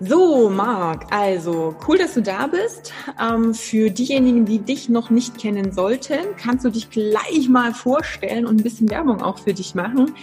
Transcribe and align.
So, 0.00 0.48
Marc, 0.48 1.12
also 1.12 1.74
cool, 1.88 1.98
dass 1.98 2.14
du 2.14 2.22
da 2.22 2.46
bist. 2.46 2.92
Ähm, 3.20 3.52
für 3.52 3.90
diejenigen, 3.90 4.46
die 4.46 4.60
dich 4.60 4.88
noch 4.88 5.10
nicht 5.10 5.36
kennen 5.36 5.72
sollten, 5.72 6.36
kannst 6.40 6.64
du 6.64 6.70
dich 6.70 6.88
gleich 6.88 7.48
mal 7.48 7.74
vorstellen 7.74 8.46
und 8.46 8.60
ein 8.60 8.62
bisschen 8.62 8.88
Werbung 8.90 9.20
auch 9.20 9.40
für 9.40 9.52
dich 9.52 9.74
machen. 9.74 10.14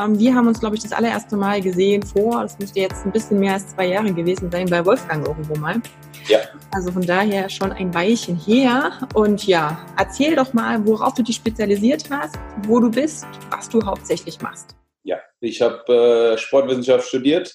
Ähm, 0.00 0.18
wir 0.18 0.34
haben 0.34 0.48
uns, 0.48 0.60
glaube 0.60 0.76
ich, 0.76 0.82
das 0.82 0.92
allererste 0.92 1.36
Mal 1.36 1.60
gesehen 1.60 2.02
vor, 2.02 2.40
das 2.40 2.58
müsste 2.58 2.80
jetzt 2.80 3.04
ein 3.04 3.12
bisschen 3.12 3.38
mehr 3.38 3.52
als 3.54 3.68
zwei 3.68 3.88
Jahre 3.88 4.14
gewesen 4.14 4.50
sein, 4.50 4.66
bei 4.70 4.82
Wolfgang 4.86 5.26
irgendwo 5.28 5.56
mal. 5.56 5.76
Ja. 6.28 6.38
Also 6.70 6.90
von 6.90 7.04
daher 7.04 7.50
schon 7.50 7.70
ein 7.72 7.92
Weilchen 7.92 8.36
her. 8.36 8.92
Und 9.12 9.46
ja, 9.46 9.78
erzähl 9.98 10.36
doch 10.36 10.54
mal, 10.54 10.86
worauf 10.86 11.12
du 11.12 11.22
dich 11.22 11.36
spezialisiert 11.36 12.04
hast, 12.10 12.38
wo 12.66 12.80
du 12.80 12.90
bist, 12.90 13.26
was 13.50 13.68
du 13.68 13.84
hauptsächlich 13.84 14.40
machst. 14.40 14.74
Ja, 15.02 15.18
ich 15.40 15.60
habe 15.60 16.32
äh, 16.34 16.38
Sportwissenschaft 16.38 17.08
studiert 17.08 17.54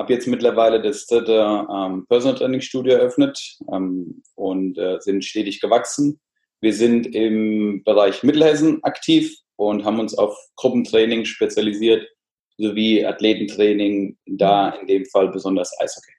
habe 0.00 0.12
jetzt 0.12 0.26
mittlerweile 0.26 0.80
das 0.80 1.06
dritte 1.06 1.66
ähm, 1.70 2.06
Personal 2.08 2.38
Training 2.38 2.60
Studio 2.60 2.94
eröffnet 2.94 3.38
ähm, 3.72 4.22
und 4.34 4.78
äh, 4.78 4.98
sind 5.00 5.24
stetig 5.24 5.60
gewachsen. 5.60 6.20
Wir 6.60 6.72
sind 6.72 7.14
im 7.14 7.82
Bereich 7.84 8.22
Mittelhessen 8.22 8.82
aktiv 8.82 9.34
und 9.56 9.84
haben 9.84 10.00
uns 10.00 10.16
auf 10.16 10.36
Gruppentraining 10.56 11.24
spezialisiert, 11.26 12.08
sowie 12.56 13.04
Athletentraining, 13.04 14.18
da 14.26 14.70
in 14.70 14.86
dem 14.86 15.06
Fall 15.06 15.28
besonders 15.28 15.78
Eishockey. 15.80 16.12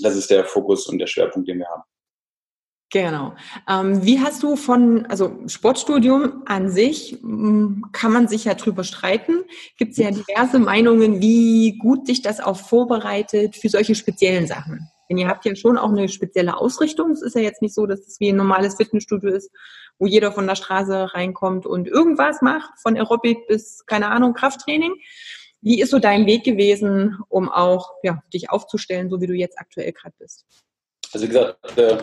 Das 0.00 0.16
ist 0.16 0.30
der 0.30 0.44
Fokus 0.44 0.86
und 0.86 0.98
der 0.98 1.06
Schwerpunkt, 1.06 1.48
den 1.48 1.58
wir 1.60 1.68
haben. 1.68 1.82
Genau. 2.92 3.34
Ähm, 3.66 4.04
wie 4.04 4.20
hast 4.20 4.42
du 4.42 4.54
von, 4.54 5.06
also 5.06 5.38
Sportstudium 5.46 6.42
an 6.44 6.68
sich, 6.68 7.18
kann 7.22 8.12
man 8.12 8.28
sich 8.28 8.44
ja 8.44 8.52
drüber 8.52 8.84
streiten. 8.84 9.44
Gibt 9.78 9.92
es 9.92 9.96
ja 9.96 10.10
diverse 10.10 10.58
Meinungen, 10.58 11.22
wie 11.22 11.78
gut 11.78 12.06
sich 12.06 12.20
das 12.20 12.40
auch 12.40 12.58
vorbereitet 12.58 13.56
für 13.56 13.70
solche 13.70 13.94
speziellen 13.94 14.46
Sachen. 14.46 14.90
Denn 15.08 15.16
ihr 15.16 15.28
habt 15.28 15.46
ja 15.46 15.56
schon 15.56 15.78
auch 15.78 15.88
eine 15.88 16.10
spezielle 16.10 16.58
Ausrichtung. 16.58 17.12
Es 17.12 17.22
ist 17.22 17.34
ja 17.34 17.40
jetzt 17.40 17.62
nicht 17.62 17.74
so, 17.74 17.86
dass 17.86 18.00
es 18.00 18.20
wie 18.20 18.28
ein 18.28 18.36
normales 18.36 18.74
Fitnessstudio 18.74 19.30
ist, 19.30 19.50
wo 19.98 20.06
jeder 20.06 20.30
von 20.30 20.46
der 20.46 20.56
Straße 20.56 21.14
reinkommt 21.14 21.64
und 21.64 21.88
irgendwas 21.88 22.42
macht, 22.42 22.70
von 22.82 22.94
Aerobic 22.94 23.46
bis, 23.48 23.86
keine 23.86 24.10
Ahnung, 24.10 24.34
Krafttraining. 24.34 24.92
Wie 25.62 25.80
ist 25.80 25.92
so 25.92 25.98
dein 25.98 26.26
Weg 26.26 26.44
gewesen, 26.44 27.18
um 27.30 27.48
auch 27.48 27.90
ja, 28.02 28.22
dich 28.34 28.50
aufzustellen, 28.50 29.08
so 29.08 29.22
wie 29.22 29.26
du 29.26 29.34
jetzt 29.34 29.58
aktuell 29.58 29.92
gerade 29.92 30.14
bist? 30.18 30.44
Also 31.14 31.24
wie 31.24 31.28
gesagt, 31.28 31.78
äh, 31.78 31.98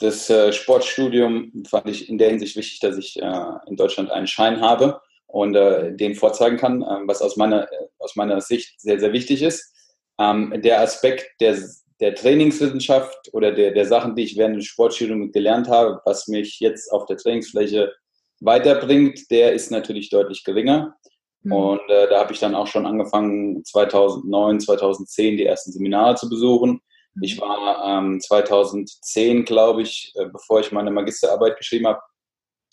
das 0.00 0.30
äh, 0.30 0.52
Sportstudium 0.52 1.64
fand 1.68 1.88
ich 1.88 2.08
in 2.08 2.18
der 2.18 2.30
Hinsicht 2.30 2.56
wichtig, 2.56 2.80
dass 2.80 2.96
ich 2.96 3.20
äh, 3.20 3.44
in 3.66 3.76
Deutschland 3.76 4.10
einen 4.10 4.26
Schein 4.26 4.60
habe 4.60 5.00
und 5.26 5.54
äh, 5.54 5.94
den 5.94 6.14
vorzeigen 6.14 6.56
kann, 6.56 6.82
ähm, 6.82 7.06
was 7.06 7.22
aus 7.22 7.36
meiner, 7.36 7.68
aus 7.98 8.16
meiner 8.16 8.40
Sicht 8.40 8.80
sehr, 8.80 8.98
sehr 8.98 9.12
wichtig 9.12 9.42
ist. 9.42 9.72
Ähm, 10.18 10.54
der 10.62 10.80
Aspekt 10.80 11.26
der, 11.40 11.56
der 12.00 12.14
Trainingswissenschaft 12.14 13.30
oder 13.32 13.52
der, 13.52 13.72
der 13.72 13.86
Sachen, 13.86 14.16
die 14.16 14.24
ich 14.24 14.36
während 14.36 14.56
des 14.56 14.66
Sportstudiums 14.66 15.32
gelernt 15.32 15.68
habe, 15.68 16.00
was 16.04 16.28
mich 16.28 16.60
jetzt 16.60 16.90
auf 16.90 17.04
der 17.06 17.18
Trainingsfläche 17.18 17.92
weiterbringt, 18.40 19.30
der 19.30 19.52
ist 19.52 19.70
natürlich 19.70 20.08
deutlich 20.08 20.44
geringer. 20.44 20.96
Mhm. 21.42 21.52
Und 21.52 21.90
äh, 21.90 22.08
da 22.08 22.20
habe 22.20 22.32
ich 22.32 22.40
dann 22.40 22.54
auch 22.54 22.66
schon 22.66 22.86
angefangen, 22.86 23.62
2009, 23.64 24.60
2010 24.60 25.36
die 25.36 25.44
ersten 25.44 25.72
Seminare 25.72 26.14
zu 26.14 26.28
besuchen 26.30 26.80
ich 27.20 27.40
war 27.40 27.98
ähm, 27.98 28.20
2010, 28.20 29.44
glaube 29.44 29.82
ich, 29.82 30.12
äh, 30.16 30.26
bevor 30.26 30.60
ich 30.60 30.72
meine 30.72 30.90
Magisterarbeit 30.90 31.56
geschrieben 31.56 31.86
habe, 31.86 32.00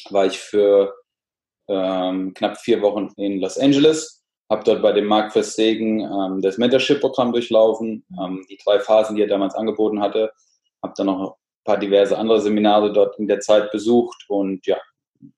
war 0.09 0.25
ich 0.25 0.37
für 0.37 0.93
ähm, 1.67 2.33
knapp 2.33 2.57
vier 2.57 2.81
Wochen 2.81 3.11
in 3.17 3.39
Los 3.39 3.57
Angeles, 3.57 4.23
habe 4.49 4.63
dort 4.63 4.81
bei 4.81 4.93
dem 4.93 5.05
Mark 5.05 5.33
Verstegen 5.33 6.01
ähm, 6.01 6.41
das 6.41 6.57
Mentorship-Programm 6.57 7.33
durchlaufen, 7.33 8.05
ähm, 8.19 8.45
die 8.49 8.57
drei 8.63 8.79
Phasen, 8.79 9.15
die 9.15 9.23
er 9.23 9.27
damals 9.27 9.55
angeboten 9.55 10.01
hatte, 10.01 10.31
habe 10.83 10.93
dann 10.95 11.07
noch 11.07 11.31
ein 11.31 11.63
paar 11.65 11.77
diverse 11.77 12.17
andere 12.17 12.41
Seminare 12.41 12.93
dort 12.93 13.19
in 13.19 13.27
der 13.27 13.39
Zeit 13.39 13.71
besucht 13.71 14.23
und 14.29 14.65
ja, 14.65 14.77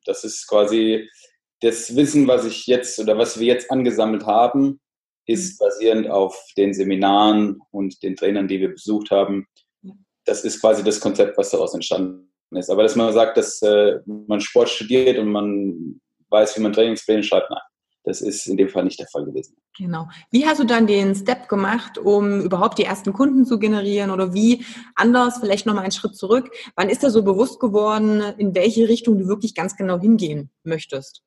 das 0.06 0.24
ist 0.24 0.48
quasi 0.48 1.10
das 1.62 1.96
Wissen, 1.96 2.28
was 2.28 2.46
ich 2.46 2.68
jetzt 2.68 3.00
oder 3.00 3.18
was 3.18 3.40
wir 3.40 3.48
jetzt 3.48 3.72
angesammelt 3.72 4.26
haben, 4.26 4.80
ist 5.30 5.60
mhm. 5.60 5.66
basierend 5.66 6.10
auf 6.10 6.36
den 6.58 6.74
Seminaren 6.74 7.62
und 7.72 8.02
den 8.04 8.16
Trainern, 8.16 8.48
die 8.48 8.60
wir 8.60 8.70
besucht 8.70 9.12
haben. 9.12 9.48
Das 10.26 10.44
ist 10.44 10.60
quasi 10.60 10.84
das 10.84 11.00
Konzept, 11.00 11.38
was 11.38 11.52
daraus 11.52 11.74
entstanden 11.74 12.30
ist. 12.52 12.70
Aber 12.70 12.84
dass 12.84 12.96
man 12.96 13.14
sagt, 13.14 13.38
dass 13.38 13.62
äh, 13.62 14.00
man 14.06 14.42
Sport 14.42 14.70
studiert 14.70 15.18
und 15.18 15.32
man 15.32 16.02
weiß, 16.30 16.58
wie 16.58 16.62
man 16.62 16.74
Trainingspläne 16.74 17.24
schreibt, 17.24 17.50
nein. 17.50 17.60
Das 18.06 18.22
ist 18.22 18.48
in 18.48 18.58
dem 18.58 18.70
Fall 18.70 18.86
nicht 18.86 19.00
der 19.00 19.08
Fall 19.08 19.26
gewesen. 19.26 19.58
Genau. 19.78 20.08
Wie 20.32 20.46
hast 20.48 20.60
du 20.60 20.64
dann 20.64 20.88
den 20.88 21.14
Step 21.14 21.48
gemacht, 21.48 21.98
um 21.98 22.42
überhaupt 22.42 22.80
die 22.80 22.86
ersten 22.86 23.14
Kunden 23.14 23.46
zu 23.46 23.60
generieren 23.60 24.10
oder 24.10 24.34
wie 24.34 24.66
anders, 24.96 25.40
vielleicht 25.40 25.66
nochmal 25.66 25.84
einen 25.84 25.92
Schritt 25.92 26.16
zurück? 26.16 26.50
Wann 26.76 26.90
ist 26.90 27.04
dir 27.04 27.12
so 27.12 27.24
bewusst 27.24 27.60
geworden, 27.60 28.24
in 28.38 28.56
welche 28.56 28.88
Richtung 28.88 29.20
du 29.20 29.28
wirklich 29.28 29.54
ganz 29.54 29.76
genau 29.76 30.00
hingehen 30.00 30.50
möchtest? 30.64 31.22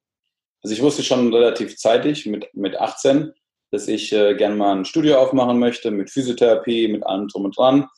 Also 0.63 0.75
ich 0.75 0.83
wusste 0.83 1.03
schon 1.03 1.33
relativ 1.33 1.77
zeitig, 1.77 2.27
mit, 2.27 2.49
mit 2.55 2.75
18, 2.75 3.33
dass 3.73 3.89
ich 3.89 4.13
äh, 4.13 4.35
gerne 4.35 4.55
mal 4.55 4.77
ein 4.77 4.85
Studio 4.85 5.19
aufmachen 5.19 5.59
möchte 5.59 5.91
mit 5.91 6.11
Physiotherapie, 6.11 6.89
mit 6.89 7.05
allem 7.05 7.27
drum 7.27 7.47
und 7.47 7.57
dran. 7.57 7.89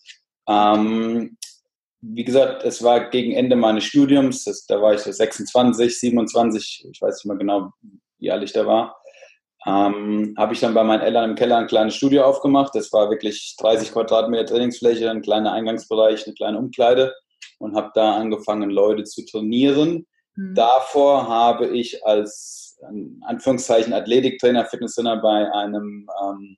Ähm, 0.49 1.37
wie 2.01 2.25
gesagt, 2.25 2.65
es 2.65 2.83
war 2.83 3.11
gegen 3.11 3.33
Ende 3.33 3.57
meines 3.57 3.85
Studiums, 3.85 4.45
das, 4.45 4.67
da 4.67 4.81
war 4.81 4.95
ich 4.95 5.01
so 5.01 5.11
26, 5.11 5.99
27, 5.99 6.87
ich 6.91 7.03
weiß 7.03 7.17
nicht 7.17 7.27
mehr 7.27 7.37
genau, 7.37 7.71
wie 8.19 8.31
alt 8.31 8.45
ich 8.45 8.53
da 8.53 8.67
war. 8.67 8.97
Ähm, 9.67 10.35
habe 10.39 10.53
ich 10.53 10.61
dann 10.61 10.75
bei 10.75 10.85
meinen 10.85 11.01
Eltern 11.01 11.31
im 11.31 11.37
Keller 11.37 11.57
ein 11.57 11.67
kleines 11.67 11.97
Studio 11.97 12.25
aufgemacht. 12.25 12.75
Das 12.75 12.93
war 12.93 13.11
wirklich 13.11 13.56
30 13.59 13.93
Quadratmeter 13.93 14.47
Trainingsfläche, 14.47 15.11
ein 15.11 15.23
kleiner 15.23 15.53
Eingangsbereich, 15.53 16.27
eine 16.27 16.35
kleine 16.35 16.59
Umkleide 16.59 17.15
und 17.59 17.75
habe 17.75 17.91
da 17.95 18.17
angefangen, 18.17 18.71
Leute 18.71 19.05
zu 19.05 19.25
trainieren. 19.25 20.06
Mhm. 20.37 20.55
Davor 20.55 21.29
habe 21.29 21.69
ich 21.69 22.05
als 22.06 22.64
in 22.91 23.22
Anführungszeichen 23.27 23.93
Athletiktrainer, 23.93 24.65
Fitnesstrainer 24.65 25.17
bei 25.17 25.50
einem 25.53 26.09
ähm, 26.22 26.56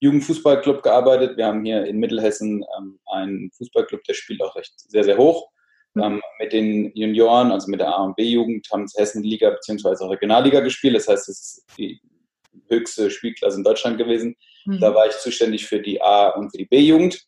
Jugendfußballclub 0.00 0.82
gearbeitet. 0.82 1.36
Wir 1.36 1.46
haben 1.46 1.64
hier 1.64 1.84
in 1.86 1.98
Mittelhessen 1.98 2.64
ähm, 2.78 2.98
einen 3.06 3.50
Fußballclub, 3.52 4.02
der 4.04 4.14
spielt 4.14 4.42
auch 4.42 4.54
recht 4.56 4.72
sehr, 4.76 5.04
sehr 5.04 5.16
hoch. 5.16 5.48
Mhm. 5.94 6.02
Ähm, 6.02 6.22
mit 6.38 6.52
den 6.52 6.92
Junioren, 6.94 7.50
also 7.50 7.70
mit 7.70 7.80
der 7.80 7.88
A 7.88 8.02
und 8.02 8.16
B-Jugend, 8.16 8.68
haben 8.70 8.86
sie 8.86 9.00
Hessenliga 9.00 9.50
bzw. 9.50 10.04
auch 10.04 10.10
Regionalliga 10.10 10.60
gespielt. 10.60 10.96
Das 10.96 11.08
heißt, 11.08 11.28
es 11.28 11.40
ist 11.40 11.64
die 11.78 12.00
höchste 12.68 13.10
Spielklasse 13.10 13.56
in 13.56 13.64
Deutschland 13.64 13.98
gewesen. 13.98 14.36
Mhm. 14.66 14.80
Da 14.80 14.94
war 14.94 15.06
ich 15.06 15.16
zuständig 15.18 15.66
für 15.66 15.80
die 15.80 16.00
A- 16.00 16.30
und 16.30 16.50
für 16.50 16.58
die 16.58 16.66
B-Jugend 16.66 17.24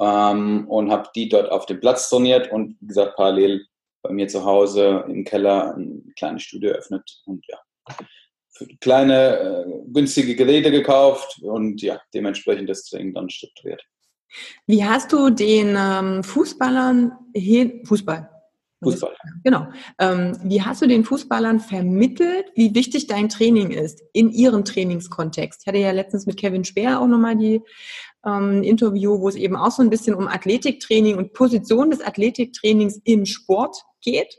ähm, 0.00 0.66
und 0.68 0.90
habe 0.90 1.08
die 1.14 1.28
dort 1.28 1.50
auf 1.50 1.66
dem 1.66 1.80
Platz 1.80 2.08
trainiert 2.08 2.50
und 2.50 2.76
wie 2.80 2.86
gesagt 2.86 3.16
parallel 3.16 3.66
bei 4.04 4.12
mir 4.12 4.28
zu 4.28 4.44
Hause 4.44 5.04
im 5.08 5.24
Keller 5.24 5.74
ein 5.76 6.12
kleines 6.16 6.42
Studio 6.42 6.70
eröffnet 6.70 7.22
und 7.24 7.44
ja, 7.48 7.58
kleine, 8.80 9.38
äh, 9.38 9.64
günstige 9.92 10.36
Geräte 10.36 10.70
gekauft 10.70 11.40
und 11.42 11.82
ja, 11.82 12.00
dementsprechend 12.12 12.68
das 12.68 12.84
Training 12.84 13.14
dann 13.14 13.30
strukturiert. 13.30 13.82
Wie 14.66 14.84
hast 14.84 15.12
du 15.12 15.30
den 15.30 15.76
ähm, 15.78 16.22
Fußballern 16.22 17.12
hin, 17.34 17.84
Fußball, 17.86 18.28
Fußball. 18.84 19.14
Genau. 19.42 19.66
Ähm, 19.98 20.36
wie 20.44 20.62
hast 20.62 20.82
du 20.82 20.86
den 20.86 21.04
Fußballern 21.04 21.60
vermittelt, 21.60 22.46
wie 22.54 22.74
wichtig 22.74 23.06
dein 23.06 23.28
Training 23.28 23.70
ist 23.70 24.02
in 24.12 24.30
ihrem 24.30 24.64
Trainingskontext? 24.64 25.62
Ich 25.62 25.66
hatte 25.66 25.78
ja 25.78 25.90
letztens 25.90 26.26
mit 26.26 26.36
Kevin 26.36 26.64
Speer 26.64 27.00
auch 27.00 27.06
nochmal 27.06 27.36
die 27.36 27.62
ähm, 28.26 28.62
Interview, 28.62 29.20
wo 29.20 29.28
es 29.28 29.36
eben 29.36 29.56
auch 29.56 29.70
so 29.70 29.82
ein 29.82 29.90
bisschen 29.90 30.14
um 30.14 30.28
Athletiktraining 30.28 31.16
und 31.16 31.32
Position 31.32 31.90
des 31.90 32.00
Athletiktrainings 32.00 33.00
im 33.04 33.26
Sport 33.26 33.82
geht, 34.04 34.38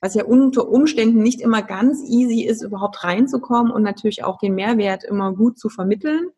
was 0.00 0.14
ja 0.14 0.24
unter 0.24 0.68
Umständen 0.68 1.22
nicht 1.22 1.40
immer 1.40 1.62
ganz 1.62 2.02
easy 2.06 2.42
ist, 2.42 2.62
überhaupt 2.62 3.02
reinzukommen 3.02 3.72
und 3.72 3.82
natürlich 3.82 4.24
auch 4.24 4.38
den 4.38 4.54
Mehrwert 4.54 5.04
immer 5.04 5.32
gut 5.32 5.58
zu 5.58 5.68
vermitteln 5.68 6.30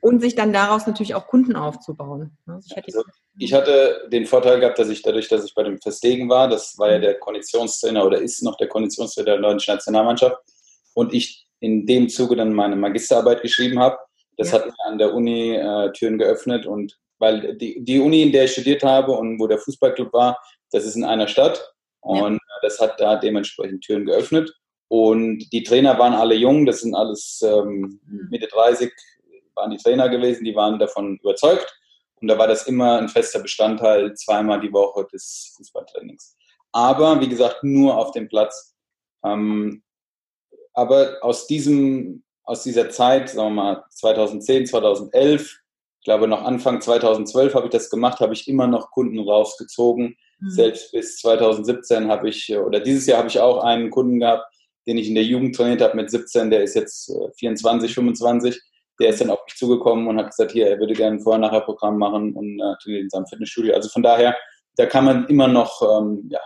und 0.00 0.20
sich 0.20 0.34
dann 0.34 0.52
daraus 0.52 0.86
natürlich 0.86 1.14
auch 1.14 1.26
Kunden 1.26 1.56
aufzubauen. 1.56 2.36
Also 2.46 2.68
ich, 2.70 2.76
hatte, 2.76 2.86
also 2.86 3.02
ich 3.38 3.52
hatte 3.52 4.08
den 4.12 4.26
Vorteil 4.26 4.60
gehabt, 4.60 4.78
dass 4.78 4.88
ich 4.88 5.02
dadurch, 5.02 5.28
dass 5.28 5.44
ich 5.44 5.54
bei 5.54 5.62
dem 5.62 5.80
Festegen 5.80 6.28
war, 6.28 6.48
das 6.48 6.78
war 6.78 6.90
ja 6.90 6.98
der 6.98 7.18
Konditionstrainer 7.18 8.04
oder 8.04 8.20
ist 8.20 8.42
noch 8.42 8.56
der 8.56 8.68
Konditionstrainer 8.68 9.32
der 9.32 9.40
deutschen 9.40 9.74
Nationalmannschaft 9.74 10.36
und 10.94 11.12
ich 11.12 11.46
in 11.60 11.86
dem 11.86 12.08
Zuge 12.08 12.36
dann 12.36 12.52
meine 12.52 12.76
Magisterarbeit 12.76 13.42
geschrieben 13.42 13.78
habe. 13.78 13.96
Das 14.36 14.50
ja. 14.50 14.58
hat 14.58 14.66
mir 14.66 14.74
an 14.86 14.98
der 14.98 15.14
Uni 15.14 15.54
äh, 15.54 15.92
Türen 15.92 16.18
geöffnet 16.18 16.66
und 16.66 16.98
weil 17.18 17.56
die, 17.56 17.84
die 17.84 18.00
Uni, 18.00 18.22
in 18.22 18.32
der 18.32 18.44
ich 18.44 18.52
studiert 18.52 18.82
habe 18.82 19.12
und 19.12 19.38
wo 19.38 19.46
der 19.46 19.58
Fußballclub 19.58 20.12
war, 20.12 20.38
das 20.72 20.84
ist 20.84 20.96
in 20.96 21.04
einer 21.04 21.28
Stadt 21.28 21.72
und 22.02 22.34
ja. 22.34 22.54
das 22.62 22.78
hat 22.80 23.00
da 23.00 23.16
dementsprechend 23.16 23.82
Türen 23.82 24.06
geöffnet. 24.06 24.52
Und 24.88 25.50
die 25.52 25.62
Trainer 25.62 25.98
waren 25.98 26.12
alle 26.12 26.34
jung, 26.34 26.66
das 26.66 26.80
sind 26.80 26.94
alles 26.94 27.40
ähm, 27.42 28.00
mhm. 28.04 28.28
Mitte 28.30 28.46
30 28.48 28.92
waren 29.54 29.70
die 29.70 29.78
Trainer 29.78 30.08
gewesen, 30.08 30.44
die 30.44 30.54
waren 30.54 30.78
davon 30.78 31.18
überzeugt. 31.18 31.78
Und 32.20 32.28
da 32.28 32.38
war 32.38 32.46
das 32.46 32.66
immer 32.66 32.98
ein 32.98 33.08
fester 33.08 33.40
Bestandteil, 33.40 34.14
zweimal 34.14 34.60
die 34.60 34.72
Woche 34.72 35.06
des 35.12 35.54
Fußballtrainings. 35.56 36.36
Aber 36.72 37.20
wie 37.20 37.28
gesagt, 37.28 37.64
nur 37.64 37.96
auf 37.96 38.12
dem 38.12 38.28
Platz. 38.28 38.74
Ähm, 39.24 39.82
aber 40.72 41.18
aus 41.20 41.46
diesem, 41.46 42.24
aus 42.44 42.62
dieser 42.62 42.90
Zeit, 42.90 43.30
sagen 43.30 43.54
wir 43.54 43.62
mal 43.62 43.84
2010, 43.90 44.66
2011, 44.66 45.60
ich 46.00 46.04
glaube 46.04 46.28
noch 46.28 46.42
Anfang 46.42 46.80
2012 46.80 47.54
habe 47.54 47.66
ich 47.66 47.72
das 47.72 47.90
gemacht, 47.90 48.20
habe 48.20 48.34
ich 48.34 48.48
immer 48.48 48.66
noch 48.66 48.90
Kunden 48.90 49.18
rausgezogen. 49.18 50.16
Mhm. 50.42 50.50
Selbst 50.50 50.92
bis 50.92 51.16
2017 51.18 52.08
habe 52.08 52.28
ich, 52.28 52.54
oder 52.56 52.80
dieses 52.80 53.06
Jahr 53.06 53.18
habe 53.18 53.28
ich 53.28 53.38
auch 53.38 53.62
einen 53.62 53.90
Kunden 53.90 54.18
gehabt, 54.20 54.44
den 54.86 54.98
ich 54.98 55.08
in 55.08 55.14
der 55.14 55.24
Jugend 55.24 55.54
trainiert 55.54 55.80
habe 55.80 55.96
mit 55.96 56.10
17, 56.10 56.50
der 56.50 56.64
ist 56.64 56.74
jetzt 56.74 57.12
24, 57.38 57.94
25. 57.94 58.60
Der 59.00 59.10
ist 59.10 59.20
dann 59.20 59.30
auf 59.30 59.40
mich 59.46 59.56
zugekommen 59.56 60.06
und 60.08 60.18
hat 60.18 60.30
gesagt, 60.30 60.52
hier, 60.52 60.68
er 60.68 60.78
würde 60.78 60.94
gerne 60.94 61.16
ein 61.16 61.20
Vorher-Nachher-Programm 61.20 61.98
machen 61.98 62.34
und 62.34 62.60
äh, 62.60 62.74
trainiert 62.82 63.04
in 63.04 63.10
seinem 63.10 63.26
Fitnessstudio. 63.26 63.74
Also 63.74 63.88
von 63.88 64.02
daher, 64.02 64.36
da 64.76 64.86
kann 64.86 65.04
man 65.04 65.26
immer 65.26 65.48
noch, 65.48 65.80
ähm, 65.82 66.28
ja. 66.28 66.40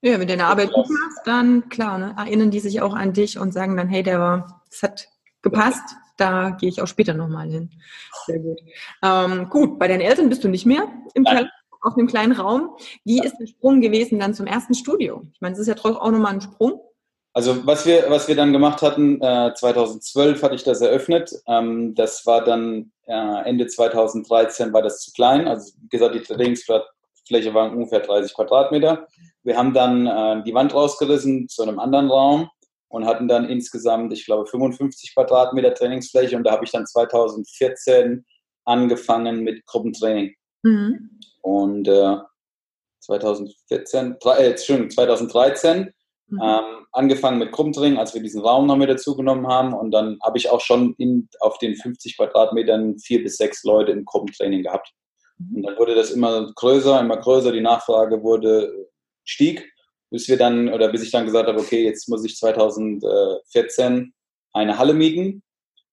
Ja, 0.00 0.12
wenn 0.12 0.20
du 0.20 0.26
deine 0.26 0.44
Arbeit 0.44 0.72
gut 0.72 0.88
machst, 0.88 1.20
dann 1.24 1.68
klar, 1.68 1.98
ne, 1.98 2.14
erinnern 2.16 2.50
die 2.50 2.60
sich 2.60 2.80
auch 2.80 2.94
an 2.94 3.12
dich 3.12 3.38
und 3.38 3.52
sagen 3.52 3.76
dann, 3.76 3.88
hey, 3.88 4.02
der 4.02 4.20
war, 4.20 4.62
es 4.70 4.82
hat 4.82 5.08
gepasst, 5.42 5.96
da 6.16 6.50
gehe 6.50 6.68
ich 6.68 6.80
auch 6.80 6.86
später 6.86 7.14
nochmal 7.14 7.50
hin. 7.50 7.70
Sehr 8.26 8.38
gut. 8.38 8.60
Ähm, 9.02 9.48
gut, 9.48 9.78
bei 9.78 9.88
deinen 9.88 10.00
Eltern 10.00 10.28
bist 10.28 10.44
du 10.44 10.48
nicht 10.48 10.66
mehr 10.66 10.86
im 11.14 11.24
Keller, 11.24 11.50
auf 11.80 11.96
einem 11.96 12.06
kleinen 12.06 12.32
Raum. 12.32 12.70
Wie 13.04 13.20
ist 13.20 13.36
der 13.38 13.46
Sprung 13.46 13.80
gewesen 13.80 14.18
dann 14.18 14.34
zum 14.34 14.46
ersten 14.46 14.74
Studio? 14.74 15.22
Ich 15.32 15.40
meine, 15.40 15.54
es 15.54 15.60
ist 15.60 15.68
ja 15.68 15.74
trotzdem 15.74 16.00
auch 16.00 16.10
nochmal 16.10 16.34
ein 16.34 16.40
Sprung. 16.40 16.80
Also 17.34 17.66
was 17.66 17.86
wir, 17.86 18.06
was 18.08 18.26
wir 18.26 18.34
dann 18.34 18.52
gemacht 18.52 18.82
hatten, 18.82 19.20
äh, 19.22 19.52
2012 19.54 20.42
hatte 20.42 20.54
ich 20.54 20.64
das 20.64 20.80
eröffnet. 20.80 21.32
Ähm, 21.46 21.94
das 21.94 22.26
war 22.26 22.42
dann 22.42 22.90
äh, 23.06 23.44
Ende 23.44 23.66
2013 23.66 24.72
war 24.72 24.82
das 24.82 25.00
zu 25.00 25.12
klein. 25.12 25.46
Also 25.46 25.72
wie 25.80 25.88
gesagt, 25.88 26.14
die 26.14 26.20
Trainingsfläche 26.20 27.54
war 27.54 27.70
ungefähr 27.70 28.00
30 28.00 28.34
Quadratmeter. 28.34 29.06
Wir 29.44 29.56
haben 29.56 29.72
dann 29.72 30.06
äh, 30.06 30.42
die 30.44 30.54
Wand 30.54 30.74
rausgerissen 30.74 31.48
zu 31.48 31.62
einem 31.62 31.78
anderen 31.78 32.10
Raum 32.10 32.50
und 32.88 33.06
hatten 33.06 33.28
dann 33.28 33.48
insgesamt, 33.48 34.12
ich 34.12 34.24
glaube, 34.24 34.46
55 34.46 35.14
Quadratmeter 35.14 35.74
Trainingsfläche. 35.74 36.36
Und 36.36 36.44
da 36.44 36.52
habe 36.52 36.64
ich 36.64 36.70
dann 36.70 36.86
2014 36.86 38.24
angefangen 38.64 39.44
mit 39.44 39.64
Gruppentraining. 39.66 40.34
Mhm. 40.62 41.10
Und 41.42 41.88
2014, 43.00 44.16
äh, 44.24 44.50
Entschuldigung, 44.50 44.90
2013 44.90 45.92
Mhm. 46.30 46.40
Ähm, 46.42 46.86
angefangen 46.92 47.38
mit 47.38 47.52
Krummtraining, 47.52 47.98
als 47.98 48.12
wir 48.12 48.22
diesen 48.22 48.42
Raum 48.42 48.66
noch 48.66 48.76
mit 48.76 48.90
dazu 48.90 49.16
genommen 49.16 49.46
haben. 49.46 49.72
Und 49.72 49.92
dann 49.92 50.18
habe 50.22 50.36
ich 50.36 50.50
auch 50.50 50.60
schon 50.60 50.94
in, 50.98 51.28
auf 51.40 51.56
den 51.58 51.74
50 51.74 52.16
Quadratmetern 52.16 52.98
vier 52.98 53.22
bis 53.22 53.36
sechs 53.36 53.64
Leute 53.64 53.92
im 53.92 54.04
Gruppentraining 54.04 54.62
gehabt. 54.62 54.92
Mhm. 55.38 55.56
Und 55.56 55.62
dann 55.62 55.78
wurde 55.78 55.94
das 55.94 56.10
immer 56.10 56.52
größer, 56.54 57.00
immer 57.00 57.16
größer. 57.16 57.52
Die 57.52 57.62
Nachfrage 57.62 58.22
wurde, 58.22 58.88
stieg, 59.24 59.72
bis 60.10 60.28
wir 60.28 60.36
dann, 60.36 60.68
oder 60.68 60.90
bis 60.90 61.02
ich 61.02 61.10
dann 61.10 61.24
gesagt 61.24 61.48
habe, 61.48 61.60
okay, 61.60 61.84
jetzt 61.84 62.08
muss 62.08 62.24
ich 62.24 62.36
2014 62.36 64.12
eine 64.52 64.78
Halle 64.78 64.92
mieten. 64.92 65.42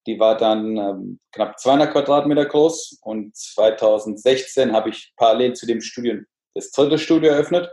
Die 0.06 0.20
war 0.20 0.38
dann 0.38 0.78
ähm, 0.78 1.20
knapp 1.32 1.60
200 1.60 1.92
Quadratmeter 1.92 2.46
groß. 2.46 3.00
Und 3.02 3.36
2016 3.36 4.74
habe 4.74 4.90
ich 4.90 5.14
parallel 5.18 5.54
zu 5.54 5.66
dem 5.66 5.82
Studio 5.82 6.22
das 6.54 6.72
dritte 6.72 6.98
Studio 6.98 7.32
eröffnet. 7.32 7.70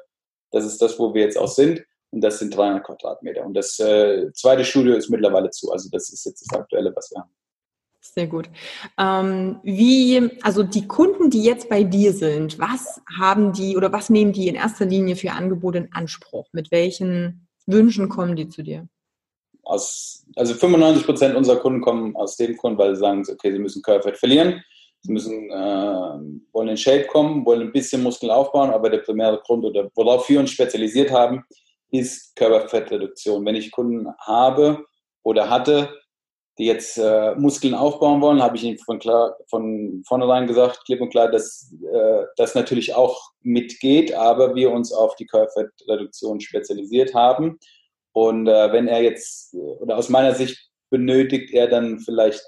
Das 0.51 0.65
ist 0.65 0.83
das, 0.83 0.99
wo 0.99 1.15
wir 1.15 1.23
jetzt 1.23 1.39
auch 1.39 1.49
sind 1.49 1.83
und 2.11 2.21
das 2.21 2.39
sind 2.39 2.55
300 2.55 2.85
Quadratmeter. 2.85 3.45
Und 3.45 3.55
das 3.55 3.79
äh, 3.79 4.31
zweite 4.33 4.65
Studio 4.65 4.95
ist 4.95 5.09
mittlerweile 5.09 5.51
zu. 5.51 5.73
Also 5.73 5.89
das 5.91 6.11
ist 6.11 6.27
jetzt 6.27 6.47
das 6.47 6.59
Aktuelle, 6.59 6.93
was 6.95 7.11
wir 7.11 7.21
haben. 7.23 7.33
Sehr 8.01 8.27
gut. 8.27 8.51
Ähm, 8.99 9.61
wie, 9.63 10.31
also 10.43 10.65
die 10.65 10.89
Kunden, 10.89 11.31
die 11.31 11.45
jetzt 11.45 11.69
bei 11.69 11.85
dir 11.85 12.13
sind, 12.13 12.59
was 12.59 13.01
haben 13.19 13.53
die 13.53 13.77
oder 13.77 13.93
was 13.93 14.11
nehmen 14.11 14.33
die 14.33 14.49
in 14.49 14.57
erster 14.57 14.85
Linie 14.85 15.15
für 15.15 15.33
Angebote 15.33 15.79
in 15.79 15.93
Anspruch? 15.93 16.49
Mit 16.53 16.73
welchen 16.73 17.47
Wünschen 17.67 18.09
kommen 18.09 18.35
die 18.35 18.49
zu 18.49 18.63
dir? 18.63 18.89
Aus, 19.65 20.27
also 20.37 20.55
95 20.55 21.05
Prozent 21.05 21.37
unserer 21.37 21.61
Kunden 21.61 21.81
kommen 21.81 22.17
aus 22.17 22.37
dem 22.37 22.57
Grund, 22.57 22.79
weil 22.79 22.95
sie 22.95 23.01
sagen, 23.01 23.25
okay, 23.31 23.53
sie 23.53 23.59
müssen 23.59 23.83
Körperfett 23.83 24.19
verlieren, 24.19 24.63
sie 25.03 25.13
müssen, 25.13 25.51
äh, 25.51 26.53
wollen 26.53 26.69
in 26.69 26.77
Shape 26.77 27.07
kommen, 27.07 27.45
wollen 27.47 27.63
ein 27.63 27.73
bisschen 27.73 28.03
Muskeln 28.03 28.31
aufbauen, 28.31 28.71
aber 28.71 28.91
der 28.91 28.99
primäre 28.99 29.41
Grund 29.45 29.65
oder 29.65 29.91
worauf 29.95 30.29
wir 30.29 30.41
uns 30.41 30.51
spezialisiert 30.51 31.11
haben, 31.11 31.45
ist 31.91 32.35
Körperfettreduktion. 32.37 33.45
Wenn 33.45 33.55
ich 33.55 33.71
Kunden 33.71 34.09
habe 34.19 34.85
oder 35.23 35.49
hatte, 35.49 35.91
die 36.59 36.67
jetzt 36.67 36.99
äh, 36.99 37.35
Muskeln 37.37 37.75
aufbauen 37.75 38.21
wollen, 38.21 38.43
habe 38.43 38.57
ich 38.57 38.65
ihnen 38.65 38.79
von, 38.79 38.99
klar, 38.99 39.37
von 39.49 40.03
vornherein 40.07 40.47
gesagt, 40.47 40.85
klipp 40.85 41.01
und 41.01 41.11
klar, 41.11 41.31
dass 41.31 41.75
äh, 41.93 42.25
das 42.37 42.55
natürlich 42.55 42.95
auch 42.95 43.31
mitgeht, 43.41 44.15
aber 44.15 44.55
wir 44.55 44.71
uns 44.71 44.93
auf 44.93 45.17
die 45.17 45.27
Körperfettreduktion 45.27 46.41
spezialisiert 46.41 47.15
haben. 47.15 47.59
Und 48.13 48.47
äh, 48.47 48.73
wenn 48.73 48.89
er 48.89 49.03
jetzt, 49.03 49.55
oder 49.55 49.97
aus 49.97 50.09
meiner 50.09 50.35
Sicht 50.35 50.71
benötigt 50.91 51.53
er 51.53 51.69
dann 51.69 51.99
vielleicht 52.01 52.43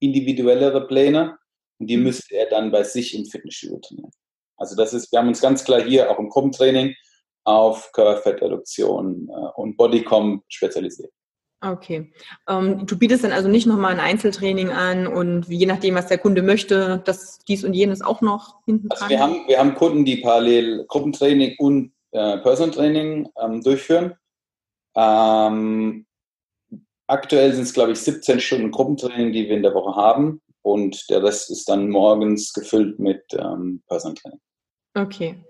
individuellere 0.00 0.86
Pläne 0.86 1.38
und 1.78 1.88
die 1.88 1.96
mhm. 1.96 2.04
müsste 2.04 2.36
er 2.36 2.46
dann 2.46 2.70
bei 2.70 2.82
sich 2.82 3.16
im 3.16 3.24
Fitnessstudio 3.24 3.78
trainieren. 3.78 4.10
Also 4.56 4.76
das 4.76 4.92
ist, 4.92 5.10
wir 5.12 5.18
haben 5.18 5.28
uns 5.28 5.40
ganz 5.40 5.64
klar 5.64 5.80
hier 5.80 6.10
auch 6.10 6.18
im 6.18 6.28
Gruppentraining 6.28 6.94
auf 7.44 7.92
Körperfettreduktion 7.92 9.28
äh, 9.28 9.60
und 9.60 9.76
Bodycom 9.76 10.42
spezialisiert. 10.48 11.12
Okay. 11.60 12.12
Ähm, 12.48 12.86
du 12.86 12.98
bietest 12.98 13.24
dann 13.24 13.32
also 13.32 13.48
nicht 13.48 13.66
nochmal 13.66 13.92
ein 13.92 14.00
Einzeltraining 14.00 14.70
an 14.70 15.06
und 15.06 15.48
je 15.48 15.66
nachdem, 15.66 15.94
was 15.94 16.08
der 16.08 16.18
Kunde 16.18 16.42
möchte, 16.42 17.02
dass 17.04 17.38
dies 17.48 17.64
und 17.64 17.72
jenes 17.72 18.02
auch 18.02 18.20
noch 18.20 18.62
hinten 18.66 18.88
dran? 18.88 18.98
Also 19.02 19.08
wir 19.08 19.20
haben, 19.20 19.48
wir 19.48 19.58
haben 19.58 19.74
Kunden, 19.74 20.04
die 20.04 20.16
parallel 20.16 20.84
Gruppentraining 20.88 21.54
und 21.58 21.92
äh, 22.10 22.38
Personal 22.38 22.74
Training 22.74 23.28
ähm, 23.42 23.62
durchführen. 23.62 24.14
Ähm, 24.96 26.06
aktuell 27.06 27.52
sind 27.52 27.64
es, 27.64 27.74
glaube 27.74 27.92
ich, 27.92 28.00
17 28.00 28.40
Stunden 28.40 28.70
Gruppentraining, 28.70 29.32
die 29.32 29.48
wir 29.48 29.56
in 29.56 29.62
der 29.62 29.74
Woche 29.74 29.96
haben 29.96 30.40
und 30.62 31.08
der 31.10 31.22
Rest 31.22 31.50
ist 31.50 31.68
dann 31.68 31.90
morgens 31.90 32.52
gefüllt 32.52 32.98
mit 32.98 33.22
ähm, 33.32 33.82
Personal 33.86 34.14
Training. 34.14 34.40
Okay. 34.94 35.44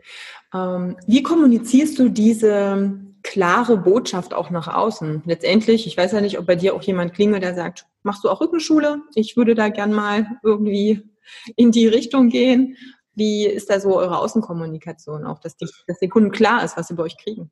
Ähm, 0.52 0.96
wie 1.06 1.22
kommunizierst 1.22 1.98
du 1.98 2.08
diese 2.08 3.00
klare 3.22 3.76
Botschaft 3.76 4.34
auch 4.34 4.50
nach 4.50 4.68
außen? 4.68 5.22
Letztendlich, 5.26 5.86
ich 5.86 5.96
weiß 5.96 6.12
ja 6.12 6.20
nicht, 6.20 6.38
ob 6.38 6.46
bei 6.46 6.56
dir 6.56 6.74
auch 6.74 6.82
jemand 6.82 7.14
klingelt, 7.14 7.42
der 7.42 7.54
sagt, 7.54 7.86
machst 8.02 8.24
du 8.24 8.30
auch 8.30 8.40
Rückenschule? 8.40 9.02
Ich 9.14 9.36
würde 9.36 9.54
da 9.54 9.68
gern 9.68 9.92
mal 9.92 10.26
irgendwie 10.42 11.02
in 11.56 11.70
die 11.70 11.86
Richtung 11.86 12.28
gehen. 12.28 12.76
Wie 13.14 13.46
ist 13.46 13.70
da 13.70 13.78
so 13.78 13.96
eure 13.96 14.18
Außenkommunikation 14.18 15.24
auch, 15.24 15.38
dass, 15.38 15.56
die, 15.56 15.68
dass 15.86 16.00
den 16.00 16.10
Kunden 16.10 16.32
klar 16.32 16.64
ist, 16.64 16.76
was 16.76 16.88
sie 16.88 16.94
bei 16.94 17.04
euch 17.04 17.16
kriegen? 17.16 17.50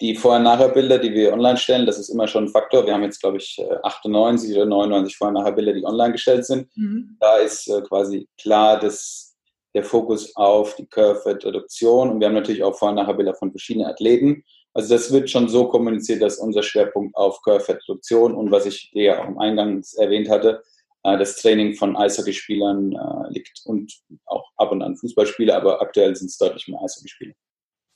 Die 0.00 0.14
Vorher-Nachher-Bilder, 0.14 0.98
die 0.98 1.12
wir 1.12 1.32
online 1.32 1.56
stellen, 1.56 1.86
das 1.86 1.98
ist 1.98 2.08
immer 2.08 2.28
schon 2.28 2.44
ein 2.44 2.50
Faktor. 2.50 2.86
Wir 2.86 2.94
haben 2.94 3.02
jetzt, 3.02 3.20
glaube 3.20 3.38
ich, 3.38 3.60
98 3.82 4.54
oder 4.54 4.66
99 4.66 5.16
Vorher-Nachher-Bilder, 5.16 5.72
die 5.72 5.84
online 5.84 6.12
gestellt 6.12 6.46
sind. 6.46 6.68
Mhm. 6.76 7.16
Da 7.18 7.38
ist 7.38 7.68
äh, 7.68 7.82
quasi 7.82 8.28
klar, 8.40 8.78
dass 8.78 9.28
der 9.74 9.84
Fokus 9.84 10.34
auf 10.36 10.76
die 10.76 10.86
Curve-Reduktion 10.86 12.10
und 12.10 12.20
wir 12.20 12.26
haben 12.26 12.34
natürlich 12.34 12.62
auch 12.62 12.76
vorher 12.76 12.94
nachher 12.94 13.14
Bilder 13.14 13.34
von 13.34 13.50
verschiedenen 13.50 13.86
Athleten. 13.86 14.44
Also 14.74 14.94
das 14.94 15.12
wird 15.12 15.30
schon 15.30 15.48
so 15.48 15.68
kommuniziert, 15.68 16.22
dass 16.22 16.38
unser 16.38 16.62
Schwerpunkt 16.62 17.16
auf 17.16 17.42
Curve-Reduktion 17.42 18.34
und 18.34 18.50
was 18.50 18.66
ich 18.66 18.90
dir 18.92 19.02
ja 19.02 19.22
auch 19.22 19.28
im 19.28 19.38
Eingang 19.38 19.82
erwähnt 19.96 20.28
hatte, 20.28 20.62
äh, 21.04 21.18
das 21.18 21.36
Training 21.36 21.74
von 21.74 21.96
Eishockeyspielern 21.96 22.92
äh, 22.92 23.32
liegt 23.32 23.60
und 23.64 23.92
auch 24.26 24.44
ab 24.56 24.72
und 24.72 24.82
an 24.82 24.96
Fußballspieler, 24.96 25.56
aber 25.56 25.80
aktuell 25.82 26.14
sind 26.16 26.28
es 26.28 26.38
deutlich 26.38 26.68
mehr 26.68 26.80
Eishockeyspieler. 26.82 27.34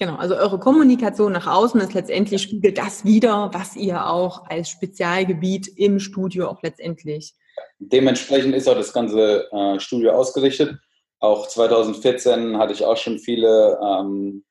Genau, 0.03 0.17
also 0.17 0.35
eure 0.35 0.59
Kommunikation 0.59 1.31
nach 1.31 1.47
außen 1.47 1.81
ist 1.81 1.95
letztendlich 1.95 2.43
spiegelt 2.43 2.77
das 2.77 3.05
wieder, 3.05 3.51
was 3.53 3.77
ihr 3.77 4.05
auch 4.05 4.51
als 4.51 4.69
Spezialgebiet 4.69 5.69
im 5.79 6.01
Studio 6.01 6.49
auch 6.49 6.61
letztendlich. 6.61 7.35
Dementsprechend 7.79 8.53
ist 8.57 8.67
auch 8.69 8.75
das 8.75 8.93
ganze 8.93 9.49
äh, 9.53 9.79
Studio 9.79 10.11
ausgerichtet. 10.11 10.77
Auch 11.21 11.47
2014 11.47 12.59
hatte 12.59 12.73
ich 12.73 12.85
auch 12.85 12.97
schon 12.97 13.21
viele 13.21 13.79
ähm, 13.81 14.43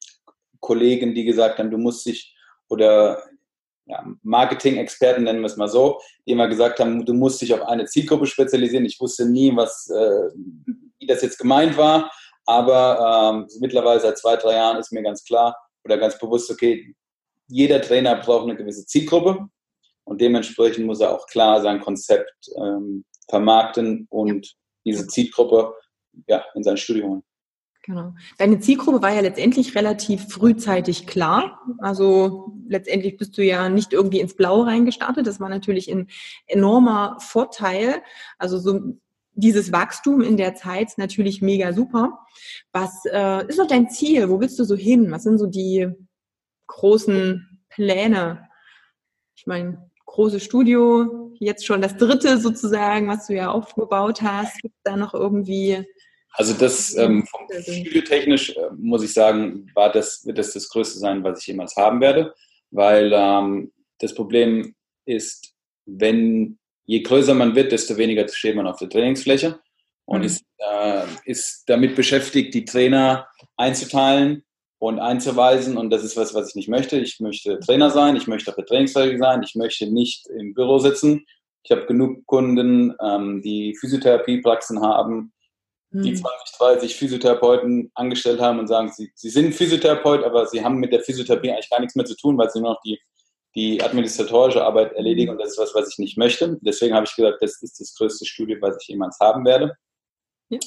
Kollegen, 0.61 1.13
die 1.13 1.25
gesagt 1.25 1.59
haben, 1.59 1.69
du 1.69 1.77
musst 1.77 2.05
dich 2.05 2.33
oder 2.69 3.21
ja, 3.87 4.05
Marketing-Experten 4.23 5.25
nennen 5.25 5.41
wir 5.41 5.47
es 5.47 5.57
mal 5.57 5.67
so, 5.67 5.99
die 6.25 6.31
immer 6.31 6.47
gesagt 6.47 6.79
haben, 6.79 7.05
du 7.05 7.13
musst 7.13 7.41
dich 7.41 7.53
auf 7.53 7.63
eine 7.63 7.87
Zielgruppe 7.87 8.25
spezialisieren. 8.25 8.85
Ich 8.85 9.01
wusste 9.01 9.25
nie, 9.25 9.53
was, 9.53 9.89
äh, 9.89 10.29
wie 10.97 11.07
das 11.07 11.21
jetzt 11.21 11.39
gemeint 11.39 11.75
war, 11.75 12.09
aber 12.45 13.33
ähm, 13.33 13.47
mittlerweile 13.59 13.99
seit 13.99 14.17
zwei, 14.17 14.35
drei 14.35 14.53
Jahren 14.53 14.77
ist 14.77 14.91
mir 14.91 15.03
ganz 15.03 15.23
klar 15.23 15.55
oder 15.83 15.97
ganz 15.97 16.17
bewusst, 16.17 16.49
okay, 16.51 16.95
jeder 17.47 17.81
Trainer 17.81 18.15
braucht 18.15 18.43
eine 18.43 18.55
gewisse 18.55 18.85
Zielgruppe 18.85 19.47
und 20.05 20.21
dementsprechend 20.21 20.85
muss 20.85 21.01
er 21.01 21.11
auch 21.11 21.27
klar 21.27 21.61
sein 21.61 21.81
Konzept 21.81 22.49
ähm, 22.57 23.05
vermarkten 23.29 24.07
und 24.09 24.55
diese 24.85 25.07
Zielgruppe 25.07 25.73
ja, 26.27 26.43
in 26.55 26.63
sein 26.63 26.77
Studio 26.77 27.07
holen. 27.07 27.23
Genau. 27.83 28.13
Deine 28.37 28.59
Zielgruppe 28.59 29.01
war 29.01 29.11
ja 29.11 29.21
letztendlich 29.21 29.75
relativ 29.75 30.27
frühzeitig 30.29 31.07
klar. 31.07 31.59
Also 31.79 32.53
letztendlich 32.67 33.17
bist 33.17 33.37
du 33.37 33.43
ja 33.43 33.69
nicht 33.69 33.91
irgendwie 33.91 34.19
ins 34.19 34.35
Blaue 34.35 34.67
reingestartet. 34.67 35.25
Das 35.25 35.39
war 35.39 35.49
natürlich 35.49 35.91
ein 35.91 36.07
enormer 36.45 37.17
Vorteil. 37.19 38.03
Also 38.37 38.59
so 38.59 38.97
dieses 39.33 39.71
Wachstum 39.71 40.21
in 40.21 40.37
der 40.37 40.55
Zeit 40.55 40.89
ist 40.89 40.97
natürlich 40.97 41.41
mega 41.41 41.73
super. 41.73 42.19
Was 42.71 43.05
äh, 43.05 43.47
ist 43.47 43.57
noch 43.57 43.67
dein 43.67 43.89
Ziel? 43.89 44.29
Wo 44.29 44.39
willst 44.39 44.59
du 44.59 44.63
so 44.63 44.75
hin? 44.75 45.11
Was 45.11 45.23
sind 45.23 45.37
so 45.37 45.47
die 45.47 45.87
großen 46.67 47.63
Pläne? 47.69 48.47
Ich 49.35 49.47
meine, 49.47 49.89
großes 50.05 50.43
Studio, 50.43 51.31
jetzt 51.39 51.65
schon 51.65 51.81
das 51.81 51.97
dritte 51.97 52.37
sozusagen, 52.37 53.07
was 53.07 53.27
du 53.27 53.35
ja 53.35 53.49
aufgebaut 53.51 54.21
hast. 54.21 54.61
Gibt 54.61 54.75
da 54.83 54.97
noch 54.97 55.13
irgendwie 55.13 55.85
also 56.33 56.53
das 56.53 56.95
ähm, 56.95 57.25
Studiotechnisch 57.59 58.55
äh, 58.55 58.69
muss 58.77 59.03
ich 59.03 59.13
sagen, 59.13 59.69
war 59.75 59.91
das, 59.91 60.25
wird 60.25 60.37
das 60.37 60.53
das 60.53 60.69
Größte 60.69 60.97
sein, 60.97 61.23
was 61.23 61.39
ich 61.39 61.47
jemals 61.47 61.75
haben 61.75 61.99
werde, 61.99 62.33
weil 62.71 63.11
ähm, 63.13 63.71
das 63.99 64.15
Problem 64.15 64.73
ist, 65.05 65.53
wenn 65.85 66.57
je 66.91 66.99
größer 67.03 67.33
man 67.33 67.55
wird, 67.55 67.71
desto 67.71 67.95
weniger 67.95 68.27
steht 68.27 68.57
man 68.57 68.67
auf 68.67 68.77
der 68.77 68.89
Trainingsfläche 68.89 69.57
und 70.03 70.19
mhm. 70.19 70.25
ist, 70.25 70.43
äh, 70.57 71.03
ist 71.23 71.63
damit 71.67 71.95
beschäftigt, 71.95 72.53
die 72.53 72.65
Trainer 72.65 73.29
einzuteilen 73.55 74.43
und 74.77 74.99
einzuweisen 74.99 75.77
und 75.77 75.89
das 75.89 76.03
ist 76.03 76.17
was, 76.17 76.33
was 76.33 76.49
ich 76.49 76.55
nicht 76.55 76.67
möchte. 76.67 76.99
Ich 76.99 77.21
möchte 77.21 77.59
Trainer 77.61 77.91
sein, 77.91 78.17
ich 78.17 78.27
möchte 78.27 78.51
auf 78.51 78.57
der 78.57 78.65
Trainingsfläche 78.65 79.17
sein, 79.17 79.41
ich 79.41 79.55
möchte 79.55 79.89
nicht 79.89 80.27
im 80.37 80.53
Büro 80.53 80.79
sitzen. 80.79 81.25
Ich 81.63 81.71
habe 81.71 81.85
genug 81.85 82.25
Kunden, 82.25 82.93
ähm, 83.01 83.41
die 83.41 83.73
Physiotherapiepraxen 83.79 84.81
haben, 84.81 85.31
die 85.91 86.13
20, 86.13 86.21
hm. 86.23 86.27
30 86.57 86.95
Physiotherapeuten 86.95 87.91
angestellt 87.95 88.41
haben 88.41 88.59
und 88.59 88.67
sagen, 88.67 88.91
sie, 88.91 89.11
sie 89.15 89.29
sind 89.29 89.55
Physiotherapeut, 89.55 90.25
aber 90.25 90.45
sie 90.45 90.61
haben 90.61 90.77
mit 90.77 90.91
der 90.91 91.01
Physiotherapie 91.01 91.51
eigentlich 91.51 91.69
gar 91.69 91.79
nichts 91.79 91.95
mehr 91.95 92.05
zu 92.05 92.17
tun, 92.17 92.37
weil 92.37 92.49
sie 92.49 92.59
nur 92.59 92.71
noch 92.71 92.81
die, 92.81 92.99
die 93.55 93.81
administratorische 93.81 94.63
Arbeit 94.63 94.93
erledigen 94.93 95.31
hm. 95.31 95.37
und 95.37 95.43
das 95.43 95.51
ist 95.51 95.57
was, 95.59 95.75
was 95.75 95.89
ich 95.89 95.99
nicht 95.99 96.17
möchte. 96.17 96.57
Deswegen 96.61 96.95
habe 96.95 97.05
ich 97.05 97.15
gesagt, 97.15 97.41
das 97.41 97.61
ist 97.61 97.79
das 97.79 97.95
größte 97.95 98.25
Studio, 98.25 98.57
was 98.61 98.77
ich 98.81 98.87
jemals 98.87 99.17
haben 99.19 99.45
werde. 99.45 99.75
Ja. 100.49 100.59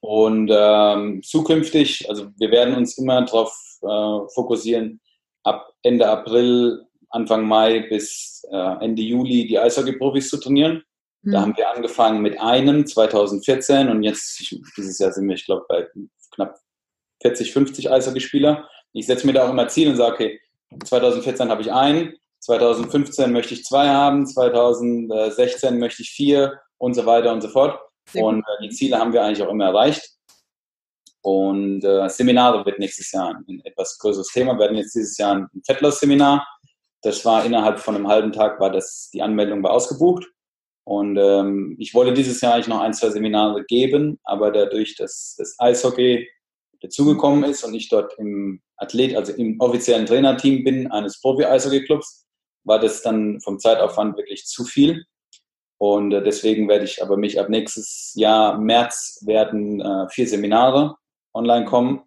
Und 0.00 0.50
ähm, 0.52 1.22
zukünftig, 1.22 2.08
also 2.08 2.28
wir 2.38 2.50
werden 2.50 2.74
uns 2.74 2.98
immer 2.98 3.22
darauf 3.22 3.52
äh, 3.82 4.28
fokussieren, 4.34 5.00
ab 5.42 5.72
Ende 5.82 6.08
April, 6.08 6.84
Anfang 7.10 7.46
Mai 7.46 7.80
bis 7.88 8.42
äh, 8.50 8.84
Ende 8.84 9.02
Juli 9.02 9.46
die 9.46 9.58
Eishockey-Profis 9.58 10.28
zu 10.28 10.38
trainieren. 10.38 10.82
Da 11.22 11.38
mhm. 11.38 11.42
haben 11.42 11.56
wir 11.56 11.70
angefangen 11.70 12.22
mit 12.22 12.40
einem 12.40 12.86
2014 12.86 13.88
und 13.88 14.02
jetzt, 14.02 14.54
dieses 14.76 14.98
Jahr 14.98 15.12
sind 15.12 15.28
wir, 15.28 15.34
ich 15.34 15.44
glaube, 15.44 15.64
bei 15.68 15.86
knapp 16.34 16.58
40, 17.22 17.52
50 17.52 17.90
Eishockeyspieler. 17.90 18.68
Ich 18.92 19.06
setze 19.06 19.26
mir 19.26 19.34
da 19.34 19.46
auch 19.46 19.50
immer 19.50 19.68
Ziel 19.68 19.90
und 19.90 19.96
sage, 19.96 20.14
okay, 20.14 20.40
2014 20.84 21.50
habe 21.50 21.62
ich 21.62 21.72
einen, 21.72 22.14
2015 22.40 23.32
möchte 23.32 23.54
ich 23.54 23.64
zwei 23.64 23.88
haben, 23.88 24.26
2016 24.26 25.78
möchte 25.78 26.02
ich 26.02 26.10
vier 26.10 26.58
und 26.78 26.94
so 26.94 27.06
weiter 27.06 27.32
und 27.32 27.42
so 27.42 27.48
fort. 27.48 27.78
Und 28.14 28.40
äh, 28.40 28.62
die 28.62 28.70
Ziele 28.70 28.98
haben 28.98 29.12
wir 29.12 29.22
eigentlich 29.22 29.42
auch 29.42 29.50
immer 29.50 29.66
erreicht. 29.66 30.02
Und 31.22 31.84
äh, 31.84 32.08
Seminare 32.08 32.64
wird 32.64 32.78
nächstes 32.78 33.12
Jahr 33.12 33.34
ein 33.46 33.60
etwas 33.64 33.98
größeres 33.98 34.28
Thema. 34.28 34.54
Wir 34.54 34.60
werden 34.60 34.78
jetzt 34.78 34.94
dieses 34.94 35.18
Jahr 35.18 35.36
ein 35.36 35.62
Fettloss-Seminar. 35.66 36.46
Das 37.02 37.24
war 37.24 37.44
innerhalb 37.44 37.78
von 37.78 37.94
einem 37.94 38.08
halben 38.08 38.32
Tag, 38.32 38.58
war 38.58 38.70
das, 38.70 39.10
die 39.12 39.22
Anmeldung 39.22 39.62
war 39.62 39.72
ausgebucht. 39.72 40.26
Und 40.84 41.18
ähm, 41.18 41.76
ich 41.78 41.94
wollte 41.94 42.14
dieses 42.14 42.40
Jahr 42.40 42.54
eigentlich 42.54 42.68
noch 42.68 42.80
ein, 42.80 42.94
zwei 42.94 43.10
Seminare 43.10 43.64
geben, 43.64 44.18
aber 44.24 44.50
dadurch, 44.50 44.96
dass 44.96 45.36
das 45.38 45.54
Eishockey 45.58 46.26
dazugekommen 46.80 47.44
ist 47.44 47.64
und 47.64 47.74
ich 47.74 47.88
dort 47.90 48.18
im 48.18 48.62
Athlet, 48.76 49.14
also 49.14 49.32
im 49.34 49.60
offiziellen 49.60 50.06
Trainerteam 50.06 50.64
bin 50.64 50.90
eines 50.90 51.20
Profi-Eishockey-Clubs, 51.20 52.26
war 52.64 52.78
das 52.78 53.02
dann 53.02 53.40
vom 53.40 53.58
Zeitaufwand 53.58 54.16
wirklich 54.16 54.46
zu 54.46 54.64
viel. 54.64 55.04
Und 55.78 56.12
äh, 56.12 56.22
deswegen 56.22 56.68
werde 56.68 56.84
ich 56.84 57.02
aber 57.02 57.16
mich 57.16 57.40
ab 57.40 57.48
nächstes 57.48 58.12
Jahr 58.14 58.58
März 58.58 59.22
werden 59.24 59.80
äh, 59.80 60.08
vier 60.10 60.28
Seminare 60.28 60.96
online 61.32 61.64
kommen 61.64 62.02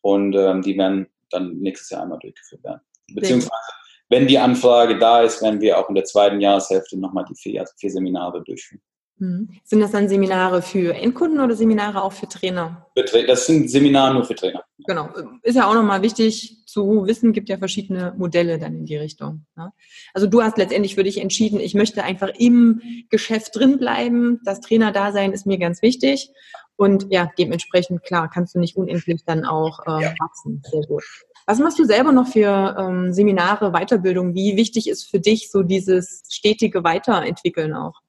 und 0.00 0.34
ähm, 0.34 0.62
die 0.62 0.76
werden 0.76 1.08
dann 1.30 1.58
nächstes 1.58 1.90
Jahr 1.90 2.02
einmal 2.02 2.18
durchgeführt 2.18 2.64
werden. 2.64 2.80
Beziehungsweise 3.14 3.72
wenn 4.08 4.26
die 4.26 4.38
Anfrage 4.38 4.98
da 4.98 5.22
ist, 5.22 5.40
werden 5.40 5.60
wir 5.60 5.78
auch 5.78 5.88
in 5.88 5.94
der 5.94 6.04
zweiten 6.04 6.40
Jahreshälfte 6.40 6.98
nochmal 6.98 7.24
die 7.24 7.34
vier, 7.34 7.64
vier 7.78 7.90
Seminare 7.90 8.42
durchführen. 8.42 8.82
Mhm. 9.18 9.50
Sind 9.64 9.80
das 9.80 9.92
dann 9.92 10.08
Seminare 10.08 10.62
für 10.62 10.94
Endkunden 10.94 11.40
oder 11.40 11.54
Seminare 11.54 12.02
auch 12.02 12.12
für 12.12 12.28
Trainer? 12.28 12.86
Das 12.94 13.46
sind 13.46 13.70
Seminare 13.70 14.14
nur 14.14 14.24
für 14.24 14.34
Trainer. 14.34 14.64
Genau. 14.86 15.10
Ist 15.42 15.56
ja 15.56 15.68
auch 15.68 15.74
nochmal 15.74 16.02
wichtig 16.02 16.64
zu 16.66 17.06
wissen, 17.06 17.32
gibt 17.32 17.48
ja 17.48 17.58
verschiedene 17.58 18.14
Modelle 18.16 18.58
dann 18.58 18.74
in 18.74 18.86
die 18.86 18.96
Richtung. 18.96 19.46
Ne? 19.56 19.72
Also 20.14 20.26
du 20.26 20.42
hast 20.42 20.58
letztendlich 20.58 20.94
für 20.94 21.04
dich 21.04 21.20
entschieden, 21.20 21.60
ich 21.60 21.74
möchte 21.74 22.02
einfach 22.02 22.30
im 22.38 22.80
Geschäft 23.10 23.54
drin 23.56 23.78
bleiben. 23.78 24.40
Das 24.44 24.60
Trainerdasein 24.60 25.32
ist 25.32 25.46
mir 25.46 25.58
ganz 25.58 25.82
wichtig. 25.82 26.30
Und 26.76 27.06
ja, 27.10 27.30
dementsprechend, 27.38 28.02
klar, 28.02 28.28
kannst 28.28 28.54
du 28.54 28.58
nicht 28.58 28.76
unendlich 28.76 29.22
dann 29.24 29.44
auch 29.44 29.80
äh, 29.86 30.02
ja. 30.02 30.14
wachsen. 30.18 30.62
Sehr 30.68 30.82
gut. 30.82 31.04
Was 31.46 31.58
machst 31.58 31.78
du 31.78 31.84
selber 31.84 32.12
noch 32.12 32.28
für 32.28 32.76
ähm, 32.78 33.12
Seminare, 33.12 33.72
Weiterbildung? 33.72 34.34
Wie 34.34 34.56
wichtig 34.56 34.88
ist 34.88 35.04
für 35.04 35.20
dich 35.20 35.50
so 35.50 35.62
dieses 35.62 36.22
stetige 36.30 36.82
Weiterentwickeln 36.82 37.74
auch? 37.74 38.00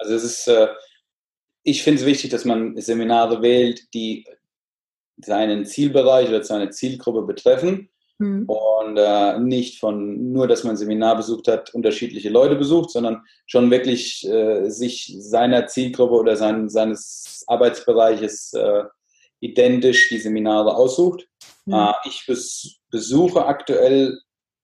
Also 0.00 0.14
es 0.14 0.24
ist, 0.24 0.48
äh, 0.48 0.68
ich 1.62 1.82
finde 1.82 2.00
es 2.00 2.06
wichtig, 2.06 2.30
dass 2.30 2.44
man 2.44 2.76
Seminare 2.80 3.42
wählt, 3.42 3.92
die 3.94 4.26
seinen 5.18 5.66
Zielbereich 5.66 6.28
oder 6.28 6.42
seine 6.42 6.70
Zielgruppe 6.70 7.22
betreffen 7.22 7.90
mhm. 8.18 8.44
und 8.46 8.96
äh, 8.96 9.38
nicht 9.38 9.78
von 9.78 10.32
nur, 10.32 10.48
dass 10.48 10.64
man 10.64 10.74
ein 10.74 10.78
Seminar 10.78 11.16
besucht 11.16 11.48
hat, 11.48 11.74
unterschiedliche 11.74 12.30
Leute 12.30 12.56
besucht, 12.56 12.90
sondern 12.90 13.22
schon 13.46 13.70
wirklich 13.70 14.26
äh, 14.26 14.70
sich 14.70 15.14
seiner 15.18 15.66
Zielgruppe 15.66 16.14
oder 16.14 16.36
sein, 16.36 16.68
seines 16.70 17.44
Arbeitsbereiches 17.46 18.54
äh, 18.54 18.84
identisch 19.40 20.08
die 20.08 20.18
Seminare 20.18 20.74
aussucht. 20.74 21.26
Mhm. 21.66 21.88
ich 22.04 22.24
bes 22.26 22.76
besuche 22.90 23.44
aktuell 23.44 24.18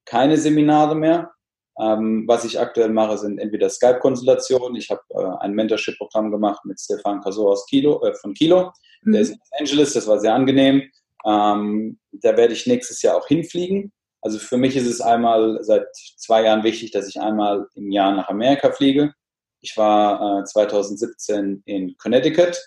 keine 0.06 0.38
Seminare 0.38 0.94
mehr. 0.94 1.30
Ähm, 1.78 2.24
was 2.26 2.44
ich 2.44 2.58
aktuell 2.58 2.90
mache, 2.90 3.18
sind 3.18 3.38
entweder 3.38 3.68
Skype-Konsultationen. 3.68 4.76
Ich 4.76 4.90
habe 4.90 5.02
äh, 5.10 5.44
ein 5.44 5.52
Mentorship-Programm 5.52 6.30
gemacht 6.30 6.64
mit 6.64 6.80
Stefan 6.80 7.20
Caso 7.20 7.50
aus 7.50 7.66
Kilo, 7.66 8.02
äh, 8.04 8.14
von 8.14 8.34
Kilo. 8.34 8.72
Mhm. 9.02 9.12
Der 9.12 9.20
ist 9.20 9.30
in 9.30 9.38
Los 9.38 9.60
Angeles, 9.60 9.92
das 9.92 10.06
war 10.06 10.18
sehr 10.18 10.34
angenehm. 10.34 10.90
Ähm, 11.26 11.98
da 12.12 12.36
werde 12.36 12.54
ich 12.54 12.66
nächstes 12.66 13.02
Jahr 13.02 13.16
auch 13.16 13.26
hinfliegen. 13.26 13.92
Also 14.22 14.38
für 14.38 14.56
mich 14.56 14.74
ist 14.76 14.86
es 14.86 15.00
einmal 15.00 15.58
seit 15.62 15.86
zwei 15.94 16.44
Jahren 16.44 16.64
wichtig, 16.64 16.90
dass 16.92 17.08
ich 17.08 17.20
einmal 17.20 17.66
im 17.74 17.90
Jahr 17.90 18.12
nach 18.12 18.28
Amerika 18.28 18.72
fliege. 18.72 19.12
Ich 19.60 19.76
war 19.76 20.40
äh, 20.40 20.44
2017 20.44 21.62
in 21.66 21.96
Connecticut 21.98 22.58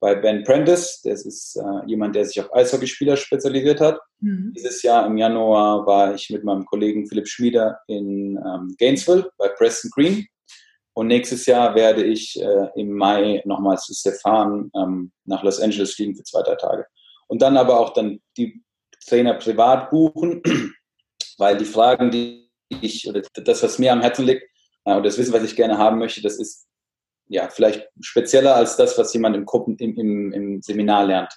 bei 0.00 0.14
Ben 0.14 0.44
Prentice. 0.44 1.00
Das 1.02 1.24
ist 1.24 1.56
äh, 1.56 1.86
jemand, 1.86 2.14
der 2.14 2.24
sich 2.24 2.40
auf 2.40 2.52
Eishockeyspieler 2.54 3.16
spezialisiert 3.16 3.80
hat. 3.80 3.98
Mhm. 4.20 4.52
Dieses 4.56 4.82
Jahr 4.82 5.06
im 5.06 5.16
Januar 5.16 5.86
war 5.86 6.14
ich 6.14 6.30
mit 6.30 6.44
meinem 6.44 6.64
Kollegen 6.64 7.06
Philipp 7.06 7.28
Schmieder 7.28 7.80
in 7.86 8.36
ähm, 8.36 8.74
Gainesville 8.78 9.30
bei 9.38 9.48
Preston 9.48 9.90
Green. 9.94 10.26
Und 10.94 11.08
nächstes 11.08 11.44
Jahr 11.44 11.74
werde 11.74 12.04
ich 12.04 12.40
äh, 12.40 12.68
im 12.74 12.92
Mai 12.92 13.42
nochmal 13.44 13.76
zu 13.78 13.92
Stefan 13.92 14.70
ähm, 14.74 15.12
nach 15.24 15.42
Los 15.42 15.60
Angeles 15.60 15.94
fliegen 15.94 16.16
für 16.16 16.22
zwei, 16.22 16.42
drei 16.42 16.54
Tage. 16.54 16.86
Und 17.26 17.42
dann 17.42 17.56
aber 17.56 17.78
auch 17.80 17.92
dann 17.92 18.20
die 18.36 18.62
Trainer 19.06 19.34
privat 19.34 19.90
buchen, 19.90 20.42
weil 21.38 21.58
die 21.58 21.64
Fragen, 21.64 22.10
die 22.10 22.50
ich, 22.80 23.08
oder 23.08 23.22
das, 23.34 23.62
was 23.62 23.78
mir 23.78 23.92
am 23.92 24.00
Herzen 24.00 24.24
liegt, 24.26 24.44
äh, 24.84 24.96
und 24.96 25.04
das 25.04 25.18
Wissen, 25.18 25.34
was 25.34 25.44
ich 25.44 25.56
gerne 25.56 25.76
haben 25.76 25.98
möchte, 25.98 26.22
das 26.22 26.38
ist 26.38 26.66
ja, 27.28 27.48
vielleicht 27.48 27.88
spezieller 28.00 28.54
als 28.54 28.76
das, 28.76 28.96
was 28.98 29.12
jemand 29.12 29.36
im, 29.36 29.44
Gruppen, 29.44 29.76
im, 29.78 29.96
im, 29.96 30.32
im 30.32 30.62
Seminar 30.62 31.06
lernt. 31.06 31.32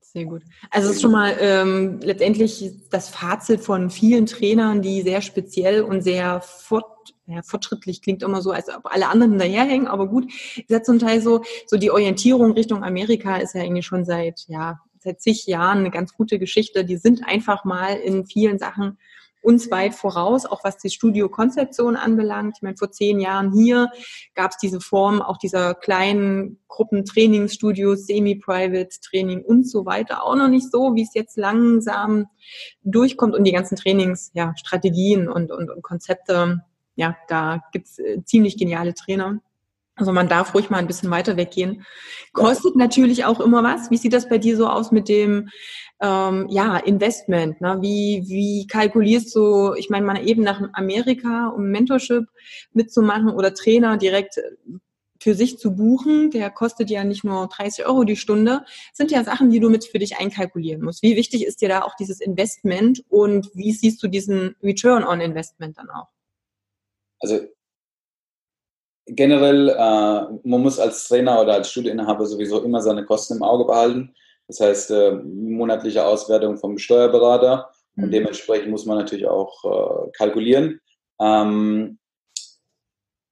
Sehr 0.00 0.26
gut. 0.26 0.42
Also 0.70 0.90
es 0.90 0.96
ist 0.96 1.02
schon 1.02 1.12
mal 1.12 1.34
ähm, 1.40 1.98
letztendlich 2.02 2.70
das 2.90 3.08
Fazit 3.08 3.60
von 3.60 3.88
vielen 3.88 4.26
Trainern, 4.26 4.82
die 4.82 5.00
sehr 5.00 5.22
speziell 5.22 5.82
und 5.82 6.02
sehr 6.02 6.42
fort, 6.42 7.14
ja, 7.24 7.40
fortschrittlich 7.42 8.02
klingt 8.02 8.22
immer 8.22 8.42
so, 8.42 8.50
als 8.50 8.68
ob 8.68 8.92
alle 8.92 9.08
anderen 9.08 9.32
hinterherhängen, 9.32 9.86
aber 9.86 10.08
gut, 10.08 10.30
ist 10.30 10.68
ja 10.68 10.82
zum 10.82 10.98
Teil 10.98 11.22
so, 11.22 11.42
so 11.66 11.78
die 11.78 11.90
Orientierung 11.90 12.52
Richtung 12.52 12.84
Amerika 12.84 13.36
ist 13.36 13.54
ja 13.54 13.62
eigentlich 13.62 13.86
schon 13.86 14.04
seit, 14.04 14.44
ja, 14.48 14.80
seit 14.98 15.22
zig 15.22 15.46
Jahren 15.46 15.78
eine 15.78 15.90
ganz 15.90 16.12
gute 16.12 16.38
Geschichte. 16.38 16.84
Die 16.84 16.98
sind 16.98 17.26
einfach 17.26 17.64
mal 17.64 17.96
in 17.96 18.26
vielen 18.26 18.58
Sachen 18.58 18.98
uns 19.42 19.70
weit 19.70 19.94
voraus, 19.94 20.46
auch 20.46 20.64
was 20.64 20.78
die 20.78 20.88
Studiokonzeption 20.88 21.96
anbelangt. 21.96 22.54
Ich 22.56 22.62
meine, 22.62 22.76
vor 22.76 22.90
zehn 22.90 23.20
Jahren 23.20 23.52
hier 23.52 23.90
gab 24.34 24.52
es 24.52 24.56
diese 24.56 24.80
Form 24.80 25.20
auch 25.20 25.36
dieser 25.36 25.74
kleinen 25.74 26.60
Gruppentrainingsstudios, 26.68 28.06
Semi-Private 28.06 29.00
Training 29.02 29.42
und 29.42 29.68
so 29.68 29.84
weiter 29.84 30.24
auch 30.24 30.36
noch 30.36 30.48
nicht 30.48 30.70
so, 30.70 30.94
wie 30.94 31.02
es 31.02 31.12
jetzt 31.14 31.36
langsam 31.36 32.26
durchkommt 32.82 33.34
und 33.34 33.44
die 33.44 33.52
ganzen 33.52 33.76
Trainings, 33.76 34.30
ja, 34.34 34.54
und, 34.72 35.50
und, 35.50 35.70
und 35.70 35.82
Konzepte, 35.82 36.62
ja, 36.94 37.16
da 37.28 37.60
gibt's 37.72 37.98
äh, 37.98 38.22
ziemlich 38.24 38.56
geniale 38.56 38.94
Trainer. 38.94 39.40
Also 39.94 40.12
man 40.12 40.28
darf 40.28 40.54
ruhig 40.54 40.70
mal 40.70 40.78
ein 40.78 40.86
bisschen 40.86 41.10
weiter 41.10 41.36
weggehen. 41.36 41.84
Kostet 42.32 42.76
natürlich 42.76 43.24
auch 43.26 43.40
immer 43.40 43.62
was. 43.62 43.90
Wie 43.90 43.98
sieht 43.98 44.14
das 44.14 44.28
bei 44.28 44.38
dir 44.38 44.56
so 44.56 44.66
aus 44.66 44.90
mit 44.90 45.08
dem 45.08 45.50
ähm, 46.02 46.48
ja, 46.50 46.76
Investment? 46.78 47.60
Ne? 47.60 47.78
Wie, 47.80 48.24
wie 48.26 48.66
kalkulierst 48.66 49.34
du, 49.34 49.72
ich 49.74 49.88
meine, 49.88 50.04
mal 50.04 50.26
eben 50.26 50.42
nach 50.42 50.60
Amerika, 50.74 51.48
um 51.48 51.70
Mentorship 51.70 52.24
mitzumachen 52.72 53.30
oder 53.30 53.54
Trainer 53.54 53.96
direkt 53.96 54.40
für 55.22 55.34
sich 55.34 55.58
zu 55.58 55.76
buchen, 55.76 56.32
der 56.32 56.50
kostet 56.50 56.90
ja 56.90 57.04
nicht 57.04 57.22
nur 57.22 57.46
30 57.46 57.86
Euro 57.86 58.02
die 58.02 58.16
Stunde, 58.16 58.64
sind 58.92 59.12
ja 59.12 59.22
Sachen, 59.22 59.50
die 59.50 59.60
du 59.60 59.70
mit 59.70 59.84
für 59.84 60.00
dich 60.00 60.18
einkalkulieren 60.18 60.82
musst. 60.82 61.02
Wie 61.02 61.14
wichtig 61.14 61.46
ist 61.46 61.62
dir 61.62 61.68
da 61.68 61.82
auch 61.82 61.94
dieses 61.94 62.20
Investment 62.20 63.04
und 63.08 63.48
wie 63.54 63.72
siehst 63.72 64.02
du 64.02 64.08
diesen 64.08 64.56
Return 64.62 65.04
on 65.04 65.20
Investment 65.20 65.78
dann 65.78 65.88
auch? 65.90 66.08
Also 67.20 67.40
generell, 69.06 69.68
äh, 69.68 70.48
man 70.48 70.60
muss 70.60 70.80
als 70.80 71.06
Trainer 71.06 71.40
oder 71.40 71.54
als 71.54 71.70
Studieninhaber 71.70 72.26
sowieso 72.26 72.60
immer 72.62 72.80
seine 72.80 73.04
Kosten 73.04 73.36
im 73.36 73.44
Auge 73.44 73.64
behalten. 73.64 74.14
Das 74.58 74.68
heißt, 74.68 74.90
äh, 74.90 75.12
monatliche 75.12 76.04
Auswertung 76.04 76.56
vom 76.58 76.78
Steuerberater 76.78 77.70
mhm. 77.94 78.04
und 78.04 78.10
dementsprechend 78.10 78.70
muss 78.70 78.86
man 78.86 78.98
natürlich 78.98 79.26
auch 79.26 79.64
äh, 79.64 80.10
kalkulieren. 80.12 80.80
Ähm, 81.20 81.98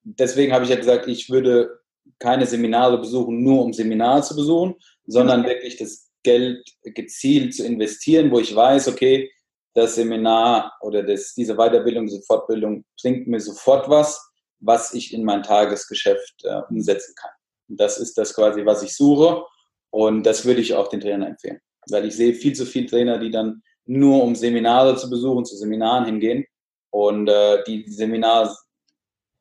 deswegen 0.02 0.52
habe 0.52 0.64
ich 0.64 0.70
ja 0.70 0.76
gesagt, 0.76 1.06
ich 1.08 1.30
würde 1.30 1.80
keine 2.18 2.46
Seminare 2.46 2.98
besuchen, 2.98 3.42
nur 3.42 3.64
um 3.64 3.72
Seminare 3.72 4.22
zu 4.22 4.34
besuchen, 4.34 4.74
sondern 5.06 5.44
wirklich 5.44 5.76
das 5.76 6.10
Geld 6.22 6.66
gezielt 6.82 7.54
zu 7.54 7.64
investieren, 7.64 8.30
wo 8.30 8.38
ich 8.38 8.54
weiß, 8.54 8.88
okay, 8.88 9.30
das 9.74 9.94
Seminar 9.94 10.72
oder 10.80 11.02
das, 11.02 11.34
diese 11.34 11.54
Weiterbildung, 11.54 12.06
diese 12.06 12.22
Fortbildung 12.22 12.84
bringt 13.00 13.26
mir 13.26 13.40
sofort 13.40 13.88
was 13.88 14.30
was 14.60 14.92
ich 14.94 15.12
in 15.12 15.24
mein 15.24 15.42
Tagesgeschäft 15.42 16.44
äh, 16.44 16.60
umsetzen 16.68 17.14
kann. 17.16 17.32
Und 17.68 17.80
das 17.80 17.98
ist 17.98 18.16
das 18.16 18.34
quasi, 18.34 18.64
was 18.64 18.82
ich 18.82 18.94
suche. 18.94 19.42
Und 19.90 20.24
das 20.24 20.44
würde 20.44 20.60
ich 20.60 20.74
auch 20.74 20.88
den 20.88 21.00
Trainern 21.00 21.30
empfehlen. 21.30 21.60
Weil 21.88 22.06
ich 22.06 22.14
sehe 22.14 22.34
viel 22.34 22.54
zu 22.54 22.66
viele 22.66 22.86
Trainer, 22.86 23.18
die 23.18 23.30
dann 23.30 23.62
nur 23.86 24.22
um 24.22 24.36
Seminare 24.36 24.96
zu 24.96 25.10
besuchen, 25.10 25.44
zu 25.44 25.56
Seminaren 25.56 26.06
hingehen. 26.06 26.44
Und 26.90 27.28
äh, 27.28 27.62
die, 27.66 27.84
Seminare, 27.88 28.54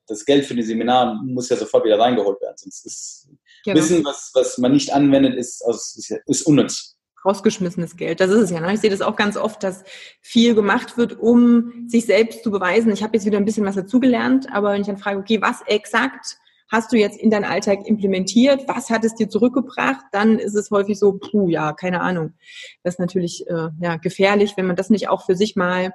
das 0.07 0.25
Geld 0.25 0.45
für 0.45 0.55
die 0.55 0.63
Seminare 0.63 1.19
muss 1.23 1.49
ja 1.49 1.57
sofort 1.57 1.85
wieder 1.85 1.99
reingeholt 1.99 2.41
werden. 2.41 2.55
Sonst 2.57 2.85
ist 2.85 3.29
genau. 3.63 3.77
Wissen, 3.77 4.03
was, 4.05 4.31
was 4.33 4.57
man 4.57 4.71
nicht 4.73 4.91
anwendet, 4.91 5.35
ist, 5.35 5.63
ist, 5.67 6.13
ist 6.25 6.41
unnütz 6.43 6.95
rausgeschmissenes 7.25 7.97
Geld. 7.97 8.19
Das 8.19 8.29
ist 8.29 8.43
es 8.43 8.49
ja. 8.49 8.59
Ne? 8.59 8.73
Ich 8.73 8.79
sehe 8.79 8.89
das 8.89 9.01
auch 9.01 9.15
ganz 9.15 9.37
oft, 9.37 9.63
dass 9.63 9.83
viel 10.21 10.55
gemacht 10.55 10.97
wird, 10.97 11.19
um 11.19 11.85
sich 11.87 12.05
selbst 12.05 12.43
zu 12.43 12.51
beweisen. 12.51 12.91
Ich 12.91 13.03
habe 13.03 13.15
jetzt 13.15 13.25
wieder 13.25 13.37
ein 13.37 13.45
bisschen 13.45 13.65
was 13.65 13.75
dazugelernt, 13.75 14.47
aber 14.51 14.73
wenn 14.73 14.81
ich 14.81 14.87
dann 14.87 14.97
frage, 14.97 15.19
okay, 15.19 15.41
was 15.41 15.61
exakt 15.65 16.37
hast 16.71 16.91
du 16.91 16.97
jetzt 16.97 17.19
in 17.19 17.29
deinen 17.29 17.45
Alltag 17.45 17.85
implementiert? 17.85 18.67
Was 18.67 18.89
hat 18.89 19.03
es 19.03 19.15
dir 19.15 19.29
zurückgebracht? 19.29 20.05
Dann 20.11 20.39
ist 20.39 20.55
es 20.55 20.71
häufig 20.71 20.99
so, 20.99 21.13
puh, 21.13 21.49
ja, 21.49 21.73
keine 21.73 22.01
Ahnung. 22.01 22.33
Das 22.83 22.95
ist 22.95 22.99
natürlich 22.99 23.47
äh, 23.47 23.69
ja, 23.81 23.97
gefährlich, 23.97 24.53
wenn 24.55 24.67
man 24.67 24.75
das 24.75 24.89
nicht 24.89 25.09
auch 25.09 25.25
für 25.25 25.35
sich 25.35 25.55
mal 25.55 25.93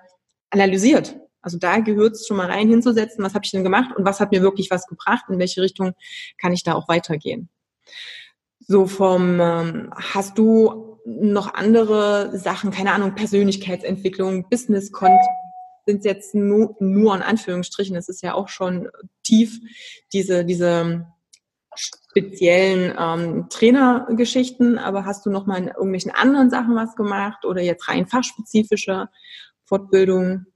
analysiert. 0.51 1.17
Also 1.41 1.59
da 1.59 1.79
gehört 1.79 2.15
es 2.15 2.27
schon 2.27 2.39
mal 2.39 2.51
rein 2.51 2.69
hinzusetzen, 2.69 3.23
was 3.23 3.35
habe 3.35 3.45
ich 3.45 3.51
denn 3.51 3.65
gemacht 3.65 3.95
und 3.97 4.05
was 4.05 4.19
hat 4.19 4.33
mir 4.33 4.41
wirklich 4.41 4.71
was 4.71 4.87
gebracht, 4.87 5.25
in 5.29 5.39
welche 5.39 5.61
Richtung 5.61 5.93
kann 6.41 6.53
ich 6.53 6.63
da 6.63 6.75
auch 6.75 6.89
weitergehen. 6.89 7.51
So 8.61 8.87
vom, 8.87 9.41
ähm, 9.41 9.91
hast 9.95 10.39
du 10.39 10.99
noch 11.05 11.53
andere 11.53 12.37
Sachen, 12.39 12.71
keine 12.71 12.93
Ahnung, 12.93 13.15
Persönlichkeitsentwicklung, 13.15 14.49
Business 14.49 14.91
Sind 15.87 16.05
jetzt 16.05 16.35
nur, 16.35 16.77
nur 16.81 17.15
in 17.15 17.23
Anführungsstrichen, 17.23 17.97
es 17.97 18.09
ist 18.09 18.23
ja 18.23 18.35
auch 18.35 18.49
schon 18.49 18.89
tief, 19.23 19.61
diese, 20.13 20.45
diese 20.45 21.07
speziellen 21.75 22.95
ähm, 22.99 23.47
Trainergeschichten, 23.51 24.79
aber 24.79 25.05
hast 25.05 25.27
du 25.27 25.31
noch 25.31 25.47
mal 25.47 25.59
in 25.59 25.69
irgendwelchen 25.69 26.13
anderen 26.13 26.51
Sachen 26.51 26.75
was 26.75 26.95
gemacht 26.95 27.45
oder 27.45 27.61
jetzt 27.61 27.89
rein 27.89 28.07
fachspezifische 28.07 29.09
Fortbildung? 29.65 30.47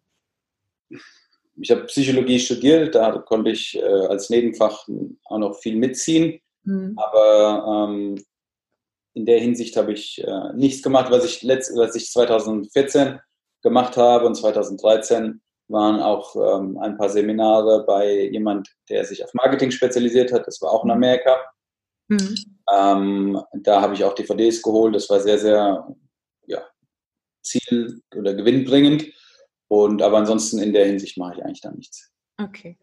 Ich 1.60 1.70
habe 1.70 1.84
Psychologie 1.84 2.38
studiert, 2.38 2.94
da 2.94 3.18
konnte 3.18 3.50
ich 3.50 3.76
äh, 3.76 3.82
als 3.82 4.30
Nebenfach 4.30 4.86
auch 5.24 5.38
noch 5.38 5.58
viel 5.58 5.76
mitziehen. 5.76 6.40
Mhm. 6.62 6.94
Aber 6.96 7.88
ähm, 7.90 8.22
in 9.14 9.26
der 9.26 9.40
Hinsicht 9.40 9.76
habe 9.76 9.92
ich 9.92 10.22
äh, 10.22 10.52
nichts 10.54 10.82
gemacht. 10.82 11.10
Was 11.10 11.24
ich, 11.24 11.42
letzt, 11.42 11.76
was 11.76 11.96
ich 11.96 12.10
2014 12.10 13.18
gemacht 13.62 13.96
habe 13.96 14.26
und 14.26 14.34
2013 14.34 15.40
waren 15.68 16.00
auch 16.00 16.34
ähm, 16.36 16.78
ein 16.78 16.96
paar 16.96 17.10
Seminare 17.10 17.84
bei 17.86 18.28
jemand, 18.30 18.74
der 18.88 19.04
sich 19.04 19.22
auf 19.22 19.34
Marketing 19.34 19.70
spezialisiert 19.70 20.32
hat. 20.32 20.46
Das 20.46 20.60
war 20.62 20.70
auch 20.70 20.84
in 20.84 20.90
Amerika. 20.90 21.36
Mhm. 22.08 22.34
Ähm, 22.72 23.42
da 23.52 23.82
habe 23.82 23.94
ich 23.94 24.04
auch 24.04 24.14
DVDs 24.14 24.62
geholt. 24.62 24.94
Das 24.94 25.10
war 25.10 25.20
sehr, 25.20 25.38
sehr 25.38 25.86
ja, 26.46 26.62
ziel- 27.42 28.00
oder 28.16 28.34
gewinnbringend. 28.34 29.06
Und 29.68 30.00
aber 30.00 30.18
ansonsten 30.18 30.58
in 30.58 30.72
der 30.72 30.86
Hinsicht 30.86 31.18
mache 31.18 31.34
ich 31.36 31.44
eigentlich 31.44 31.60
da 31.60 31.70
nichts. 31.70 32.10
Okay. 32.40 32.78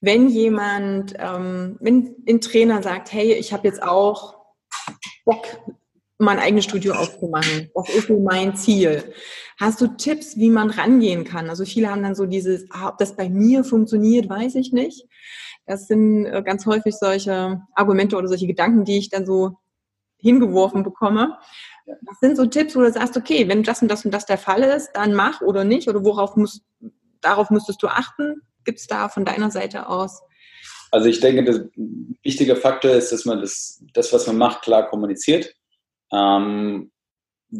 Wenn 0.00 0.28
jemand, 0.28 1.14
ähm, 1.18 1.76
wenn 1.80 2.16
ein 2.26 2.40
Trainer 2.40 2.82
sagt, 2.82 3.12
hey, 3.12 3.34
ich 3.34 3.52
habe 3.52 3.68
jetzt 3.68 3.82
auch 3.82 4.40
Bock, 5.24 5.46
mein 6.20 6.38
eigenes 6.38 6.64
Studio 6.64 6.94
aufzumachen. 6.94 7.70
Das 7.74 7.88
ist 7.88 8.08
so 8.08 8.20
mein 8.20 8.54
Ziel. 8.54 9.12
Hast 9.58 9.80
du 9.80 9.88
Tipps, 9.88 10.36
wie 10.36 10.50
man 10.50 10.70
rangehen 10.70 11.24
kann? 11.24 11.48
Also 11.48 11.64
viele 11.64 11.90
haben 11.90 12.02
dann 12.02 12.14
so 12.14 12.26
dieses, 12.26 12.66
ah, 12.70 12.88
ob 12.88 12.98
das 12.98 13.16
bei 13.16 13.28
mir 13.28 13.64
funktioniert, 13.64 14.28
weiß 14.28 14.54
ich 14.56 14.72
nicht. 14.72 15.06
Das 15.66 15.86
sind 15.86 16.26
äh, 16.26 16.42
ganz 16.44 16.66
häufig 16.66 16.94
solche 16.96 17.60
Argumente 17.74 18.16
oder 18.16 18.28
solche 18.28 18.46
Gedanken, 18.46 18.84
die 18.84 18.98
ich 18.98 19.08
dann 19.08 19.26
so 19.26 19.58
hingeworfen 20.18 20.82
bekomme. 20.82 21.38
Das 21.86 22.20
sind 22.20 22.36
so 22.36 22.46
Tipps, 22.46 22.76
wo 22.76 22.80
du 22.80 22.92
sagst, 22.92 23.16
okay, 23.16 23.48
wenn 23.48 23.62
das 23.62 23.82
und 23.82 23.88
das 23.88 24.04
und 24.04 24.12
das 24.12 24.26
der 24.26 24.38
Fall 24.38 24.62
ist, 24.62 24.90
dann 24.94 25.14
mach 25.14 25.40
oder 25.40 25.64
nicht 25.64 25.88
oder 25.88 26.04
worauf 26.04 26.36
muss, 26.36 26.62
darauf 27.20 27.50
müsstest 27.50 27.82
du 27.82 27.88
achten. 27.88 28.42
Gibt 28.64 28.78
es 28.78 28.86
da 28.86 29.08
von 29.08 29.24
deiner 29.24 29.50
Seite 29.50 29.88
aus? 29.88 30.22
Also 30.90 31.08
ich 31.08 31.20
denke, 31.20 31.44
der 31.44 31.68
wichtige 32.22 32.56
Faktor 32.56 32.90
ist, 32.90 33.12
dass 33.12 33.24
man 33.24 33.40
das, 33.40 33.82
das, 33.94 34.12
was 34.12 34.26
man 34.26 34.36
macht, 34.36 34.62
klar 34.62 34.88
kommuniziert 34.88 35.54
ähm, 36.12 36.90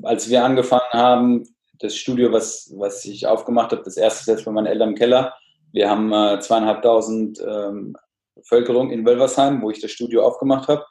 als 0.03 0.29
wir 0.29 0.45
angefangen 0.45 0.91
haben, 0.93 1.49
das 1.79 1.97
Studio, 1.97 2.33
was, 2.33 2.73
was 2.77 3.05
ich 3.05 3.27
aufgemacht 3.27 3.73
habe, 3.73 3.83
das 3.83 3.97
erste 3.97 4.25
selbst 4.25 4.45
bei 4.45 4.53
meinen 4.53 4.67
Eltern 4.67 4.91
im 4.91 4.95
Keller, 4.95 5.35
wir 5.73 5.89
haben 5.89 6.13
äh, 6.13 6.41
zweieinhalbtausend 6.41 7.41
ähm, 7.41 7.97
Bevölkerung 8.35 8.91
in 8.91 9.07
Wölversheim, 9.07 9.63
wo 9.63 9.71
ich 9.71 9.81
das 9.81 9.91
Studio 9.91 10.25
aufgemacht 10.27 10.69
habe. 10.69 10.85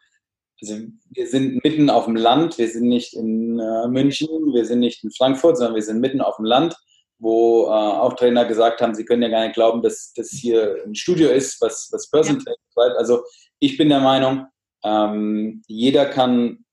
Also 0.61 0.75
wir 1.11 1.27
sind 1.27 1.63
mitten 1.63 1.89
auf 1.89 2.05
dem 2.05 2.15
Land, 2.15 2.57
wir 2.57 2.67
sind 2.67 2.87
nicht 2.87 3.13
in 3.13 3.59
äh, 3.59 3.87
München, 3.87 4.27
wir 4.53 4.65
sind 4.65 4.79
nicht 4.79 5.03
in 5.03 5.11
Frankfurt, 5.11 5.57
sondern 5.57 5.75
wir 5.75 5.81
sind 5.81 6.01
mitten 6.01 6.21
auf 6.21 6.35
dem 6.35 6.45
Land, 6.45 6.75
wo 7.17 7.65
äh, 7.65 7.69
auch 7.69 8.13
Trainer 8.13 8.45
gesagt 8.45 8.81
haben, 8.81 8.93
sie 8.93 9.05
können 9.05 9.21
ja 9.21 9.29
gar 9.29 9.43
nicht 9.43 9.55
glauben, 9.55 9.81
dass 9.81 10.13
das 10.13 10.29
hier 10.29 10.83
ein 10.85 10.95
Studio 10.95 11.29
ist, 11.29 11.61
was, 11.61 11.89
was 11.91 12.09
Person 12.09 12.43
ja. 12.45 12.83
Also 12.97 13.23
ich 13.59 13.77
bin 13.77 13.89
der 13.89 13.99
Meinung, 13.99 14.47
ähm, 14.83 15.61
jeder 15.67 16.05
kann 16.05 16.65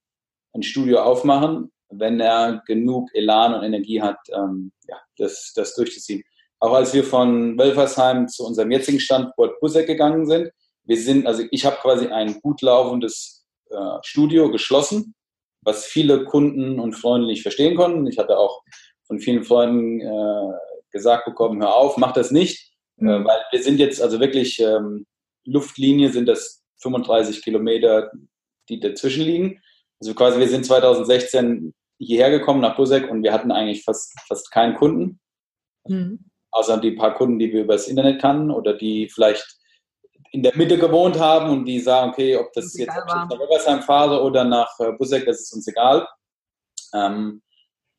ein 0.56 0.62
Studio 0.62 1.00
aufmachen, 1.00 1.70
wenn 1.90 2.20
er 2.20 2.62
genug 2.66 3.10
Elan 3.14 3.54
und 3.54 3.62
Energie 3.62 4.02
hat, 4.02 4.18
ähm, 4.32 4.72
ja, 4.88 4.96
das, 5.18 5.52
das 5.54 5.74
durchzuziehen. 5.74 6.22
Auch 6.58 6.72
als 6.72 6.94
wir 6.94 7.04
von 7.04 7.58
Wölfersheim 7.58 8.28
zu 8.28 8.44
unserem 8.44 8.70
jetzigen 8.70 9.00
Standort 9.00 9.60
Busseck 9.60 9.86
gegangen 9.86 10.26
sind, 10.26 10.50
wir 10.84 10.96
sind, 10.96 11.26
also 11.26 11.44
ich 11.50 11.66
habe 11.66 11.76
quasi 11.76 12.06
ein 12.06 12.40
gut 12.40 12.62
laufendes 12.62 13.44
äh, 13.70 13.98
Studio 14.02 14.50
geschlossen, 14.50 15.14
was 15.62 15.84
viele 15.84 16.24
Kunden 16.24 16.78
und 16.78 16.94
Freunde 16.94 17.26
nicht 17.26 17.42
verstehen 17.42 17.76
konnten. 17.76 18.06
Ich 18.06 18.18
hatte 18.18 18.38
auch 18.38 18.62
von 19.06 19.18
vielen 19.18 19.44
Freunden 19.44 20.00
äh, 20.00 20.52
gesagt 20.90 21.24
bekommen, 21.24 21.60
hör 21.60 21.74
auf, 21.74 21.96
mach 21.96 22.12
das 22.12 22.30
nicht, 22.30 22.72
mhm. 22.96 23.08
äh, 23.08 23.24
weil 23.24 23.40
wir 23.50 23.62
sind 23.62 23.78
jetzt 23.78 24.00
also 24.00 24.20
wirklich 24.20 24.58
ähm, 24.60 25.06
Luftlinie 25.44 26.10
sind 26.10 26.26
das 26.26 26.62
35 26.78 27.42
Kilometer, 27.42 28.10
die 28.68 28.80
dazwischen 28.80 29.24
liegen. 29.24 29.60
Also 30.00 30.14
quasi, 30.14 30.38
wir 30.38 30.48
sind 30.48 30.66
2016 30.66 31.74
hierher 31.98 32.30
gekommen 32.30 32.60
nach 32.60 32.76
Busek 32.76 33.10
und 33.10 33.22
wir 33.22 33.32
hatten 33.32 33.50
eigentlich 33.50 33.84
fast, 33.84 34.14
fast 34.26 34.50
keinen 34.50 34.74
Kunden. 34.74 35.20
Mhm. 35.86 36.30
Außer 36.50 36.78
die 36.78 36.92
paar 36.92 37.14
Kunden, 37.14 37.38
die 37.38 37.52
wir 37.52 37.62
übers 37.62 37.88
Internet 37.88 38.20
kannten 38.20 38.50
oder 38.50 38.74
die 38.74 39.08
vielleicht 39.08 39.46
in 40.32 40.42
der 40.42 40.56
Mitte 40.56 40.78
gewohnt 40.78 41.18
haben 41.18 41.50
und 41.50 41.64
die 41.64 41.80
sagen, 41.80 42.10
okay, 42.10 42.36
ob 42.36 42.52
das, 42.52 42.66
das 42.66 42.78
jetzt 42.78 42.96
ob 42.96 43.06
nach 43.06 43.30
Wölversheim 43.30 43.82
fahre 43.82 44.22
oder 44.22 44.44
nach 44.44 44.78
äh, 44.80 44.92
Busek, 44.92 45.24
das 45.24 45.40
ist 45.40 45.54
uns 45.54 45.68
egal. 45.68 46.06
Ähm, 46.94 47.42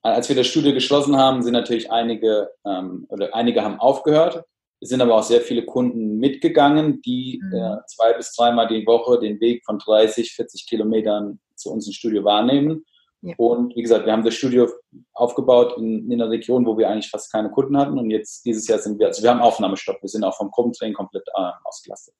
als 0.04 0.30
wir 0.30 0.36
das 0.36 0.48
Studio 0.48 0.74
geschlossen 0.74 1.18
haben, 1.18 1.42
sind 1.42 1.54
natürlich 1.54 1.92
einige 1.92 2.50
ähm, 2.66 3.06
oder 3.10 3.34
einige 3.34 3.64
haben 3.64 3.80
aufgehört. 3.80 4.44
Es 4.80 4.90
sind 4.90 5.02
aber 5.02 5.16
auch 5.16 5.24
sehr 5.24 5.42
viele 5.42 5.66
Kunden 5.66 6.18
mitgegangen, 6.18 7.02
die 7.02 7.42
mhm. 7.44 7.54
äh, 7.54 7.78
zwei 7.88 8.14
bis 8.14 8.34
dreimal 8.36 8.68
die 8.68 8.86
Woche 8.86 9.20
den 9.20 9.40
Weg 9.40 9.66
von 9.66 9.80
30, 9.80 10.34
40 10.34 10.68
Kilometern 10.68 11.40
zu 11.58 11.72
uns 11.72 11.88
im 11.88 11.93
Studio 11.93 12.24
wahrnehmen. 12.24 12.86
Ja. 13.22 13.34
Und 13.38 13.76
wie 13.76 13.82
gesagt, 13.82 14.06
wir 14.06 14.13
haben 14.13 14.24
das 14.24 14.36
Studio 14.36 14.70
aufgebaut 15.13 15.76
in, 15.78 16.12
in, 16.12 16.22
einer 16.22 16.30
Region, 16.30 16.65
wo 16.65 16.78
wir 16.78 16.89
eigentlich 16.89 17.10
fast 17.10 17.32
keine 17.32 17.50
Kunden 17.50 17.78
hatten. 17.78 17.98
Und 17.98 18.12
jetzt 18.12 18.46
dieses 18.46 18.67
Jahr 18.67 18.80
sind 18.80 19.00
wir, 19.00 19.08
also 19.08 19.24
wir 19.24 19.32
haben 19.32 19.41
Aufnahmestopp, 19.41 20.02
wir 20.02 20.10
sind 20.10 20.24
auch 20.24 20.38
vom 20.38 20.52
Gruppentraining 20.52 20.93
komplett 20.93 21.28
äh, 21.36 21.52
ausgelastet. 21.63 22.13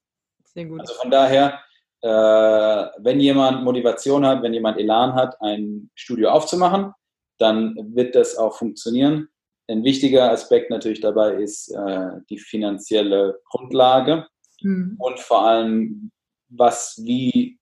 Sehr 0.44 0.66
gut. 0.66 0.82
Also 0.82 0.96
von 0.96 1.12
daher, 1.12 1.60
äh, 2.02 2.08
wenn 2.10 3.20
jemand 3.20 3.64
Motivation 3.64 4.26
hat, 4.26 4.42
wenn 4.42 4.54
jemand 4.54 4.80
Elan 4.80 5.14
hat, 5.14 5.40
ein 5.42 5.90
Studio 5.94 6.30
aufzumachen, 6.30 6.94
dann 7.38 7.76
wird 7.96 8.16
das 8.16 8.36
auch 8.36 8.58
funktionieren. 8.58 9.30
Ein 9.68 9.84
wichtiger 9.84 10.32
Aspekt 10.32 10.72
natürlich 10.72 11.02
dabei 11.02 11.36
ist 11.36 11.70
äh, 11.70 12.10
die 12.30 12.40
finanzielle 12.40 13.40
Grundlage 13.50 14.26
mhm. 14.62 14.96
und 14.98 15.20
vor 15.20 15.46
allem, 15.46 16.12
was, 16.50 17.00
wie, 17.04 17.60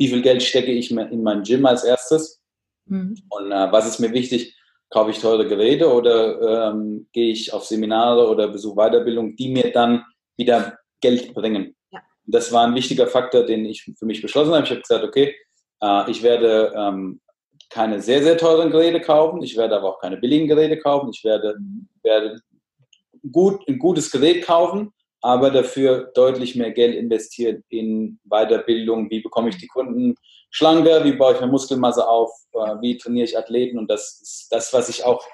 wie 0.00 0.08
viel 0.08 0.22
Geld 0.22 0.42
stecke 0.42 0.72
ich 0.72 0.90
in 0.90 1.22
mein 1.22 1.42
Gym 1.42 1.66
als 1.66 1.84
erstes 1.84 2.40
mhm. 2.86 3.16
und 3.28 3.52
äh, 3.52 3.70
was 3.70 3.86
ist 3.86 3.98
mir 3.98 4.12
wichtig, 4.14 4.56
kaufe 4.88 5.10
ich 5.10 5.18
teure 5.18 5.46
Geräte 5.46 5.92
oder 5.92 6.70
ähm, 6.70 7.06
gehe 7.12 7.30
ich 7.30 7.52
auf 7.52 7.66
Seminare 7.66 8.26
oder 8.26 8.48
besuche 8.48 8.76
Weiterbildung, 8.76 9.36
die 9.36 9.50
mir 9.50 9.70
dann 9.70 10.02
wieder 10.38 10.78
Geld 11.02 11.34
bringen. 11.34 11.76
Ja. 11.92 12.00
Das 12.24 12.50
war 12.50 12.66
ein 12.66 12.74
wichtiger 12.74 13.06
Faktor, 13.08 13.44
den 13.44 13.66
ich 13.66 13.82
für 13.82 14.06
mich 14.06 14.22
beschlossen 14.22 14.54
habe. 14.54 14.64
Ich 14.64 14.70
habe 14.70 14.80
gesagt, 14.80 15.04
okay, 15.04 15.36
äh, 15.82 16.10
ich 16.10 16.22
werde 16.22 16.72
ähm, 16.74 17.20
keine 17.68 18.00
sehr, 18.00 18.22
sehr 18.22 18.38
teuren 18.38 18.70
Geräte 18.70 19.02
kaufen, 19.02 19.42
ich 19.42 19.54
werde 19.54 19.76
aber 19.76 19.90
auch 19.90 20.00
keine 20.00 20.16
billigen 20.16 20.48
Geräte 20.48 20.78
kaufen, 20.78 21.10
ich 21.12 21.22
werde, 21.24 21.56
mhm. 21.58 21.90
werde 22.02 22.40
gut, 23.30 23.68
ein 23.68 23.78
gutes 23.78 24.10
Gerät 24.10 24.46
kaufen, 24.46 24.94
aber 25.20 25.50
dafür 25.50 26.10
deutlich 26.14 26.56
mehr 26.56 26.70
Geld 26.70 26.94
investieren 26.94 27.62
in 27.68 28.18
Weiterbildung, 28.24 29.10
wie 29.10 29.20
bekomme 29.20 29.50
ich 29.50 29.56
die 29.56 29.66
Kunden 29.66 30.14
schlanker, 30.50 31.04
wie 31.04 31.12
baue 31.12 31.34
ich 31.34 31.40
meine 31.40 31.52
Muskelmasse 31.52 32.06
auf, 32.06 32.30
äh, 32.52 32.76
wie 32.80 32.96
trainiere 32.96 33.26
ich 33.26 33.38
Athleten 33.38 33.78
und 33.78 33.90
das 33.90 34.20
ist 34.22 34.48
das, 34.50 34.72
was 34.72 34.88
ich 34.88 35.04
auch 35.04 35.24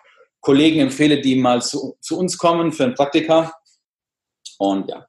Kollegen 0.41 0.81
empfehle, 0.81 1.21
die 1.21 1.37
mal 1.37 1.63
zu, 1.63 1.97
zu 2.01 2.19
uns 2.19 2.39
kommen 2.39 2.73
für 2.73 2.85
ein 2.85 2.95
Praktika. 2.95 3.53
Und 4.59 4.89
ja, 4.89 5.07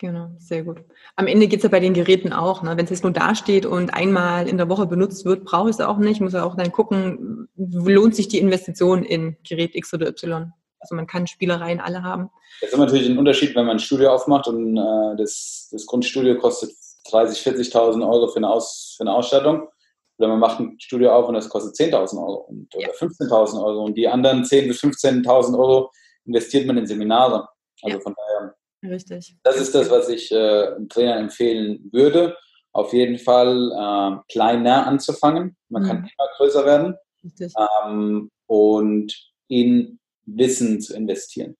Genau, 0.00 0.32
sehr 0.38 0.64
gut. 0.64 0.84
Am 1.14 1.28
Ende 1.28 1.46
geht 1.46 1.60
es 1.60 1.62
ja 1.62 1.68
bei 1.68 1.78
den 1.78 1.94
Geräten 1.94 2.32
auch. 2.32 2.62
Ne? 2.62 2.76
Wenn 2.76 2.84
es 2.84 2.90
jetzt 2.90 3.04
nur 3.04 3.12
dasteht 3.12 3.64
und 3.64 3.94
einmal 3.94 4.48
in 4.48 4.58
der 4.58 4.68
Woche 4.68 4.86
benutzt 4.86 5.24
wird, 5.24 5.44
brauche 5.44 5.70
ich 5.70 5.76
es 5.76 5.80
auch 5.80 5.98
nicht. 5.98 6.16
Ich 6.16 6.20
muss 6.20 6.32
ja 6.32 6.44
auch 6.44 6.56
dann 6.56 6.72
gucken, 6.72 7.48
lohnt 7.56 8.16
sich 8.16 8.26
die 8.26 8.38
Investition 8.38 9.04
in 9.04 9.36
Gerät 9.48 9.74
X 9.74 9.94
oder 9.94 10.08
Y. 10.08 10.52
Also 10.84 10.94
man 10.94 11.06
kann 11.06 11.26
Spielereien 11.26 11.80
alle 11.80 12.02
haben. 12.02 12.30
Das 12.60 12.70
ist 12.70 12.78
natürlich 12.78 13.08
ein 13.08 13.18
Unterschied, 13.18 13.56
wenn 13.56 13.64
man 13.64 13.76
ein 13.76 13.80
Studio 13.80 14.12
aufmacht 14.12 14.46
und 14.48 14.76
äh, 14.76 15.16
das, 15.16 15.68
das 15.72 15.86
Grundstudio 15.86 16.36
kostet 16.36 16.72
30.000, 17.10 17.72
40.000 17.72 18.06
Euro 18.06 18.28
für 18.28 18.36
eine, 18.36 18.50
Aus, 18.50 18.94
für 18.96 19.04
eine 19.04 19.14
Ausstattung. 19.14 19.68
Oder 20.18 20.28
man 20.28 20.38
macht 20.38 20.60
ein 20.60 20.76
Studio 20.78 21.12
auf 21.12 21.26
und 21.26 21.34
das 21.34 21.48
kostet 21.48 21.74
10.000 21.74 22.18
Euro 22.18 22.46
und, 22.48 22.74
oder 22.74 22.86
ja. 22.86 22.92
15.000 22.92 23.64
Euro. 23.64 23.84
Und 23.84 23.94
die 23.96 24.06
anderen 24.06 24.44
10.000 24.44 24.68
bis 24.68 24.80
15.000 24.82 25.58
Euro 25.58 25.90
investiert 26.26 26.66
man 26.66 26.76
in 26.76 26.86
Seminare. 26.86 27.48
Also 27.82 27.96
ja. 27.96 28.02
von 28.02 28.14
daher 28.14 28.54
Richtig. 28.84 29.36
Das 29.42 29.56
ist 29.56 29.74
das, 29.74 29.90
was 29.90 30.08
ich 30.10 30.30
äh, 30.30 30.66
einem 30.74 30.88
Trainer 30.90 31.16
empfehlen 31.16 31.88
würde. 31.92 32.36
Auf 32.72 32.92
jeden 32.92 33.18
Fall 33.18 33.72
äh, 33.72 34.32
kleiner 34.32 34.86
anzufangen. 34.86 35.56
Man 35.70 35.82
mhm. 35.82 35.86
kann 35.86 35.96
immer 35.98 36.28
größer 36.36 36.66
werden. 36.66 36.96
Ähm, 37.86 38.30
und 38.46 39.32
in 39.48 39.98
Wissen 40.26 40.80
zu 40.80 40.94
investieren. 40.94 41.56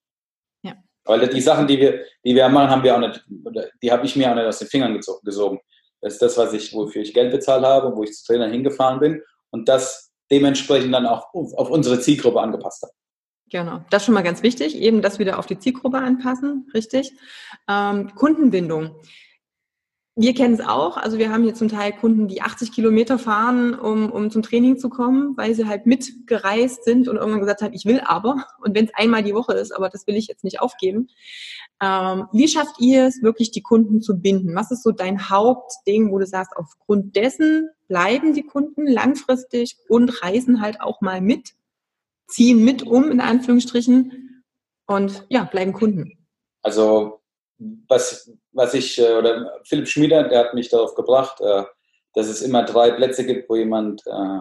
Ja. 0.62 0.74
Weil 1.05 1.29
die 1.29 1.40
Sachen, 1.40 1.66
die 1.66 1.79
wir, 1.79 2.05
die 2.24 2.35
wir 2.35 2.48
machen, 2.48 2.70
haben 2.70 2.83
wir 2.83 2.94
auch 2.94 3.00
nicht, 3.00 3.24
die 3.83 3.92
habe 3.92 4.07
ich 4.07 4.16
mir 4.16 4.31
auch 4.31 4.35
nicht 4.35 4.46
aus 4.46 4.59
den 4.59 4.68
Fingern 4.68 4.98
gesogen. 5.22 5.61
Das 6.00 6.14
ist 6.14 6.22
das, 6.22 6.37
was 6.37 6.53
ich, 6.53 6.72
wofür 6.74 7.03
ich 7.03 7.14
Geld 7.14 7.33
bezahlt 7.33 7.64
habe, 7.64 7.96
wo 7.96 8.03
ich 8.03 8.12
zu 8.12 8.27
Trainer 8.27 8.48
hingefahren 8.48 9.00
bin 9.00 9.22
und 9.50 9.68
das 9.68 10.12
dementsprechend 10.31 10.92
dann 10.92 11.07
auch 11.07 11.33
auf 11.33 11.70
unsere 11.70 12.00
Zielgruppe 12.00 12.40
angepasst 12.40 12.83
habe. 12.83 12.92
Genau, 13.50 13.85
das 13.90 14.03
ist 14.03 14.07
schon 14.07 14.14
mal 14.14 14.22
ganz 14.22 14.42
wichtig, 14.42 14.77
eben 14.77 15.03
das 15.03 15.18
wieder 15.18 15.38
auf 15.38 15.46
die 15.46 15.59
Zielgruppe 15.59 15.98
anpassen, 15.98 16.68
richtig. 16.74 17.12
Ähm, 17.68 18.14
Kundenbindung. 18.14 18.96
Wir 20.16 20.33
kennen 20.33 20.55
es 20.55 20.61
auch, 20.61 20.96
also 20.96 21.18
wir 21.18 21.33
haben 21.33 21.42
hier 21.42 21.55
zum 21.55 21.68
Teil 21.68 21.92
Kunden, 21.92 22.29
die 22.29 22.40
80 22.40 22.70
Kilometer 22.70 23.18
fahren, 23.18 23.74
um, 23.74 24.12
um 24.12 24.31
zum 24.31 24.42
Training 24.42 24.79
zu 24.79 24.88
kommen, 24.88 25.37
weil 25.37 25.55
sie 25.57 25.66
halt 25.66 25.87
mitgereist 25.87 26.85
sind 26.85 27.09
und 27.09 27.16
irgendwann 27.16 27.40
gesagt 27.40 27.62
haben, 27.62 27.74
ich 27.74 27.85
will 27.85 28.00
aber, 28.00 28.46
und 28.61 28.77
wenn 28.77 28.85
es 28.85 28.94
einmal 28.94 29.24
die 29.24 29.35
Woche 29.35 29.55
ist, 29.55 29.72
aber 29.72 29.88
das 29.88 30.07
will 30.07 30.14
ich 30.14 30.29
jetzt 30.29 30.44
nicht 30.44 30.61
aufgeben. 30.61 31.09
Ähm, 31.83 32.27
wie 32.33 32.46
schafft 32.46 32.77
ihr 32.79 33.07
es, 33.07 33.22
wirklich 33.22 33.50
die 33.50 33.62
Kunden 33.62 34.00
zu 34.00 34.20
binden? 34.20 34.55
Was 34.55 34.70
ist 34.70 34.85
so 34.85 34.92
dein 34.92 35.31
Hauptding, 35.31 36.12
wo 36.12 36.18
du 36.20 36.27
sagst, 36.27 36.57
aufgrund 36.57 37.16
dessen 37.16 37.70
bleiben 37.88 38.35
die 38.35 38.44
Kunden 38.44 38.87
langfristig 38.87 39.79
und 39.88 40.22
reisen 40.22 40.61
halt 40.61 40.81
auch 40.81 41.00
mal 41.00 41.20
mit? 41.20 41.55
ziehen 42.27 42.64
mit 42.64 42.83
um, 42.83 43.11
in 43.11 43.20
Anführungsstrichen, 43.20 44.44
und 44.87 45.24
ja, 45.31 45.44
bleiben 45.44 45.72
Kunden. 45.72 46.27
Also, 46.62 47.22
was, 47.88 48.31
was 48.54 48.74
ich, 48.74 48.98
äh, 48.98 49.14
oder 49.14 49.60
Philipp 49.64 49.88
Schmieder, 49.88 50.24
der 50.24 50.38
hat 50.40 50.54
mich 50.54 50.68
darauf 50.68 50.94
gebracht, 50.94 51.40
äh, 51.40 51.64
dass 52.14 52.28
es 52.28 52.42
immer 52.42 52.64
drei 52.64 52.92
Plätze 52.92 53.26
gibt, 53.26 53.50
wo 53.50 53.56
jemand 53.56 54.02
äh, 54.06 54.40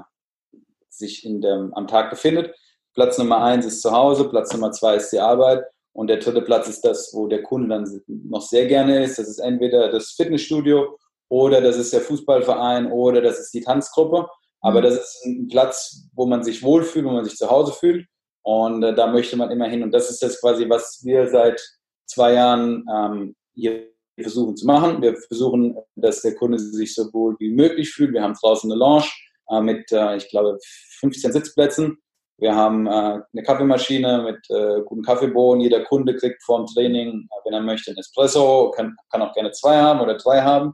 sich 0.90 1.26
in 1.26 1.42
dem, 1.42 1.74
am 1.74 1.88
Tag 1.88 2.10
befindet. 2.10 2.56
Platz 2.94 3.18
Nummer 3.18 3.44
eins 3.44 3.66
ist 3.66 3.82
zu 3.82 3.92
Hause, 3.92 4.30
Platz 4.30 4.54
Nummer 4.54 4.72
zwei 4.72 4.96
ist 4.96 5.10
die 5.10 5.20
Arbeit 5.20 5.66
und 5.94 6.08
der 6.08 6.18
dritte 6.18 6.42
Platz 6.42 6.68
ist 6.68 6.86
das, 6.86 7.12
wo 7.14 7.28
der 7.28 7.42
Kunde 7.42 7.70
dann 7.70 8.02
noch 8.08 8.42
sehr 8.42 8.68
gerne 8.68 9.04
ist. 9.04 9.18
Das 9.18 9.28
ist 9.28 9.40
entweder 9.40 9.90
das 9.90 10.12
Fitnessstudio 10.12 10.98
oder 11.30 11.62
das 11.62 11.78
ist 11.78 11.94
der 11.94 12.02
Fußballverein 12.02 12.92
oder 12.92 13.22
das 13.22 13.40
ist 13.40 13.54
die 13.54 13.62
Tanzgruppe. 13.62 14.28
Aber 14.62 14.80
mhm. 14.80 14.84
das 14.84 14.96
ist 14.96 15.26
ein 15.26 15.48
Platz, 15.48 16.08
wo 16.14 16.28
man 16.28 16.44
sich 16.44 16.62
wohlfühlt, 16.62 17.06
wo 17.06 17.12
man 17.12 17.26
sich 17.26 17.36
zu 17.36 17.50
Hause 17.50 17.74
fühlt. 17.74 18.08
Und 18.44 18.84
äh, 18.84 18.94
da 18.94 19.08
möchte 19.08 19.36
man 19.36 19.50
immer 19.50 19.68
hin. 19.68 19.84
Und 19.84 19.92
das 19.92 20.10
ist 20.10 20.22
das 20.22 20.40
quasi, 20.40 20.70
was 20.70 21.02
wir 21.04 21.28
seit 21.28 21.62
zwei 22.06 22.34
Jahren 22.34 22.86
ähm, 22.94 23.36
hier 23.56 23.93
versuchen 24.22 24.56
zu 24.56 24.66
machen. 24.66 25.02
Wir 25.02 25.16
versuchen, 25.16 25.76
dass 25.96 26.22
der 26.22 26.36
Kunde 26.36 26.60
sich 26.60 26.94
so 26.94 27.12
wohl 27.14 27.36
wie 27.40 27.50
möglich 27.50 27.90
fühlt. 27.90 28.14
Wir 28.14 28.22
haben 28.22 28.36
draußen 28.40 28.72
eine 28.72 28.78
Lounge 28.78 29.10
äh, 29.50 29.62
mit, 29.62 29.92
äh, 29.92 30.18
ich 30.18 30.30
glaube, 30.30 30.58
15 31.00 31.32
Sitzplätzen. 31.32 31.98
Wir 32.38 32.56
haben 32.56 32.88
äh, 32.88 32.90
eine 32.90 33.44
Kaffeemaschine 33.44 34.24
mit 34.24 34.50
äh, 34.50 34.82
guten 34.86 35.04
Kaffeebohnen. 35.04 35.62
Jeder 35.62 35.84
Kunde 35.86 36.16
kriegt 36.16 36.44
vor 36.44 36.60
dem 36.60 36.68
Training, 36.68 37.28
äh, 37.30 37.46
wenn 37.46 37.54
er 37.54 37.62
möchte, 37.62 37.92
ein 37.92 37.98
Espresso, 37.98 38.72
kann, 38.76 38.96
kann 39.12 39.22
auch 39.22 39.34
gerne 39.34 39.52
zwei 39.52 39.78
haben 39.78 40.02
oder 40.02 40.18
drei 40.18 40.42
haben. 40.42 40.74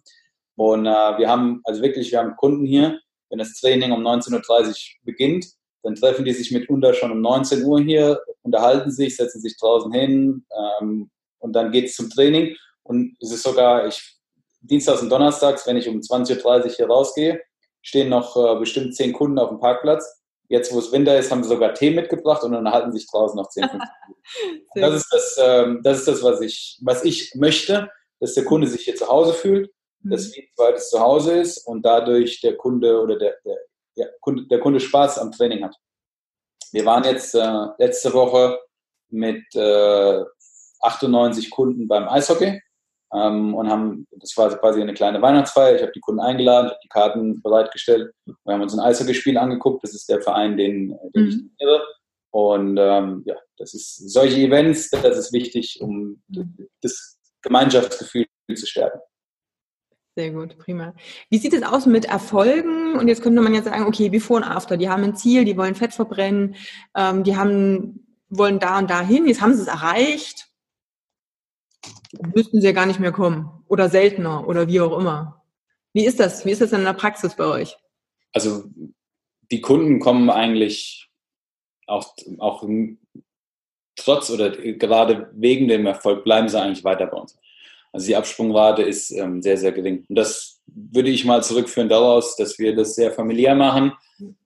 Und 0.55 0.85
äh, 0.85 0.89
wir 0.89 1.29
haben, 1.29 1.61
also 1.63 1.81
wirklich, 1.81 2.11
wir 2.11 2.19
haben 2.19 2.35
Kunden 2.35 2.65
hier, 2.65 2.99
wenn 3.29 3.39
das 3.39 3.53
Training 3.53 3.91
um 3.91 4.05
19.30 4.05 4.67
Uhr 4.67 4.75
beginnt, 5.05 5.45
dann 5.83 5.95
treffen 5.95 6.25
die 6.25 6.33
sich 6.33 6.51
mitunter 6.51 6.93
schon 6.93 7.11
um 7.11 7.21
19 7.21 7.63
Uhr 7.63 7.79
hier, 7.79 8.19
unterhalten 8.41 8.91
sich, 8.91 9.15
setzen 9.15 9.39
sich 9.39 9.57
draußen 9.57 9.91
hin 9.93 10.45
ähm, 10.81 11.09
und 11.39 11.53
dann 11.53 11.71
geht 11.71 11.85
es 11.85 11.95
zum 11.95 12.09
Training. 12.09 12.55
Und 12.89 13.15
es 13.21 13.31
ist 13.31 13.43
sogar, 13.43 13.87
ich, 13.87 14.17
Dienstags 14.61 15.01
und 15.01 15.09
Donnerstags, 15.09 15.65
wenn 15.67 15.77
ich 15.77 15.87
um 15.87 15.99
20.30 15.99 16.43
Uhr 16.43 16.69
hier 16.69 16.87
rausgehe, 16.87 17.41
stehen 17.81 18.09
noch 18.09 18.35
äh, 18.35 18.59
bestimmt 18.59 18.95
zehn 18.95 19.13
Kunden 19.13 19.39
auf 19.39 19.49
dem 19.49 19.59
Parkplatz. 19.59 20.23
Jetzt, 20.49 20.73
wo 20.73 20.79
es 20.79 20.91
Winter 20.91 21.17
ist, 21.17 21.31
haben 21.31 21.43
sie 21.43 21.49
sogar 21.49 21.73
Tee 21.73 21.91
mitgebracht 21.91 22.43
und 22.43 22.55
unterhalten 22.55 22.91
sich 22.91 23.07
draußen 23.09 23.37
noch 23.37 23.49
10, 23.49 23.69
15 23.69 23.79
Minuten. 24.01 24.21
das 24.75 24.95
ist 24.95 25.13
das, 25.13 25.39
ähm, 25.41 25.81
das, 25.83 25.99
ist 25.99 26.07
das 26.07 26.23
was, 26.23 26.41
ich, 26.41 26.79
was 26.81 27.05
ich 27.05 27.33
möchte, 27.35 27.89
dass 28.19 28.33
der 28.33 28.43
Kunde 28.43 28.67
sich 28.67 28.81
hier 28.81 28.95
zu 28.95 29.07
Hause 29.07 29.33
fühlt 29.33 29.69
das 30.03 30.33
wie 30.33 30.41
ein 30.41 30.47
zweites 30.55 30.89
Zuhause 30.89 31.39
ist 31.39 31.57
und 31.67 31.83
dadurch 31.83 32.41
der 32.41 32.55
Kunde 32.55 33.01
oder 33.01 33.17
der, 33.17 33.35
der, 33.45 33.57
der, 33.97 34.11
Kunde, 34.21 34.47
der 34.47 34.59
Kunde 34.59 34.79
Spaß 34.79 35.19
am 35.19 35.31
Training 35.31 35.63
hat. 35.63 35.75
Wir 36.71 36.85
waren 36.85 37.03
jetzt 37.03 37.35
äh, 37.35 37.65
letzte 37.77 38.13
Woche 38.13 38.59
mit 39.09 39.43
äh, 39.55 40.23
98 40.81 41.49
Kunden 41.49 41.87
beim 41.87 42.07
Eishockey 42.07 42.61
ähm, 43.13 43.53
und 43.55 43.69
haben, 43.69 44.07
das 44.11 44.35
war 44.37 44.49
quasi 44.57 44.81
eine 44.81 44.93
kleine 44.93 45.21
Weihnachtsfeier. 45.21 45.75
Ich 45.75 45.81
habe 45.81 45.91
die 45.93 45.99
Kunden 45.99 46.21
eingeladen, 46.21 46.69
habe 46.69 46.79
die 46.83 46.89
Karten 46.89 47.41
bereitgestellt. 47.41 48.11
Wir 48.25 48.53
haben 48.53 48.61
uns 48.61 48.73
ein 48.73 48.79
Eishockeyspiel 48.79 49.37
angeguckt. 49.37 49.83
Das 49.83 49.93
ist 49.93 50.09
der 50.09 50.21
Verein, 50.21 50.57
den, 50.57 50.97
den 51.15 51.23
mhm. 51.23 51.27
ich 51.27 51.35
trainiere. 51.57 51.83
Und 52.31 52.77
ähm, 52.77 53.23
ja, 53.25 53.35
das 53.57 53.73
ist 53.73 54.11
solche 54.11 54.37
Events, 54.37 54.89
das 54.91 55.17
ist 55.17 55.33
wichtig, 55.33 55.79
um 55.81 56.21
das 56.81 57.19
Gemeinschaftsgefühl 57.41 58.27
zu 58.53 58.67
stärken. 58.67 58.99
Sehr 60.15 60.31
gut, 60.31 60.57
prima. 60.57 60.93
Wie 61.29 61.37
sieht 61.37 61.53
es 61.53 61.63
aus 61.63 61.85
mit 61.85 62.05
Erfolgen? 62.05 62.97
Und 62.99 63.07
jetzt 63.07 63.23
könnte 63.23 63.41
man 63.41 63.53
jetzt 63.53 63.65
sagen, 63.65 63.85
okay, 63.85 64.09
before 64.09 64.41
und 64.41 64.47
after, 64.47 64.75
die 64.75 64.89
haben 64.89 65.03
ein 65.03 65.15
Ziel, 65.15 65.45
die 65.45 65.57
wollen 65.57 65.75
Fett 65.75 65.93
verbrennen, 65.93 66.55
ähm, 66.95 67.23
die 67.23 67.37
haben, 67.37 68.05
wollen 68.27 68.59
da 68.59 68.77
und 68.79 68.89
da 68.89 69.01
hin, 69.01 69.27
jetzt 69.27 69.41
haben 69.41 69.55
sie 69.55 69.61
es 69.61 69.67
erreicht, 69.67 70.48
müssten 72.33 72.61
sie 72.61 72.67
ja 72.67 72.73
gar 72.73 72.85
nicht 72.85 72.99
mehr 72.99 73.11
kommen 73.11 73.49
oder 73.67 73.89
seltener 73.89 74.47
oder 74.47 74.67
wie 74.67 74.81
auch 74.81 74.97
immer. 74.97 75.43
Wie 75.93 76.05
ist 76.05 76.19
das? 76.19 76.45
Wie 76.45 76.51
ist 76.51 76.61
das 76.61 76.71
in 76.71 76.83
der 76.83 76.93
Praxis 76.93 77.35
bei 77.35 77.45
euch? 77.45 77.77
Also 78.33 78.63
die 79.51 79.61
Kunden 79.61 79.99
kommen 79.99 80.29
eigentlich 80.29 81.09
auch, 81.87 82.13
auch 82.37 82.63
trotz 83.95 84.29
oder 84.29 84.51
gerade 84.51 85.29
wegen 85.33 85.67
dem 85.67 85.85
Erfolg 85.85 86.23
bleiben 86.23 86.47
sie 86.49 86.59
eigentlich 86.59 86.83
weiter 86.83 87.07
bei 87.07 87.17
uns. 87.17 87.37
Also 87.91 88.07
die 88.07 88.15
Absprungrate 88.15 88.83
ist 88.83 89.11
ähm, 89.11 89.41
sehr, 89.41 89.57
sehr 89.57 89.71
gering. 89.71 90.05
Und 90.07 90.15
das 90.15 90.61
würde 90.67 91.09
ich 91.09 91.25
mal 91.25 91.43
zurückführen 91.43 91.89
daraus, 91.89 92.35
dass 92.35 92.59
wir 92.59 92.75
das 92.75 92.93
sehr 92.93 93.11
familiär 93.11 93.55
machen 93.55 93.93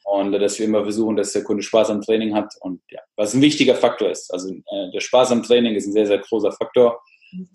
und 0.06 0.32
dass 0.32 0.60
wir 0.60 0.65
immer 0.65 0.84
versuchen, 0.84 1.17
dass 1.17 1.34
der 1.34 1.43
Kunde 1.43 1.62
Spaß 1.62 1.89
am 1.89 2.02
Training 2.02 2.34
hat. 2.34 2.54
Und 2.62 2.82
ja, 2.89 3.02
was 3.17 3.34
ein 3.34 3.41
wichtiger 3.41 3.76
Faktor 3.76 4.10
ist. 4.10 4.32
Also 4.32 4.50
äh, 4.50 4.91
der 4.93 5.02
Spaß 5.02 5.32
am 5.32 5.43
Training 5.43 5.76
ist 5.76 5.88
ein 5.88 5.93
sehr, 5.93 6.08
sehr 6.08 6.19
großer 6.19 6.54
Faktor. 6.54 7.02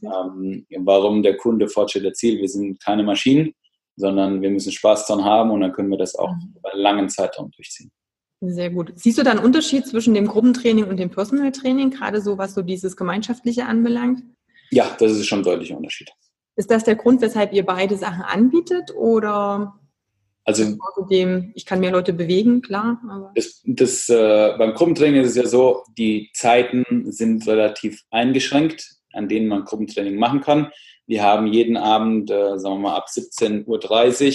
Ähm, 0.02 0.66
warum 0.78 1.22
der 1.22 1.36
Kunde 1.36 1.68
Fortschritt 1.68 2.04
erzielt. 2.04 2.40
Wir 2.40 2.48
sind 2.48 2.82
keine 2.82 3.02
Maschinen. 3.02 3.54
sondern 3.98 4.40
wir 4.40 4.50
müssen 4.50 4.72
Spaß 4.72 5.06
daran 5.06 5.24
haben 5.24 5.50
und 5.50 5.60
dann 5.60 5.72
können 5.72 5.90
wir 5.90 5.98
das 5.98 6.14
auch 6.14 6.30
mhm. 6.30 6.54
über 6.56 6.72
einen 6.72 6.82
langen 6.82 7.08
Zeitraum 7.08 7.50
durchziehen. 7.50 7.90
Sehr 8.40 8.70
gut. 8.70 8.92
Siehst 8.94 9.18
du 9.18 9.24
da 9.24 9.32
einen 9.32 9.40
Unterschied 9.40 9.86
zwischen 9.86 10.14
dem 10.14 10.28
Gruppentraining 10.28 10.84
und 10.84 10.98
dem 10.98 11.10
Personal 11.10 11.50
Training, 11.50 11.90
gerade 11.90 12.20
so 12.20 12.38
was 12.38 12.54
so 12.54 12.62
dieses 12.62 12.96
Gemeinschaftliche 12.96 13.66
anbelangt? 13.66 14.22
Ja, 14.70 14.96
das 14.98 15.12
ist 15.12 15.26
schon 15.26 15.40
ein 15.40 15.44
deutlicher 15.44 15.76
Unterschied. 15.76 16.10
Ist 16.54 16.70
das 16.70 16.84
der 16.84 16.94
Grund, 16.94 17.20
weshalb 17.20 17.52
ihr 17.52 17.66
beide 17.66 17.96
Sachen 17.96 18.22
anbietet 18.22 18.94
oder 18.94 19.74
also 20.44 20.76
dem, 21.10 21.52
ich 21.54 21.66
kann 21.66 21.80
mehr 21.80 21.90
Leute 21.90 22.12
bewegen, 22.12 22.62
klar. 22.62 23.02
Aber 23.10 23.32
das, 23.34 23.60
das 23.66 24.08
äh, 24.08 24.54
beim 24.56 24.72
Gruppentraining 24.72 25.20
ist 25.20 25.30
es 25.30 25.36
ja 25.36 25.46
so, 25.46 25.82
die 25.98 26.30
Zeiten 26.32 26.84
sind 27.12 27.46
relativ 27.46 28.02
eingeschränkt, 28.10 28.97
an 29.18 29.28
denen 29.28 29.48
man 29.48 29.64
Gruppentraining 29.64 30.16
machen 30.16 30.40
kann. 30.40 30.70
Wir 31.06 31.22
haben 31.22 31.46
jeden 31.46 31.76
Abend, 31.76 32.30
äh, 32.30 32.58
sagen 32.58 32.76
wir 32.76 32.90
mal, 32.90 32.96
ab 32.96 33.06
17.30 33.08 33.66
Uhr 33.66 34.34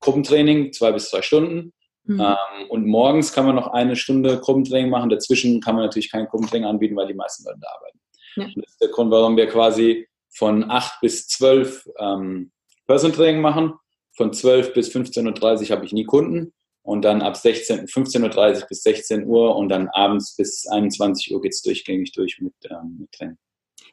Gruppentraining, 0.00 0.72
zwei 0.72 0.92
bis 0.92 1.10
drei 1.10 1.22
Stunden. 1.22 1.72
Mhm. 2.04 2.20
Ähm, 2.20 2.68
und 2.68 2.86
morgens 2.86 3.32
kann 3.32 3.46
man 3.46 3.54
noch 3.54 3.68
eine 3.68 3.96
Stunde 3.96 4.38
Gruppentraining 4.38 4.90
machen. 4.90 5.08
Dazwischen 5.08 5.60
kann 5.60 5.76
man 5.76 5.84
natürlich 5.84 6.10
kein 6.10 6.26
Gruppentraining 6.26 6.66
anbieten, 6.66 6.96
weil 6.96 7.06
die 7.06 7.14
meisten 7.14 7.44
Leute 7.44 7.60
da 7.60 7.68
arbeiten. 7.74 7.98
Ja. 8.36 8.62
Das 8.62 8.72
ist 8.72 8.80
der 8.80 8.88
Grund, 8.88 9.10
warum 9.10 9.36
wir 9.36 9.46
quasi 9.46 10.06
von 10.30 10.70
8 10.70 11.00
bis 11.00 11.28
12 11.28 11.88
ähm, 11.98 12.50
Personal 12.86 13.16
Training 13.16 13.40
machen. 13.40 13.74
Von 14.16 14.32
12 14.32 14.74
bis 14.74 14.94
15.30 14.94 15.62
Uhr 15.62 15.76
habe 15.76 15.84
ich 15.84 15.92
nie 15.92 16.04
Kunden. 16.04 16.52
Und 16.82 17.02
dann 17.02 17.22
ab 17.22 17.36
16, 17.36 17.86
15.30 17.86 18.60
Uhr 18.60 18.66
bis 18.68 18.82
16 18.82 19.26
Uhr 19.26 19.56
und 19.56 19.70
dann 19.70 19.88
abends 19.88 20.36
bis 20.36 20.66
21 20.66 21.32
Uhr 21.32 21.40
geht 21.40 21.52
es 21.52 21.62
durchgängig 21.62 22.12
durch 22.12 22.40
mit, 22.40 22.52
ähm, 22.70 22.98
mit 23.00 23.12
Training. 23.12 23.38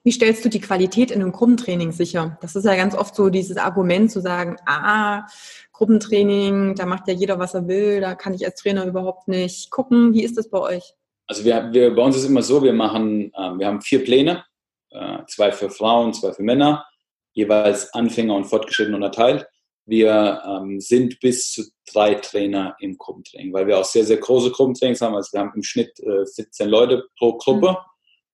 Wie 0.04 0.12
stellst 0.12 0.44
du 0.44 0.50
die 0.50 0.62
Qualität 0.62 1.12
in 1.12 1.22
einem 1.22 1.32
Gruppentraining 1.32 1.92
sicher? 1.92 2.38
Das 2.42 2.56
ist 2.56 2.66
ja 2.66 2.76
ganz 2.76 2.96
oft 2.96 3.16
so 3.16 3.30
dieses 3.30 3.58
Argument 3.58 4.12
zu 4.12 4.20
sagen, 4.20 4.58
ah, 4.66 5.28
Gruppentraining, 5.74 6.76
da 6.76 6.86
macht 6.86 7.08
ja 7.08 7.14
jeder, 7.14 7.38
was 7.38 7.54
er 7.54 7.68
will, 7.68 8.02
da 8.02 8.16
kann 8.16 8.34
ich 8.34 8.46
als 8.46 8.60
Trainer 8.60 8.86
überhaupt 8.86 9.28
nicht 9.28 9.70
gucken. 9.70 10.14
Wie 10.14 10.24
ist 10.24 10.38
das 10.38 10.50
bei 10.50 10.60
euch? 10.60 10.94
Also 11.28 11.46
wir, 11.46 11.72
wir 11.72 11.96
bei 11.96 12.02
uns 12.02 12.18
ist 12.18 12.26
immer 12.26 12.42
so, 12.42 12.64
wir 12.64 12.74
machen, 12.74 13.32
äh, 13.34 13.58
wir 13.58 13.68
haben 13.68 13.82
vier 13.82 14.04
Pläne, 14.04 14.44
äh, 14.90 15.20
zwei 15.28 15.52
für 15.52 15.70
Frauen, 15.70 16.14
zwei 16.14 16.34
für 16.34 16.44
Männer, 16.44 16.86
jeweils 17.34 17.94
Anfänger 17.94 18.36
und 18.36 18.46
Fortgeschritten 18.46 18.96
unterteilt. 18.96 19.46
Wir 19.86 20.42
ähm, 20.46 20.80
sind 20.80 21.20
bis 21.20 21.52
zu 21.52 21.64
drei 21.92 22.16
Trainer 22.16 22.76
im 22.80 22.98
Gruppentraining, 22.98 23.54
weil 23.54 23.68
wir 23.68 23.80
auch 23.80 23.86
sehr, 23.86 24.06
sehr 24.06 24.18
große 24.18 24.52
Gruppentrainings 24.52 25.02
haben. 25.02 25.16
Also 25.16 25.34
wir 25.34 25.42
haben 25.42 25.52
im 25.56 25.64
Schnitt 25.64 26.00
äh, 26.00 26.26
17 26.26 26.70
Leute 26.70 27.04
pro 27.18 27.38
Gruppe. 27.38 27.72
Mhm. 27.72 27.91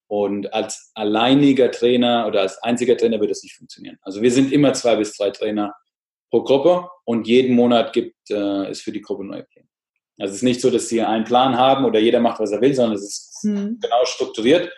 Und 0.08 0.54
als 0.54 0.92
alleiniger 0.96 1.70
Trainer 1.70 2.26
oder 2.28 2.42
als 2.42 2.58
einziger 2.64 2.96
Trainer 2.96 3.20
wird 3.20 3.32
das 3.32 3.44
nicht 3.44 3.56
funktionieren. 3.56 3.98
Also 4.02 4.22
wir 4.22 4.32
sind 4.32 4.52
immer 4.54 4.74
zwei 4.74 4.96
bis 4.96 5.16
drei 5.18 5.32
Trainer 5.32 5.74
pro 6.30 6.44
Gruppe 6.44 6.90
und 7.06 7.28
jeden 7.28 7.56
Monat 7.56 7.94
gibt 7.94 8.16
äh, 8.30 8.68
es 8.68 8.82
für 8.82 8.92
die 8.92 9.02
Gruppe 9.02 9.26
neue 9.26 9.44
Pläne. 9.44 9.68
Also 10.20 10.32
es 10.32 10.38
ist 10.38 10.44
nicht 10.44 10.62
so, 10.62 10.70
dass 10.70 10.90
sie 10.90 11.02
einen 11.02 11.26
Plan 11.26 11.58
haben 11.58 11.86
oder 11.86 12.00
jeder 12.00 12.20
macht, 12.20 12.40
was 12.40 12.52
er 12.52 12.62
will, 12.62 12.74
sondern 12.74 12.96
es 12.96 13.04
ist 13.04 13.44
mhm. 13.44 13.80
genau 13.80 14.06
strukturiert. 14.06 14.72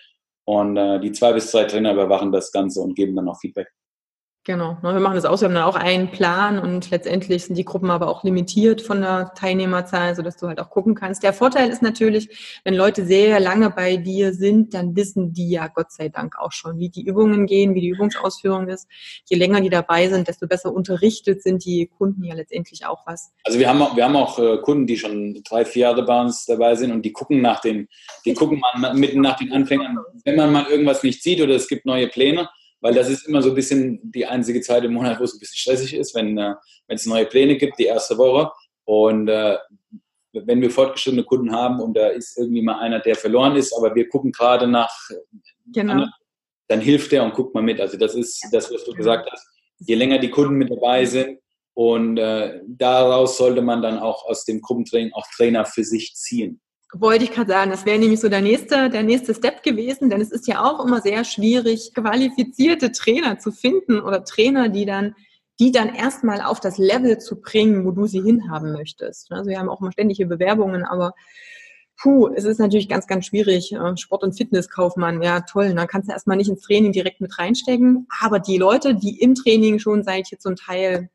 Und 0.45 0.77
äh, 0.77 0.99
die 0.99 1.11
zwei 1.11 1.31
bis 1.33 1.51
drei 1.51 1.65
Trainer 1.65 1.93
überwachen 1.93 2.31
das 2.31 2.51
Ganze 2.51 2.81
und 2.81 2.95
geben 2.95 3.15
dann 3.15 3.29
auch 3.29 3.39
Feedback. 3.39 3.69
Genau, 4.45 4.77
ne, 4.81 4.93
wir 4.93 5.01
machen 5.01 5.15
das 5.15 5.25
aus, 5.25 5.41
wir 5.41 5.49
haben 5.49 5.53
dann 5.53 5.65
auch 5.65 5.75
einen 5.75 6.11
Plan 6.11 6.59
und 6.59 6.89
letztendlich 6.91 7.43
sind 7.43 7.55
die 7.57 7.65
Gruppen 7.65 7.91
aber 7.91 8.07
auch 8.07 8.23
limitiert 8.23 8.81
von 8.81 9.01
der 9.01 9.33
Teilnehmerzahl, 9.35 10.15
sodass 10.15 10.37
du 10.37 10.47
halt 10.47 10.61
auch 10.61 10.69
gucken 10.69 10.95
kannst. 10.95 11.23
Der 11.23 11.33
Vorteil 11.33 11.69
ist 11.69 11.81
natürlich, 11.81 12.61
wenn 12.63 12.73
Leute 12.73 13.05
sehr 13.05 13.41
lange 13.41 13.69
bei 13.69 13.97
dir 13.97 14.33
sind, 14.33 14.73
dann 14.73 14.95
wissen 14.95 15.33
die 15.33 15.49
ja 15.49 15.67
Gott 15.67 15.91
sei 15.91 16.07
Dank 16.07 16.39
auch 16.39 16.53
schon, 16.53 16.79
wie 16.79 16.89
die 16.89 17.03
Übungen 17.03 17.47
gehen, 17.47 17.75
wie 17.75 17.81
die 17.81 17.89
Übungsausführung 17.89 18.69
ist. 18.69 18.87
Je 19.25 19.35
länger 19.35 19.59
die 19.59 19.69
dabei 19.69 20.07
sind, 20.07 20.29
desto 20.29 20.47
besser 20.47 20.73
unterrichtet 20.73 21.43
sind 21.43 21.65
die 21.65 21.87
Kunden 21.87 22.23
ja 22.23 22.33
letztendlich 22.33 22.85
auch 22.85 23.05
was. 23.05 23.33
Also 23.43 23.59
wir 23.59 23.67
haben 23.67 23.81
auch, 23.81 23.97
wir 23.97 24.05
haben 24.05 24.15
auch 24.15 24.39
äh, 24.39 24.57
Kunden, 24.59 24.87
die 24.87 24.97
schon 24.97 25.43
drei, 25.43 25.65
vier 25.65 25.81
Jahre 25.81 26.03
bei 26.03 26.21
uns 26.21 26.45
dabei 26.45 26.75
sind 26.75 26.93
und 26.93 27.03
die 27.03 27.11
gucken 27.11 27.41
nach 27.41 27.59
den, 27.59 27.89
die 28.23 28.33
gucken 28.33 28.61
mitten 28.93 29.19
nach 29.19 29.35
den 29.35 29.51
Anfängern, 29.51 29.97
wenn 30.23 30.37
man 30.37 30.51
mal 30.51 30.65
irgendwas 30.67 31.03
nicht 31.03 31.21
sieht 31.21 31.41
oder 31.41 31.55
es 31.55 31.67
gibt 31.67 31.85
neue 31.85 32.07
Pläne, 32.07 32.49
weil 32.81 32.93
das 32.93 33.09
ist 33.09 33.27
immer 33.27 33.41
so 33.41 33.49
ein 33.49 33.55
bisschen 33.55 33.99
die 34.11 34.25
einzige 34.25 34.61
Zeit 34.61 34.83
im 34.83 34.93
Monat, 34.93 35.19
wo 35.19 35.23
es 35.23 35.33
ein 35.33 35.39
bisschen 35.39 35.57
stressig 35.57 35.93
ist, 35.93 36.15
wenn, 36.15 36.37
äh, 36.37 36.55
es 36.87 37.05
neue 37.05 37.25
Pläne 37.25 37.57
gibt, 37.57 37.77
die 37.77 37.85
erste 37.85 38.17
Woche. 38.17 38.51
Und 38.85 39.27
äh, 39.27 39.57
wenn 40.33 40.61
wir 40.61 40.71
fortgeschrittene 40.71 41.23
Kunden 41.23 41.51
haben 41.51 41.79
und 41.79 41.95
da 41.95 42.07
ist 42.07 42.37
irgendwie 42.37 42.61
mal 42.61 42.79
einer, 42.79 42.99
der 42.99 43.15
verloren 43.15 43.55
ist, 43.55 43.73
aber 43.73 43.93
wir 43.95 44.07
gucken 44.07 44.31
gerade 44.31 44.67
nach, 44.67 44.93
genau. 45.73 45.93
anderen, 45.93 46.13
dann 46.67 46.81
hilft 46.81 47.11
der 47.11 47.23
und 47.23 47.33
guckt 47.33 47.53
mal 47.53 47.63
mit. 47.63 47.81
Also 47.81 47.97
das 47.97 48.15
ist 48.15 48.47
das, 48.51 48.71
was 48.71 48.83
du 48.85 48.93
gesagt 48.93 49.29
hast. 49.31 49.47
Je 49.79 49.95
länger 49.95 50.19
die 50.19 50.29
Kunden 50.29 50.55
mit 50.55 50.69
dabei 50.69 51.05
sind 51.05 51.39
und 51.73 52.17
äh, 52.17 52.61
daraus 52.67 53.37
sollte 53.37 53.61
man 53.61 53.81
dann 53.81 53.97
auch 53.97 54.25
aus 54.25 54.45
dem 54.45 54.61
Gruppentraining 54.61 55.13
auch 55.13 55.25
Trainer 55.35 55.65
für 55.65 55.83
sich 55.83 56.13
ziehen. 56.15 56.61
Wollte 56.91 57.23
ich 57.23 57.31
gerade 57.31 57.51
sagen, 57.51 57.69
das 57.69 57.85
wäre 57.85 57.99
nämlich 57.99 58.19
so 58.19 58.29
der 58.29 58.41
nächste, 58.41 58.89
der 58.89 59.03
nächste 59.03 59.35
Step 59.35 59.61
gewesen, 59.61 60.09
denn 60.09 60.21
es 60.21 60.31
ist 60.31 60.47
ja 60.47 60.63
auch 60.63 60.83
immer 60.83 61.01
sehr 61.01 61.23
schwierig, 61.23 61.93
qualifizierte 61.93 62.91
Trainer 62.91 63.37
zu 63.37 63.51
finden 63.51 63.99
oder 63.99 64.23
Trainer, 64.23 64.69
die 64.69 64.85
dann, 64.85 65.13
die 65.59 65.71
dann 65.71 65.93
erstmal 65.93 66.41
auf 66.41 66.59
das 66.59 66.79
Level 66.79 67.19
zu 67.19 67.41
bringen, 67.41 67.85
wo 67.85 67.91
du 67.91 68.07
sie 68.07 68.21
hinhaben 68.21 68.71
möchtest. 68.71 69.31
Also 69.31 69.49
wir 69.49 69.59
haben 69.59 69.69
auch 69.69 69.81
immer 69.81 69.91
ständige 69.91 70.25
Bewerbungen, 70.25 70.83
aber 70.83 71.13
puh, 72.01 72.29
es 72.29 72.45
ist 72.45 72.59
natürlich 72.59 72.89
ganz, 72.89 73.05
ganz 73.05 73.25
schwierig. 73.27 73.75
Sport- 73.95 74.23
und 74.23 74.35
Fitnesskaufmann, 74.35 75.21
ja 75.21 75.41
toll, 75.41 75.73
dann 75.75 75.87
kannst 75.87 76.09
du 76.09 76.13
erstmal 76.13 76.37
nicht 76.37 76.49
ins 76.49 76.61
Training 76.61 76.91
direkt 76.91 77.21
mit 77.21 77.37
reinstecken. 77.37 78.07
Aber 78.21 78.39
die 78.39 78.57
Leute, 78.57 78.95
die 78.95 79.19
im 79.19 79.35
Training 79.35 79.77
schon 79.77 80.03
seit 80.03 80.31
jetzt 80.31 80.43
zum 80.43 80.55
Teil 80.55 81.09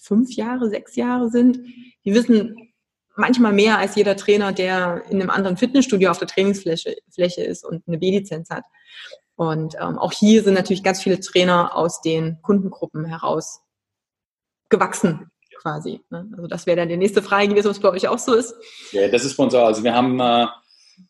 fünf 0.00 0.32
Jahre, 0.34 0.70
sechs 0.70 0.96
Jahre 0.96 1.30
sind, 1.30 1.58
die 2.04 2.14
wissen 2.14 2.73
manchmal 3.16 3.52
mehr 3.52 3.78
als 3.78 3.94
jeder 3.94 4.16
Trainer, 4.16 4.52
der 4.52 5.02
in 5.08 5.20
einem 5.20 5.30
anderen 5.30 5.56
Fitnessstudio 5.56 6.10
auf 6.10 6.18
der 6.18 6.28
Trainingsfläche 6.28 6.96
Fläche 7.12 7.42
ist 7.42 7.64
und 7.64 7.82
eine 7.86 7.98
B-Lizenz 7.98 8.50
hat. 8.50 8.64
Und 9.36 9.74
ähm, 9.80 9.98
auch 9.98 10.12
hier 10.12 10.42
sind 10.42 10.54
natürlich 10.54 10.82
ganz 10.82 11.02
viele 11.02 11.20
Trainer 11.20 11.76
aus 11.76 12.00
den 12.00 12.40
Kundengruppen 12.42 13.04
heraus 13.04 13.60
gewachsen 14.68 15.30
quasi. 15.60 16.00
Ne? 16.10 16.28
Also 16.36 16.46
das 16.46 16.66
wäre 16.66 16.76
dann 16.76 16.88
die 16.88 16.96
nächste 16.96 17.22
Frage 17.22 17.48
gewesen, 17.48 17.70
was 17.70 17.80
bei 17.80 17.90
euch 17.90 18.06
auch 18.06 18.18
so 18.18 18.34
ist. 18.34 18.54
Ja, 18.92 19.08
das 19.08 19.24
ist 19.24 19.36
bei 19.36 19.44
uns 19.44 19.54
auch. 19.54 19.66
Also 19.66 19.82
wir 19.82 19.94
haben, 19.94 20.20
äh, 20.20 20.46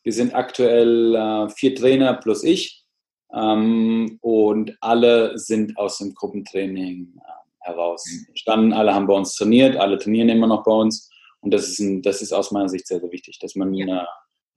wir 0.02 0.12
sind 0.12 0.34
aktuell 0.34 1.14
äh, 1.14 1.48
vier 1.50 1.74
Trainer 1.74 2.14
plus 2.14 2.44
ich 2.44 2.84
ähm, 3.32 4.18
und 4.22 4.76
alle 4.80 5.38
sind 5.38 5.76
aus 5.76 5.98
dem 5.98 6.14
Gruppentraining 6.14 7.14
äh, 7.16 7.66
heraus 7.66 8.06
entstanden. 8.28 8.72
Alle 8.72 8.94
haben 8.94 9.06
bei 9.06 9.14
uns 9.14 9.34
trainiert, 9.34 9.76
alle 9.76 9.98
trainieren 9.98 10.28
immer 10.28 10.46
noch 10.46 10.62
bei 10.62 10.72
uns. 10.72 11.10
Und 11.44 11.52
das 11.52 11.68
ist, 11.68 11.78
ein, 11.78 12.00
das 12.00 12.22
ist 12.22 12.32
aus 12.32 12.50
meiner 12.52 12.70
Sicht 12.70 12.86
sehr, 12.86 13.00
sehr 13.00 13.12
wichtig, 13.12 13.38
dass 13.38 13.54
man 13.54 13.74
ja. 13.74 14.08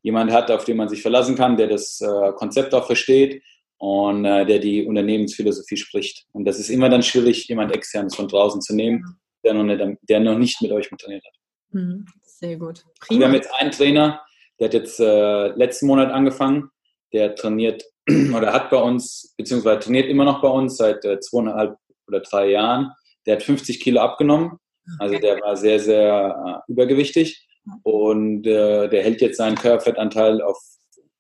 jemanden 0.04 0.34
hat, 0.34 0.50
auf 0.50 0.64
den 0.64 0.78
man 0.78 0.88
sich 0.88 1.02
verlassen 1.02 1.36
kann, 1.36 1.58
der 1.58 1.68
das 1.68 2.00
äh, 2.00 2.32
Konzept 2.34 2.74
auch 2.74 2.86
versteht 2.86 3.44
und 3.78 4.24
äh, 4.24 4.46
der 4.46 4.60
die 4.60 4.86
Unternehmensphilosophie 4.86 5.76
spricht. 5.76 6.26
Und 6.32 6.46
das 6.46 6.60
ist 6.60 6.70
immer 6.70 6.88
dann 6.88 7.04
schwierig, 7.04 7.46
jemand 7.50 7.76
externes 7.76 8.16
von 8.16 8.30
draußen 8.30 8.62
zu 8.62 8.74
nehmen, 8.74 9.04
der 9.44 9.54
noch 9.54 9.64
nicht, 9.64 9.98
der 10.04 10.20
noch 10.22 10.38
nicht 10.38 10.62
mit 10.62 10.72
euch 10.72 10.88
trainiert 10.88 11.26
hat. 11.26 11.34
Mhm. 11.72 12.06
Sehr 12.24 12.56
gut. 12.56 12.84
Prima. 13.02 13.20
Wir 13.20 13.28
haben 13.28 13.34
jetzt 13.34 13.54
einen 13.56 13.72
Trainer, 13.72 14.22
der 14.58 14.68
hat 14.68 14.74
jetzt 14.74 15.00
äh, 15.02 15.48
letzten 15.50 15.88
Monat 15.88 16.10
angefangen, 16.10 16.70
der 17.12 17.36
trainiert 17.36 17.84
oder 18.34 18.54
hat 18.54 18.70
bei 18.70 18.78
uns, 18.78 19.34
beziehungsweise 19.36 19.82
trainiert 19.82 20.08
immer 20.08 20.24
noch 20.24 20.42
bei 20.42 20.48
uns 20.48 20.78
seit 20.78 21.04
äh, 21.04 21.20
zweieinhalb 21.20 21.76
oder 22.08 22.22
drei 22.22 22.52
Jahren. 22.52 22.94
Der 23.26 23.36
hat 23.36 23.44
50 23.44 23.82
Kilo 23.82 24.00
abgenommen 24.00 24.58
also 25.00 25.18
der 25.18 25.40
war 25.42 25.56
sehr, 25.58 25.80
sehr 25.80 26.64
äh, 26.68 26.72
übergewichtig 26.72 27.48
und 27.84 28.46
äh, 28.48 28.88
der 28.88 29.04
hält 29.04 29.22
jetzt 29.22 29.38
seinen 29.38 29.56
Körperfettanteil 29.56 30.42
auf 30.42 30.58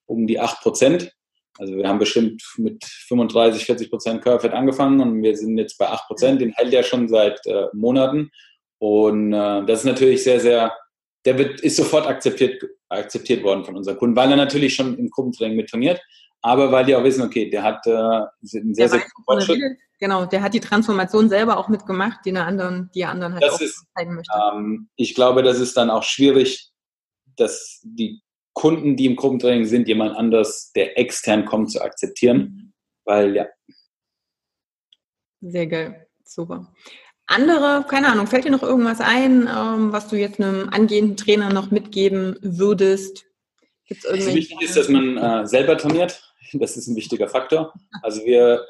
um 0.05 0.25
die 0.25 0.39
8 0.39 0.61
Prozent. 0.61 1.11
Also 1.59 1.75
wir 1.75 1.87
haben 1.87 1.99
bestimmt 1.99 2.41
mit 2.57 2.83
35, 2.83 3.65
40 3.65 3.89
Prozent 3.89 4.21
Körperfett 4.21 4.53
angefangen 4.53 5.01
und 5.01 5.21
wir 5.21 5.35
sind 5.35 5.57
jetzt 5.57 5.77
bei 5.77 5.87
8 5.87 6.07
Prozent. 6.07 6.41
Den 6.41 6.53
hält 6.53 6.73
er 6.73 6.83
schon 6.83 7.07
seit 7.07 7.45
äh, 7.45 7.65
Monaten. 7.73 8.31
Und 8.79 9.33
äh, 9.33 9.65
das 9.65 9.79
ist 9.79 9.85
natürlich 9.85 10.23
sehr, 10.23 10.39
sehr, 10.39 10.73
der 11.25 11.37
wird, 11.37 11.61
ist 11.61 11.75
sofort 11.75 12.07
akzeptiert, 12.07 12.63
akzeptiert 12.89 13.43
worden 13.43 13.65
von 13.65 13.75
unseren 13.75 13.97
Kunden, 13.97 14.15
weil 14.15 14.29
er 14.29 14.37
natürlich 14.37 14.75
schon 14.75 14.97
im 14.97 15.09
Gruppentraining 15.09 15.57
mit 15.57 15.69
trainiert, 15.69 15.99
aber 16.41 16.71
weil 16.71 16.85
die 16.85 16.95
auch 16.95 17.03
wissen, 17.03 17.23
okay, 17.23 17.49
der 17.49 17.63
hat 17.63 17.85
äh, 17.87 17.91
einen 17.91 18.73
sehr, 18.73 18.89
sehr 18.89 18.99
guten 18.99 19.23
Fortschritt. 19.25 19.77
Genau, 19.99 20.25
der 20.25 20.43
hat 20.43 20.53
die 20.53 20.59
Transformation 20.59 21.27
selber 21.27 21.57
auch 21.57 21.69
mitgemacht, 21.69 22.19
die, 22.25 22.35
anderen, 22.35 22.91
die 22.93 23.03
anderen 23.03 23.33
halt 23.33 23.43
das 23.43 23.55
auch 23.55 23.61
ist, 23.61 23.83
zeigen 23.95 24.15
möchte. 24.15 24.31
Ähm, 24.53 24.89
ich 24.95 25.15
glaube, 25.15 25.41
das 25.41 25.59
ist 25.59 25.75
dann 25.75 25.89
auch 25.89 26.03
schwierig, 26.03 26.71
dass 27.35 27.79
die 27.83 28.21
Kunden, 28.53 28.95
die 28.95 29.07
im 29.07 29.15
Gruppentraining 29.15 29.65
sind, 29.65 29.87
jemand 29.87 30.15
anders, 30.15 30.71
der 30.75 30.99
extern 30.99 31.45
kommt, 31.45 31.71
zu 31.71 31.81
akzeptieren. 31.81 32.37
Mhm. 32.37 32.73
Weil 33.05 33.35
ja. 33.35 33.45
Sehr 35.41 35.67
geil, 35.67 36.07
super. 36.23 36.73
Andere, 37.25 37.85
keine 37.89 38.07
Ahnung, 38.11 38.27
fällt 38.27 38.45
dir 38.45 38.51
noch 38.51 38.63
irgendwas 38.63 39.01
ein, 39.01 39.49
ähm, 39.53 39.91
was 39.91 40.07
du 40.07 40.15
jetzt 40.15 40.39
einem 40.39 40.69
angehenden 40.69 41.17
Trainer 41.17 41.51
noch 41.51 41.71
mitgeben 41.71 42.37
würdest? 42.41 43.25
Gibt's 43.85 44.05
also 44.05 44.33
wichtig 44.33 44.61
ist, 44.61 44.77
dass 44.77 44.89
man 44.89 45.17
äh, 45.17 45.45
selber 45.47 45.77
trainiert. 45.77 46.26
Das 46.53 46.77
ist 46.77 46.87
ein 46.87 46.95
wichtiger 46.95 47.27
Faktor. 47.27 47.73
Also 48.01 48.23
wir 48.25 48.65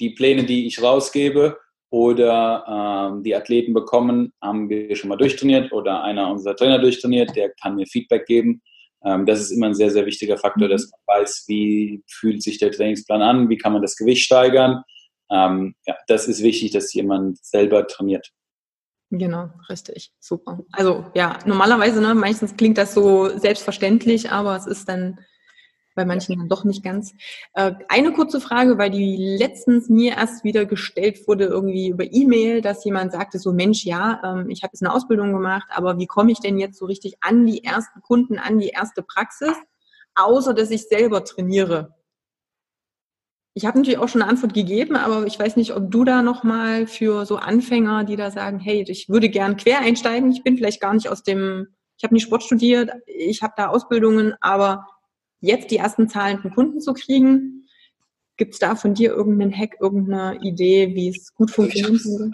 die 0.00 0.10
Pläne, 0.10 0.44
die 0.44 0.66
ich 0.66 0.82
rausgebe 0.82 1.58
oder 1.90 3.10
ähm, 3.12 3.22
die 3.22 3.34
Athleten 3.34 3.72
bekommen, 3.72 4.32
haben 4.40 4.68
wir 4.68 4.96
schon 4.96 5.08
mal 5.08 5.16
durchtrainiert 5.16 5.72
oder 5.72 6.02
einer 6.02 6.30
unserer 6.30 6.56
Trainer 6.56 6.78
durchtrainiert, 6.78 7.36
der 7.36 7.50
kann 7.50 7.76
mir 7.76 7.86
Feedback 7.86 8.26
geben. 8.26 8.62
Ähm, 9.04 9.26
das 9.26 9.40
ist 9.40 9.50
immer 9.50 9.66
ein 9.66 9.74
sehr, 9.74 9.90
sehr 9.90 10.06
wichtiger 10.06 10.36
Faktor, 10.36 10.66
mhm. 10.66 10.72
dass 10.72 10.90
man 10.90 11.20
weiß, 11.20 11.44
wie 11.46 12.02
fühlt 12.08 12.42
sich 12.42 12.58
der 12.58 12.72
Trainingsplan 12.72 13.22
an, 13.22 13.48
wie 13.48 13.58
kann 13.58 13.72
man 13.72 13.82
das 13.82 13.96
Gewicht 13.96 14.24
steigern. 14.24 14.82
Ähm, 15.30 15.74
ja, 15.86 15.96
das 16.08 16.26
ist 16.26 16.42
wichtig, 16.42 16.72
dass 16.72 16.92
jemand 16.92 17.44
selber 17.44 17.86
trainiert. 17.86 18.30
Genau, 19.10 19.50
richtig. 19.68 20.10
Super. 20.18 20.60
Also 20.72 21.06
ja, 21.14 21.38
normalerweise, 21.46 22.00
ne, 22.00 22.14
meistens 22.14 22.56
klingt 22.56 22.78
das 22.78 22.94
so 22.94 23.28
selbstverständlich, 23.38 24.30
aber 24.30 24.56
es 24.56 24.66
ist 24.66 24.88
dann 24.88 25.20
bei 25.94 26.04
manchen 26.04 26.38
dann 26.38 26.48
doch 26.48 26.64
nicht 26.64 26.82
ganz. 26.82 27.14
Äh, 27.54 27.72
eine 27.88 28.12
kurze 28.12 28.40
Frage, 28.40 28.78
weil 28.78 28.90
die 28.90 29.16
letztens 29.38 29.88
mir 29.88 30.12
erst 30.12 30.44
wieder 30.44 30.66
gestellt 30.66 31.26
wurde, 31.26 31.44
irgendwie 31.44 31.88
über 31.88 32.04
E-Mail, 32.04 32.60
dass 32.60 32.84
jemand 32.84 33.12
sagte, 33.12 33.38
so 33.38 33.52
Mensch, 33.52 33.84
ja, 33.84 34.20
ähm, 34.24 34.50
ich 34.50 34.62
habe 34.62 34.72
jetzt 34.72 34.82
eine 34.82 34.92
Ausbildung 34.92 35.32
gemacht, 35.32 35.68
aber 35.70 35.98
wie 35.98 36.06
komme 36.06 36.32
ich 36.32 36.40
denn 36.40 36.58
jetzt 36.58 36.78
so 36.78 36.86
richtig 36.86 37.16
an 37.20 37.46
die 37.46 37.64
ersten 37.64 38.00
Kunden, 38.02 38.38
an 38.38 38.58
die 38.58 38.68
erste 38.68 39.02
Praxis, 39.02 39.54
außer 40.14 40.54
dass 40.54 40.70
ich 40.70 40.88
selber 40.88 41.24
trainiere? 41.24 41.94
Ich 43.56 43.64
habe 43.64 43.78
natürlich 43.78 44.00
auch 44.00 44.08
schon 44.08 44.20
eine 44.20 44.30
Antwort 44.30 44.52
gegeben, 44.52 44.96
aber 44.96 45.26
ich 45.26 45.38
weiß 45.38 45.54
nicht, 45.54 45.76
ob 45.76 45.88
du 45.88 46.02
da 46.04 46.22
nochmal 46.22 46.88
für 46.88 47.24
so 47.24 47.36
Anfänger, 47.36 48.02
die 48.02 48.16
da 48.16 48.32
sagen, 48.32 48.58
hey, 48.58 48.84
ich 48.88 49.08
würde 49.08 49.28
gern 49.28 49.56
quer 49.56 49.78
einsteigen, 49.78 50.32
ich 50.32 50.42
bin 50.42 50.56
vielleicht 50.56 50.80
gar 50.80 50.92
nicht 50.92 51.08
aus 51.08 51.22
dem, 51.22 51.68
ich 51.96 52.02
habe 52.02 52.14
nicht 52.14 52.24
Sport 52.24 52.42
studiert, 52.42 52.90
ich 53.06 53.42
habe 53.42 53.54
da 53.56 53.68
Ausbildungen, 53.68 54.34
aber 54.40 54.88
jetzt 55.44 55.70
die 55.70 55.76
ersten 55.76 56.08
zahlenden 56.08 56.52
Kunden 56.54 56.80
zu 56.80 56.92
kriegen. 56.94 57.68
Gibt 58.36 58.54
es 58.54 58.58
da 58.58 58.74
von 58.74 58.94
dir 58.94 59.12
irgendeinen 59.12 59.56
Hack, 59.56 59.76
irgendeine 59.80 60.40
Idee, 60.42 60.94
wie 60.94 61.08
es 61.08 61.32
gut 61.34 61.50
funktionieren 61.50 62.04
würde? 62.04 62.30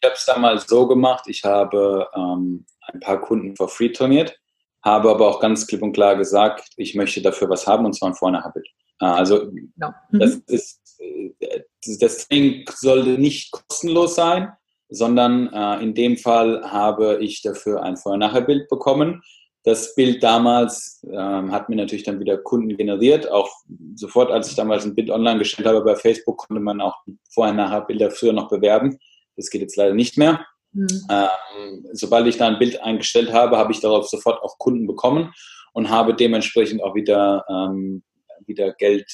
Ich 0.00 0.06
habe 0.06 0.14
es 0.14 0.26
damals 0.26 0.66
so 0.66 0.86
gemacht, 0.86 1.24
ich 1.28 1.44
habe 1.44 2.06
ähm, 2.14 2.66
ein 2.92 3.00
paar 3.00 3.20
Kunden 3.20 3.56
for 3.56 3.68
free 3.68 3.88
trainiert, 3.88 4.38
habe 4.84 5.10
aber 5.10 5.26
auch 5.26 5.40
ganz 5.40 5.66
klipp 5.66 5.82
und 5.82 5.94
klar 5.94 6.16
gesagt, 6.16 6.68
ich 6.76 6.94
möchte 6.94 7.22
dafür 7.22 7.48
was 7.48 7.66
haben 7.66 7.86
und 7.86 7.94
zwar 7.94 8.10
ein 8.10 8.14
Vorne-Habit. 8.14 8.66
Äh, 9.00 9.06
also 9.06 9.50
genau. 9.50 9.92
mhm. 10.10 10.18
das, 10.18 10.34
ist, 10.46 11.00
äh, 11.00 11.62
das 12.00 12.28
Training 12.28 12.66
sollte 12.74 13.10
nicht 13.10 13.50
kostenlos 13.50 14.14
sein, 14.14 14.52
sondern 14.90 15.50
äh, 15.52 15.82
in 15.82 15.94
dem 15.94 16.18
Fall 16.18 16.70
habe 16.70 17.18
ich 17.22 17.40
dafür 17.40 17.82
ein 17.82 17.96
Vorher-Nachher-Bild 17.96 18.68
bekommen 18.68 19.22
das 19.64 19.94
Bild 19.94 20.22
damals 20.22 21.02
ähm, 21.10 21.50
hat 21.50 21.70
mir 21.70 21.76
natürlich 21.76 22.04
dann 22.04 22.20
wieder 22.20 22.36
Kunden 22.36 22.76
generiert. 22.76 23.30
Auch 23.30 23.50
sofort, 23.94 24.30
als 24.30 24.50
ich 24.50 24.56
damals 24.56 24.84
ein 24.84 24.94
Bild 24.94 25.08
online 25.10 25.38
gestellt 25.38 25.66
habe 25.66 25.82
bei 25.82 25.96
Facebook, 25.96 26.36
konnte 26.36 26.62
man 26.62 26.82
auch 26.82 27.02
vorher-nachher 27.30 27.80
Bilder 27.80 28.10
früher 28.10 28.34
noch 28.34 28.50
bewerben. 28.50 28.98
Das 29.36 29.48
geht 29.48 29.62
jetzt 29.62 29.76
leider 29.76 29.94
nicht 29.94 30.18
mehr. 30.18 30.44
Mhm. 30.72 30.86
Ähm, 31.10 31.86
sobald 31.92 32.26
ich 32.26 32.36
da 32.36 32.46
ein 32.46 32.58
Bild 32.58 32.82
eingestellt 32.82 33.32
habe, 33.32 33.56
habe 33.56 33.72
ich 33.72 33.80
darauf 33.80 34.06
sofort 34.06 34.42
auch 34.42 34.58
Kunden 34.58 34.86
bekommen 34.86 35.32
und 35.72 35.88
habe 35.88 36.14
dementsprechend 36.14 36.82
auch 36.82 36.94
wieder, 36.94 37.46
ähm, 37.48 38.02
wieder 38.44 38.74
Geld 38.74 39.10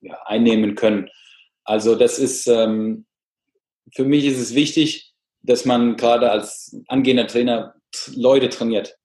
ja, 0.00 0.18
einnehmen 0.24 0.74
können. 0.74 1.10
Also 1.62 1.94
das 1.94 2.18
ist, 2.18 2.48
ähm, 2.48 3.06
für 3.94 4.04
mich 4.04 4.24
ist 4.24 4.40
es 4.40 4.56
wichtig, 4.56 5.14
dass 5.42 5.64
man 5.64 5.96
gerade 5.96 6.28
als 6.32 6.76
angehender 6.88 7.28
Trainer 7.28 7.74
Leute 8.16 8.48
trainiert 8.48 8.97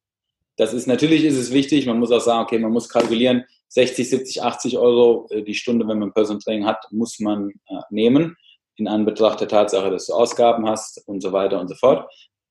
das 0.57 0.73
ist 0.73 0.87
natürlich 0.87 1.23
ist 1.23 1.37
es 1.37 1.51
wichtig, 1.51 1.85
man 1.85 1.99
muss 1.99 2.11
auch 2.11 2.21
sagen, 2.21 2.43
okay, 2.43 2.59
man 2.59 2.71
muss 2.71 2.89
kalkulieren, 2.89 3.43
60, 3.69 4.09
70, 4.09 4.43
80 4.43 4.77
Euro 4.77 5.27
äh, 5.31 5.41
die 5.41 5.55
Stunde, 5.55 5.87
wenn 5.87 5.99
man 5.99 6.13
Personal 6.13 6.41
Training 6.41 6.65
hat, 6.65 6.85
muss 6.91 7.19
man 7.19 7.49
äh, 7.69 7.79
nehmen, 7.89 8.35
in 8.75 8.87
Anbetracht 8.87 9.41
der 9.41 9.47
Tatsache, 9.47 9.89
dass 9.89 10.07
du 10.07 10.13
Ausgaben 10.13 10.67
hast 10.67 11.07
und 11.07 11.21
so 11.21 11.31
weiter 11.31 11.59
und 11.59 11.67
so 11.67 11.75
fort. 11.75 12.07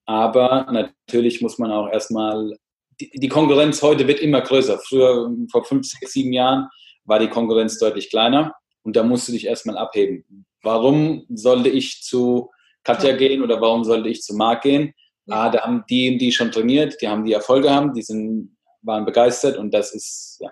Aber 0.07 0.67
natürlich 0.71 1.41
muss 1.41 1.59
man 1.59 1.71
auch 1.71 1.88
erstmal, 1.88 2.57
die, 3.01 3.11
die 3.15 3.29
Konkurrenz 3.29 3.83
heute 3.83 4.07
wird 4.07 4.21
immer 4.21 4.41
größer. 4.41 4.79
Früher, 4.79 5.31
vor 5.51 5.65
fünf, 5.65 5.87
sechs, 5.87 6.12
sieben 6.12 6.33
Jahren, 6.33 6.69
war 7.05 7.19
die 7.19 7.29
Konkurrenz 7.29 7.79
deutlich 7.79 8.11
kleiner 8.11 8.55
und 8.83 8.97
da 8.97 9.03
musst 9.03 9.29
du 9.29 9.33
dich 9.33 9.47
erstmal 9.47 9.79
abheben. 9.79 10.47
Warum 10.62 11.25
sollte 11.29 11.69
ich 11.69 12.03
zu 12.03 12.51
Katja 12.85 13.17
gehen 13.17 13.43
oder 13.43 13.61
warum 13.61 13.85
sollte 13.85 14.09
ich 14.09 14.23
zu 14.23 14.35
Marc 14.35 14.62
gehen? 14.62 14.93
Ah, 15.33 15.51
da 15.51 15.62
haben 15.62 15.85
die 15.88 16.18
die 16.18 16.33
schon 16.33 16.53
trainiert, 16.53 17.01
die 17.01 17.09
haben 17.09 17.25
die 17.25 17.33
Erfolge 17.33 17.71
haben, 17.71 17.95
die 17.95 18.03
sind, 18.03 18.57
waren 18.83 19.05
begeistert 19.05 19.57
und 19.57 19.73
das 19.73 19.95
ist, 19.95 20.38
ja. 20.40 20.51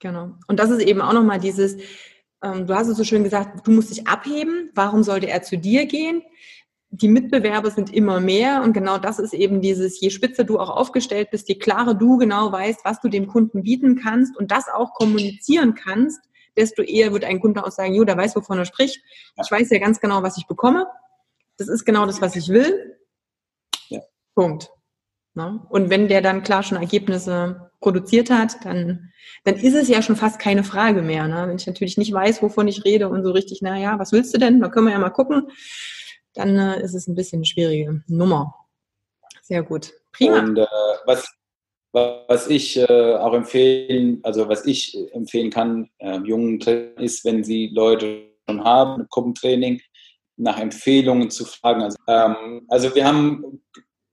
Genau. 0.00 0.32
Und 0.48 0.58
das 0.58 0.70
ist 0.70 0.82
eben 0.82 1.00
auch 1.00 1.12
nochmal 1.12 1.38
dieses, 1.38 1.76
ähm, 2.42 2.66
du 2.66 2.74
hast 2.74 2.88
es 2.88 2.96
so 2.96 3.04
schön 3.04 3.24
gesagt, 3.24 3.66
du 3.66 3.70
musst 3.70 3.90
dich 3.90 4.06
abheben. 4.06 4.70
Warum 4.74 5.02
sollte 5.02 5.28
er 5.28 5.42
zu 5.42 5.56
dir 5.56 5.86
gehen? 5.86 6.22
Die 6.90 7.08
Mitbewerber 7.08 7.70
sind 7.70 7.94
immer 7.94 8.20
mehr 8.20 8.62
und 8.62 8.74
genau 8.74 8.98
das 8.98 9.18
ist 9.18 9.32
eben 9.32 9.62
dieses, 9.62 9.98
je 10.00 10.10
spitzer 10.10 10.44
du 10.44 10.58
auch 10.58 10.68
aufgestellt 10.68 11.30
bist, 11.30 11.48
je 11.48 11.54
klarer 11.54 11.94
du 11.94 12.18
genau 12.18 12.52
weißt, 12.52 12.80
was 12.84 13.00
du 13.00 13.08
dem 13.08 13.28
Kunden 13.28 13.62
bieten 13.62 13.96
kannst 13.96 14.36
und 14.36 14.50
das 14.50 14.68
auch 14.68 14.92
kommunizieren 14.92 15.74
kannst, 15.74 16.20
desto 16.54 16.82
eher 16.82 17.12
wird 17.12 17.24
ein 17.24 17.40
Kunde 17.40 17.64
auch 17.64 17.70
sagen, 17.70 17.94
jo, 17.94 18.04
der 18.04 18.18
weiß, 18.18 18.36
wovon 18.36 18.58
er 18.58 18.66
spricht. 18.66 19.00
Ich 19.42 19.50
weiß 19.50 19.70
ja 19.70 19.78
ganz 19.78 20.00
genau, 20.00 20.22
was 20.22 20.36
ich 20.36 20.46
bekomme. 20.46 20.86
Das 21.56 21.68
ist 21.68 21.86
genau 21.86 22.04
das, 22.04 22.20
was 22.20 22.36
ich 22.36 22.48
will. 22.48 22.98
Punkt. 24.34 24.70
Ne? 25.34 25.60
Und 25.70 25.88
wenn 25.90 26.08
der 26.08 26.20
dann 26.20 26.42
klar 26.42 26.62
schon 26.62 26.78
Ergebnisse 26.78 27.70
produziert 27.80 28.30
hat, 28.30 28.64
dann, 28.64 29.12
dann 29.44 29.56
ist 29.56 29.74
es 29.74 29.88
ja 29.88 30.02
schon 30.02 30.16
fast 30.16 30.38
keine 30.38 30.62
Frage 30.62 31.02
mehr. 31.02 31.26
Ne? 31.26 31.48
Wenn 31.48 31.56
ich 31.56 31.66
natürlich 31.66 31.96
nicht 31.96 32.12
weiß, 32.12 32.42
wovon 32.42 32.68
ich 32.68 32.84
rede 32.84 33.08
und 33.08 33.24
so 33.24 33.32
richtig, 33.32 33.60
na 33.62 33.78
ja, 33.78 33.98
was 33.98 34.12
willst 34.12 34.34
du 34.34 34.38
denn? 34.38 34.60
Da 34.60 34.68
können 34.68 34.86
wir 34.86 34.92
ja 34.92 34.98
mal 34.98 35.10
gucken. 35.10 35.48
Dann 36.34 36.58
äh, 36.58 36.82
ist 36.82 36.94
es 36.94 37.08
ein 37.08 37.14
bisschen 37.14 37.38
eine 37.38 37.46
schwierige 37.46 38.02
Nummer. 38.06 38.54
Sehr 39.42 39.62
gut. 39.62 39.92
Prima. 40.12 40.40
Und 40.40 40.58
äh, 40.58 40.66
was, 41.06 41.26
was 41.92 42.46
ich 42.48 42.78
äh, 42.78 43.14
auch 43.16 43.34
empfehlen, 43.34 44.20
also 44.22 44.48
was 44.48 44.66
ich 44.66 44.96
empfehlen 45.12 45.50
kann, 45.50 45.90
äh, 45.98 46.18
jungen 46.18 46.60
ist, 46.98 47.24
wenn 47.24 47.42
sie 47.42 47.68
Leute 47.68 48.28
schon 48.48 48.64
haben, 48.64 49.06
Gruppentraining, 49.10 49.80
nach 50.36 50.58
Empfehlungen 50.58 51.30
zu 51.30 51.44
fragen. 51.44 51.82
Also, 51.82 51.98
ähm, 52.06 52.66
also 52.68 52.94
wir 52.94 53.06
haben 53.06 53.62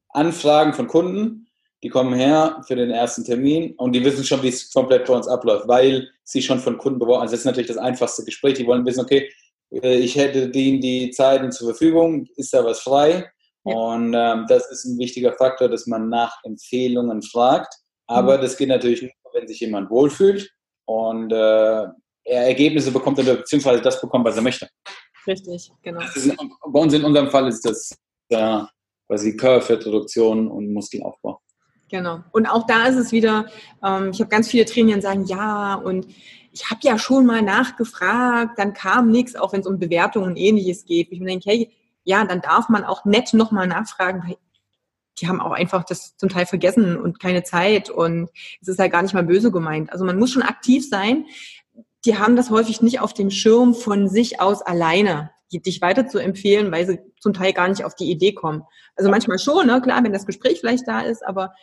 Anfragen 0.10 0.74
von 0.74 0.88
Kunden, 0.88 1.48
die 1.84 1.90
kommen 1.90 2.14
her 2.14 2.62
für 2.68 2.76
den 2.76 2.92
ersten 2.92 3.24
Termin 3.24 3.74
und 3.78 3.94
die 3.94 4.04
wissen 4.04 4.24
schon, 4.24 4.44
wie 4.44 4.50
es 4.50 4.72
komplett 4.72 5.06
bei 5.06 5.14
uns 5.14 5.28
abläuft, 5.28 5.68
weil 5.68 6.10
sie 6.24 6.42
schon 6.42 6.60
von 6.60 6.78
Kunden 6.78 7.00
beworben 7.00 7.22
Also 7.22 7.34
das 7.34 7.42
ist 7.42 7.46
natürlich 7.46 7.70
das 7.70 7.78
einfachste 7.78 8.26
Gespräch. 8.26 8.56
Die 8.56 8.68
wollen 8.68 8.86
wissen, 8.86 9.02
okay, 9.02 9.32
äh, 9.72 9.98
ich 9.98 10.16
hätte 10.16 10.50
die, 10.50 10.80
die 10.80 11.12
Zeiten 11.12 11.52
zur 11.52 11.70
Verfügung, 11.70 12.28
ist 12.36 12.54
da 12.54 12.66
was 12.66 12.82
frei? 12.82 13.32
Ja. 13.66 13.76
Und 13.76 14.14
ähm, 14.14 14.46
das 14.48 14.70
ist 14.72 14.86
ein 14.86 14.98
wichtiger 14.98 15.34
Faktor, 15.34 15.70
dass 15.70 15.88
man 15.88 16.10
nach 16.10 16.34
Empfehlungen 16.44 17.22
fragt. 17.22 17.74
Aber 18.08 18.38
mhm. 18.38 18.42
das 18.42 18.58
geht 18.58 18.70
natürlich 18.70 19.02
nur, 19.02 19.12
wenn 19.34 19.48
sich 19.48 19.60
jemand 19.60 19.90
wohlfühlt 19.90 20.52
und 20.86 21.32
äh, 21.32 21.86
er 22.24 22.46
Ergebnisse 22.46 22.92
bekommt 22.92 23.20
oder 23.20 23.36
beziehungsweise 23.36 23.82
das 23.82 24.02
bekommt, 24.02 24.26
was 24.26 24.36
er 24.36 24.42
möchte. 24.42 24.68
Richtig, 25.28 25.72
genau. 25.82 26.02
Ist, 26.02 26.36
bei 26.38 26.80
uns 26.80 26.94
in 26.94 27.04
unserem 27.04 27.30
Fall 27.30 27.48
ist 27.48 27.64
das 27.64 27.96
äh, 28.30 28.62
quasi 29.10 29.36
Körperfettreduktion 29.36 30.48
und 30.48 30.72
Muskelaufbau. 30.72 31.42
Genau. 31.90 32.20
Und 32.32 32.46
auch 32.46 32.68
da 32.68 32.86
ist 32.86 32.96
es 32.96 33.12
wieder, 33.12 33.48
ähm, 33.84 34.12
ich 34.14 34.20
habe 34.20 34.30
ganz 34.30 34.50
viele 34.50 34.66
Trainer, 34.66 34.96
die 34.96 35.02
sagen, 35.02 35.26
ja, 35.26 35.74
und 35.74 36.06
ich 36.52 36.70
habe 36.70 36.82
ja 36.84 37.00
schon 37.00 37.26
mal 37.26 37.42
nachgefragt, 37.42 38.60
dann 38.60 38.74
kam 38.74 39.10
nichts, 39.10 39.36
auch 39.36 39.52
wenn 39.52 39.62
es 39.62 39.68
um 39.68 39.80
Bewertungen 39.80 40.28
und 40.28 40.38
ähnliches 40.38 40.86
geht. 40.86 41.12
Ich 41.12 41.20
mir 41.20 41.26
denke, 41.26 41.50
hey, 41.50 41.72
ja, 42.04 42.24
dann 42.24 42.42
darf 42.42 42.70
man 42.70 42.84
auch 42.84 43.04
nett 43.04 43.34
nochmal 43.34 43.66
nachfragen, 43.66 44.22
weil 44.28 44.38
die 45.20 45.28
haben 45.28 45.42
auch 45.42 45.52
einfach 45.52 45.84
das 45.84 46.16
zum 46.16 46.30
Teil 46.30 46.46
vergessen 46.46 46.96
und 46.96 47.20
keine 47.20 47.44
Zeit 47.44 47.90
und 47.90 48.30
es 48.62 48.68
ist 48.68 48.80
halt 48.80 48.92
gar 48.92 49.02
nicht 49.02 49.14
mal 49.14 49.24
böse 49.24 49.52
gemeint. 49.52 49.92
Also 49.92 50.06
man 50.06 50.20
muss 50.20 50.32
schon 50.32 50.44
aktiv 50.44 50.88
sein. 50.88 51.26
Die 52.06 52.18
haben 52.18 52.36
das 52.36 52.52
häufig 52.52 52.82
nicht 52.82 53.02
auf 53.02 53.14
dem 53.14 53.32
Schirm 53.32 53.74
von 53.74 54.08
sich 54.08 54.40
aus 54.40 54.62
alleine 54.62 55.32
dich 55.50 55.82
weiter 55.82 56.08
zu 56.08 56.20
empfehlen, 56.20 56.72
weil 56.72 56.86
sie 56.86 57.00
zum 57.20 57.34
Teil 57.34 57.54
gar 57.54 57.68
nicht 57.68 57.84
auf 57.84 57.96
die 57.96 58.10
Idee 58.10 58.34
kommen. 58.34 58.64
Also 58.96 59.10
manchmal 59.10 59.40
schon, 59.40 59.68
ne? 59.68 59.82
klar, 59.82 60.04
wenn 60.04 60.14
das 60.14 60.26
Gespräch 60.26 60.60
vielleicht 60.60 60.88
da 60.88 61.02
ist, 61.02 61.26
aber 61.26 61.54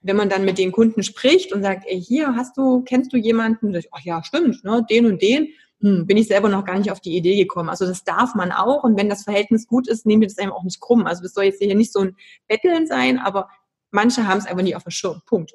wenn 0.00 0.16
man 0.16 0.28
dann 0.28 0.44
mit 0.44 0.58
den 0.58 0.70
Kunden 0.70 1.02
spricht 1.02 1.52
und 1.52 1.62
sagt, 1.62 1.84
ey, 1.86 2.00
hier 2.00 2.36
hast 2.36 2.56
du, 2.56 2.82
kennst 2.82 3.12
du 3.12 3.16
jemanden? 3.16 3.74
Ich, 3.74 3.88
ach 3.90 4.02
ja, 4.02 4.22
stimmt, 4.22 4.62
ne? 4.62 4.84
den 4.88 5.06
und 5.06 5.22
den, 5.22 5.48
hm, 5.80 6.06
bin 6.06 6.16
ich 6.16 6.28
selber 6.28 6.48
noch 6.48 6.64
gar 6.64 6.78
nicht 6.78 6.90
auf 6.90 7.00
die 7.00 7.16
Idee 7.16 7.36
gekommen. 7.36 7.68
Also 7.68 7.86
das 7.86 8.04
darf 8.04 8.34
man 8.34 8.52
auch 8.52 8.84
und 8.84 8.98
wenn 8.98 9.08
das 9.08 9.24
Verhältnis 9.24 9.66
gut 9.66 9.88
ist, 9.88 10.06
nehmen 10.06 10.22
wir 10.22 10.28
das 10.28 10.38
einem 10.38 10.52
auch 10.52 10.62
nicht 10.62 10.80
krumm. 10.80 11.06
Also 11.06 11.22
das 11.22 11.34
soll 11.34 11.44
jetzt 11.44 11.62
hier 11.62 11.74
nicht 11.74 11.92
so 11.92 12.00
ein 12.00 12.16
Betteln 12.48 12.86
sein, 12.86 13.18
aber 13.18 13.48
manche 13.90 14.26
haben 14.26 14.38
es 14.38 14.46
einfach 14.46 14.62
nie 14.62 14.74
auf 14.74 14.84
dem 14.84 14.90
Schirm. 14.90 15.22
Punkt. 15.26 15.54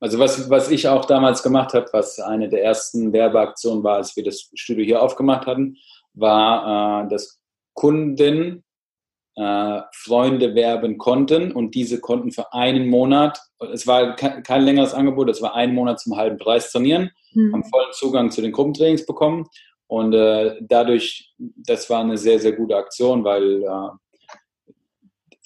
Also 0.00 0.18
was, 0.18 0.50
was 0.50 0.70
ich 0.70 0.86
auch 0.88 1.04
damals 1.04 1.42
gemacht 1.42 1.72
habe, 1.72 1.86
was 1.92 2.20
eine 2.20 2.48
der 2.48 2.62
ersten 2.62 3.12
Werbeaktionen 3.12 3.82
war, 3.82 3.96
als 3.96 4.14
wir 4.16 4.22
das 4.22 4.50
Studio 4.54 4.84
hier 4.84 5.02
aufgemacht 5.02 5.46
hatten, 5.46 5.78
war, 6.14 7.04
äh, 7.04 7.08
dass 7.08 7.40
Kunden 7.74 8.64
äh, 9.36 9.80
Freunde 9.92 10.54
werben 10.54 10.98
konnten 10.98 11.52
und 11.52 11.74
diese 11.74 12.00
konnten 12.00 12.30
für 12.30 12.52
einen 12.52 12.88
Monat, 12.88 13.40
es 13.72 13.86
war 13.86 14.14
kein, 14.16 14.42
kein 14.42 14.62
längeres 14.62 14.94
Angebot, 14.94 15.28
es 15.28 15.42
war 15.42 15.54
einen 15.54 15.74
Monat 15.74 16.00
zum 16.00 16.16
halben 16.16 16.38
Preis 16.38 16.70
trainieren, 16.70 17.10
mhm. 17.32 17.52
haben 17.52 17.64
vollen 17.64 17.92
Zugang 17.92 18.30
zu 18.30 18.42
den 18.42 18.52
Gruppentrainings 18.52 19.06
bekommen 19.06 19.46
Und 19.86 20.14
äh, 20.14 20.56
dadurch, 20.62 21.34
das 21.38 21.90
war 21.90 22.00
eine 22.00 22.16
sehr, 22.16 22.38
sehr 22.38 22.52
gute 22.52 22.76
Aktion, 22.76 23.24
weil 23.24 23.62
äh, 23.62 23.88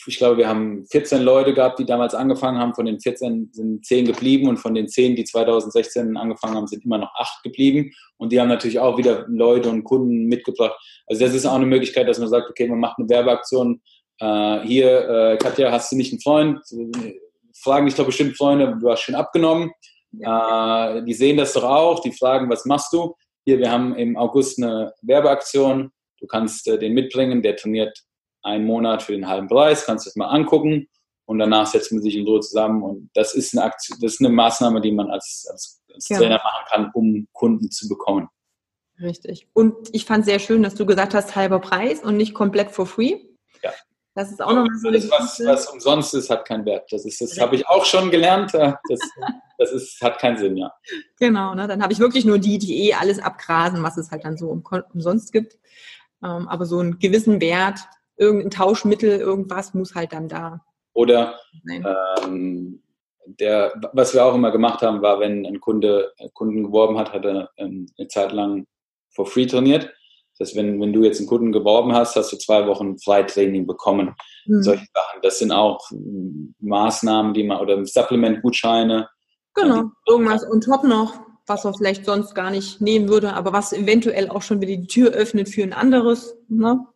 ich 0.09 0.17
glaube, 0.17 0.39
wir 0.39 0.49
haben 0.49 0.87
14 0.87 1.23
Leute 1.23 1.53
gehabt, 1.53 1.79
die 1.79 1.85
damals 1.85 2.15
angefangen 2.15 2.59
haben. 2.59 2.75
Von 2.75 2.87
den 2.87 2.99
14 2.99 3.51
sind 3.53 3.85
10 3.85 4.07
geblieben 4.07 4.49
und 4.49 4.57
von 4.57 4.75
den 4.75 4.89
10, 4.89 5.17
die 5.17 5.25
2016 5.25 6.17
angefangen 6.17 6.57
haben, 6.57 6.67
sind 6.67 6.85
immer 6.87 6.97
noch 6.97 7.15
8 7.15 7.43
geblieben. 7.43 7.93
Und 8.17 8.33
die 8.33 8.41
haben 8.41 8.49
natürlich 8.49 8.79
auch 8.79 8.97
wieder 8.97 9.27
Leute 9.29 9.69
und 9.69 9.85
Kunden 9.85 10.25
mitgebracht. 10.25 10.75
Also 11.07 11.25
das 11.25 11.35
ist 11.35 11.45
auch 11.45 11.55
eine 11.55 11.67
Möglichkeit, 11.67 12.09
dass 12.09 12.19
man 12.19 12.29
sagt, 12.29 12.49
okay, 12.49 12.67
man 12.67 12.81
macht 12.81 12.99
eine 12.99 13.09
Werbeaktion. 13.09 13.83
Äh, 14.19 14.61
hier, 14.61 15.09
äh, 15.09 15.37
Katja, 15.37 15.71
hast 15.71 15.93
du 15.93 15.97
nicht 15.97 16.13
einen 16.13 16.23
Freund? 16.23 16.61
Fragen 17.63 17.85
dich 17.85 17.95
doch 17.95 18.07
bestimmt 18.07 18.37
Freunde, 18.37 18.79
du 18.81 18.91
hast 18.91 19.03
schon 19.03 19.15
abgenommen. 19.15 19.71
Äh, 20.19 21.03
die 21.03 21.15
sehen 21.15 21.37
das 21.37 21.53
doch 21.53 21.65
auch, 21.65 22.01
die 22.01 22.13
fragen, 22.13 22.49
was 22.49 22.65
machst 22.65 22.95
du? 22.95 23.15
Hier, 23.45 23.59
wir 23.59 23.71
haben 23.71 23.95
im 23.95 24.17
August 24.17 24.63
eine 24.63 24.95
Werbeaktion. 25.03 25.91
Du 26.19 26.27
kannst 26.27 26.67
äh, 26.67 26.79
den 26.79 26.95
mitbringen, 26.95 27.43
der 27.43 27.57
trainiert 27.57 28.08
einen 28.43 28.65
Monat 28.65 29.03
für 29.03 29.13
den 29.13 29.29
halben 29.29 29.49
Preis, 29.49 29.85
kannst 29.85 30.07
du 30.07 30.11
das 30.11 30.17
mal 30.17 30.29
angucken 30.29 30.89
und 31.27 31.39
danach 31.39 31.67
setzt 31.67 31.93
man 31.93 32.03
sich 32.03 32.17
in 32.17 32.27
Ruhe 32.27 32.41
zusammen 32.41 32.83
und 32.83 33.11
das 33.15 33.35
ist 33.35 33.57
eine 33.57 33.65
Aktion, 33.65 33.99
das 34.01 34.15
ist 34.15 34.21
eine 34.21 34.31
Maßnahme, 34.31 34.81
die 34.81 34.93
man 34.93 35.11
als, 35.11 35.47
als, 35.51 35.83
als 35.93 36.09
ja. 36.09 36.19
Trainer 36.19 36.37
machen 36.37 36.65
kann, 36.69 36.91
um 36.95 37.29
Kunden 37.33 37.71
zu 37.71 37.89
bekommen. 37.89 38.29
Richtig. 39.01 39.49
Und 39.53 39.75
ich 39.93 40.05
fand 40.05 40.25
sehr 40.25 40.39
schön, 40.39 40.63
dass 40.63 40.75
du 40.75 40.85
gesagt 40.85 41.15
hast, 41.15 41.37
halber 41.37 41.61
Preis 41.61 42.03
und 42.03 42.17
nicht 42.17 42.35
komplett 42.35 42.71
for 42.71 42.87
free. 42.87 43.21
Ja. 43.63 43.73
Das 44.15 44.33
ist 44.33 44.43
auch 44.43 44.53
nochmal 44.53 44.77
so 44.77 44.89
Alles, 44.89 45.09
was, 45.11 45.41
was 45.45 45.69
umsonst 45.69 46.13
ist, 46.15 46.29
hat 46.29 46.45
keinen 46.45 46.65
Wert. 46.65 46.91
Das 46.91 47.05
ist, 47.05 47.21
das 47.21 47.39
habe 47.39 47.55
ich 47.55 47.69
auch 47.69 47.85
schon 47.85 48.11
gelernt. 48.11 48.53
Das, 48.53 48.75
das 49.59 49.71
ist, 49.71 50.01
hat 50.01 50.19
keinen 50.19 50.39
Sinn, 50.39 50.57
ja. 50.57 50.73
Genau, 51.21 51.55
ne? 51.55 51.69
dann 51.69 51.83
habe 51.83 51.93
ich 51.93 52.01
wirklich 52.01 52.25
nur 52.25 52.39
die, 52.41 52.59
die 52.59 52.89
eh 52.89 52.95
alles 52.95 53.21
abgrasen, 53.21 53.83
was 53.85 53.97
es 53.97 54.11
halt 54.11 54.25
dann 54.25 54.37
so 54.37 54.49
um, 54.49 54.65
umsonst 54.93 55.33
gibt. 55.33 55.59
Ähm, 56.25 56.49
aber 56.49 56.67
so 56.67 56.81
einen 56.81 56.99
gewissen 56.99 57.41
Wert, 57.41 57.79
irgendein 58.19 58.51
Tauschmittel, 58.51 59.19
irgendwas 59.19 59.75
muss 59.75 59.95
halt 59.95 60.13
dann 60.13 60.29
da. 60.29 60.61
Oder 60.93 61.39
ähm, 61.71 62.83
der, 63.27 63.73
was 63.93 64.15
wir 64.15 64.25
auch 64.25 64.35
immer 64.35 64.51
gemacht 64.51 64.83
haben, 64.83 65.03
war, 65.03 65.21
wenn 65.21 65.47
ein 65.47 65.61
Kunde 65.61 66.13
Kunden 66.35 66.65
geworben 66.65 66.99
hat, 66.99 67.13
hat 67.13 67.25
er 67.25 67.51
ähm, 67.57 67.87
eine 67.97 68.09
Zeit 68.09 68.33
lang 68.33 68.67
for 69.15 69.27
free 69.27 69.47
trainiert. 69.47 69.91
Das 70.39 70.49
heißt, 70.49 70.57
wenn, 70.57 70.81
wenn 70.81 70.93
du 70.93 71.03
jetzt 71.03 71.19
einen 71.19 71.29
Kunden 71.29 71.53
geworben 71.53 71.93
hast, 71.93 72.15
hast 72.17 72.33
du 72.33 72.37
zwei 72.37 72.67
Wochen 72.67 72.99
Freitraining 72.99 73.67
bekommen. 73.67 74.15
Mhm. 74.47 74.63
Solche 74.63 74.87
Sachen. 74.95 75.21
Das 75.23 75.39
sind 75.39 75.51
auch 75.53 75.91
Maßnahmen, 76.61 77.35
die 77.35 77.45
man, 77.45 77.61
oder 77.61 77.85
Supplement-Gutscheine. 77.85 79.09
Genau, 79.55 79.91
irgendwas 80.07 80.49
on 80.49 80.61
top 80.61 80.85
noch, 80.85 81.21
was 81.47 81.65
er 81.65 81.75
vielleicht 81.75 82.05
sonst 82.05 82.35
gar 82.35 82.51
nicht 82.51 82.81
nehmen 82.81 83.09
würde, 83.09 83.33
aber 83.33 83.53
was 83.53 83.73
eventuell 83.73 84.29
auch 84.29 84.43
schon 84.43 84.61
wieder 84.61 84.77
die 84.77 84.87
Tür 84.87 85.11
öffnet 85.11 85.49
für 85.49 85.65
ein 85.65 85.73
anderes. 85.73 86.37
Ne? 86.49 86.87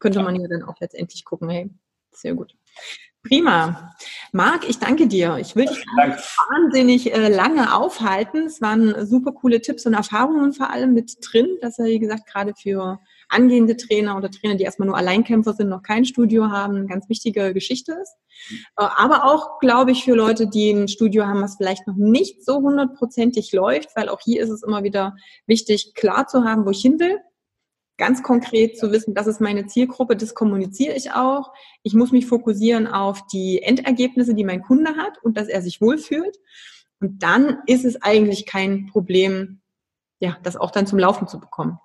Könnte 0.00 0.22
man 0.22 0.40
ja 0.40 0.48
dann 0.48 0.64
auch 0.64 0.80
letztendlich 0.80 1.24
gucken, 1.24 1.48
hey, 1.48 1.70
sehr 2.12 2.34
gut. 2.34 2.56
Prima. 3.22 3.94
Marc, 4.32 4.66
ich 4.66 4.78
danke 4.78 5.06
dir. 5.06 5.36
Ich 5.38 5.54
will 5.54 5.66
dich 5.66 5.84
wahnsinnig 5.84 7.12
äh, 7.12 7.28
lange 7.28 7.76
aufhalten. 7.76 8.46
Es 8.46 8.62
waren 8.62 9.06
super 9.06 9.32
coole 9.32 9.60
Tipps 9.60 9.84
und 9.84 9.92
Erfahrungen 9.92 10.54
vor 10.54 10.70
allem 10.70 10.94
mit 10.94 11.18
drin, 11.20 11.58
dass 11.60 11.78
er, 11.78 11.84
wie 11.84 11.98
gesagt, 11.98 12.26
gerade 12.26 12.54
für 12.54 12.98
angehende 13.28 13.76
Trainer 13.76 14.16
oder 14.16 14.30
Trainer, 14.30 14.54
die 14.54 14.64
erstmal 14.64 14.88
nur 14.88 14.96
Alleinkämpfer 14.96 15.52
sind, 15.52 15.68
noch 15.68 15.82
kein 15.82 16.06
Studio 16.06 16.50
haben, 16.50 16.76
eine 16.76 16.86
ganz 16.86 17.10
wichtige 17.10 17.52
Geschichte 17.52 17.92
ist. 17.92 18.16
Äh, 18.78 18.86
aber 18.96 19.24
auch, 19.24 19.58
glaube 19.58 19.90
ich, 19.90 20.04
für 20.04 20.14
Leute, 20.14 20.46
die 20.46 20.70
ein 20.70 20.88
Studio 20.88 21.26
haben, 21.26 21.42
was 21.42 21.56
vielleicht 21.56 21.86
noch 21.86 21.96
nicht 21.96 22.42
so 22.42 22.56
hundertprozentig 22.62 23.52
läuft, 23.52 23.94
weil 23.96 24.08
auch 24.08 24.20
hier 24.24 24.42
ist 24.42 24.50
es 24.50 24.62
immer 24.62 24.82
wieder 24.82 25.14
wichtig, 25.46 25.92
klar 25.94 26.26
zu 26.26 26.44
haben, 26.44 26.64
wo 26.64 26.70
ich 26.70 26.80
hin 26.80 26.98
will 26.98 27.18
ganz 28.00 28.22
konkret 28.22 28.78
zu 28.78 28.90
wissen, 28.90 29.14
das 29.14 29.26
ist 29.26 29.40
meine 29.40 29.66
Zielgruppe, 29.66 30.16
das 30.16 30.34
kommuniziere 30.34 30.94
ich 30.96 31.12
auch. 31.12 31.52
Ich 31.82 31.92
muss 31.92 32.12
mich 32.12 32.26
fokussieren 32.26 32.86
auf 32.86 33.26
die 33.26 33.62
Endergebnisse, 33.62 34.34
die 34.34 34.42
mein 34.42 34.62
Kunde 34.62 34.96
hat 34.96 35.22
und 35.22 35.36
dass 35.36 35.48
er 35.48 35.60
sich 35.60 35.82
wohlfühlt. 35.82 36.38
Und 36.98 37.22
dann 37.22 37.58
ist 37.66 37.84
es 37.84 38.00
eigentlich 38.00 38.46
kein 38.46 38.86
Problem, 38.86 39.60
ja, 40.18 40.38
das 40.42 40.56
auch 40.56 40.70
dann 40.70 40.86
zum 40.86 40.98
Laufen 40.98 41.28
zu 41.28 41.38
bekommen. 41.38 41.78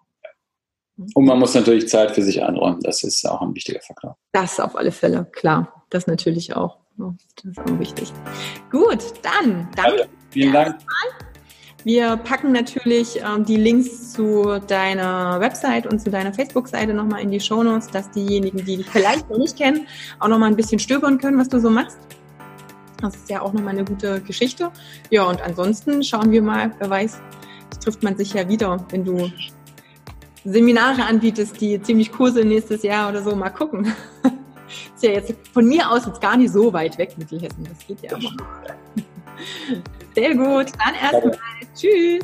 Und 1.13 1.25
man 1.25 1.37
muss 1.37 1.53
natürlich 1.53 1.89
Zeit 1.89 2.11
für 2.11 2.21
sich 2.21 2.41
einräumen. 2.41 2.79
Das 2.79 3.03
ist 3.03 3.27
auch 3.29 3.41
ein 3.41 3.53
wichtiger 3.53 3.81
Faktor. 3.81 4.17
Das 4.31 4.61
auf 4.61 4.77
alle 4.77 4.93
Fälle, 4.93 5.25
klar. 5.25 5.85
Das 5.89 6.07
natürlich 6.07 6.55
auch. 6.55 6.79
Das 6.97 7.43
ist 7.43 7.59
auch 7.59 7.79
wichtig. 7.79 8.13
Gut, 8.71 9.03
dann 9.21 9.69
danke. 9.75 9.99
Ja, 9.99 10.05
vielen 10.29 10.53
Dank. 10.53 10.77
Mal. 10.77 11.34
Wir 11.85 12.17
packen 12.17 12.51
natürlich 12.51 13.21
ähm, 13.21 13.45
die 13.45 13.57
Links 13.57 14.11
zu 14.13 14.59
deiner 14.67 15.39
Website 15.39 15.85
und 15.85 15.99
zu 15.99 16.09
deiner 16.09 16.33
Facebook-Seite 16.33 16.95
nochmal 16.95 17.21
in 17.21 17.29
die 17.29 17.39
Show 17.39 17.61
Notes, 17.61 17.89
dass 17.89 18.09
diejenigen, 18.09 18.65
die 18.65 18.77
dich 18.77 18.89
vielleicht 18.89 19.29
noch 19.29 19.37
nicht 19.37 19.55
kennen, 19.55 19.87
auch 20.19 20.27
nochmal 20.27 20.49
ein 20.49 20.55
bisschen 20.55 20.79
stöbern 20.79 21.19
können, 21.19 21.37
was 21.37 21.47
du 21.47 21.59
so 21.59 21.69
machst. 21.69 21.99
Das 23.03 23.15
ist 23.15 23.29
ja 23.29 23.39
auch 23.41 23.53
nochmal 23.53 23.75
eine 23.75 23.85
gute 23.85 24.19
Geschichte. 24.21 24.71
Ja, 25.11 25.25
und 25.25 25.39
ansonsten 25.43 26.03
schauen 26.03 26.31
wir 26.31 26.41
mal, 26.41 26.71
wer 26.79 26.89
weiß, 26.89 27.19
trifft 27.83 28.01
man 28.01 28.17
sich 28.17 28.33
ja 28.33 28.49
wieder, 28.49 28.83
wenn 28.89 29.05
du 29.05 29.31
Seminare 30.43 31.03
anbietest, 31.03 31.61
die 31.61 31.79
ziemlich 31.79 32.19
cool 32.19 32.31
sind 32.31 32.47
nächstes 32.47 32.81
Jahr 32.81 33.09
oder 33.09 33.21
so. 33.21 33.35
Mal 33.35 33.51
gucken. 33.51 33.93
ist 34.95 35.03
ja 35.03 35.11
jetzt 35.11 35.35
von 35.53 35.67
mir 35.67 35.91
aus 35.91 36.07
jetzt 36.07 36.19
gar 36.19 36.35
nicht 36.35 36.51
so 36.51 36.73
weit 36.73 36.97
weg, 36.97 37.15
Mittelhessen. 37.15 37.63
Das 37.63 37.85
geht 37.85 38.01
ja 38.01 38.17
immer. 38.17 38.31
Sehr 40.15 40.33
gut. 40.33 40.67
Dann 40.79 40.95
erstmal. 40.95 41.37
Tschüss. 41.75 42.23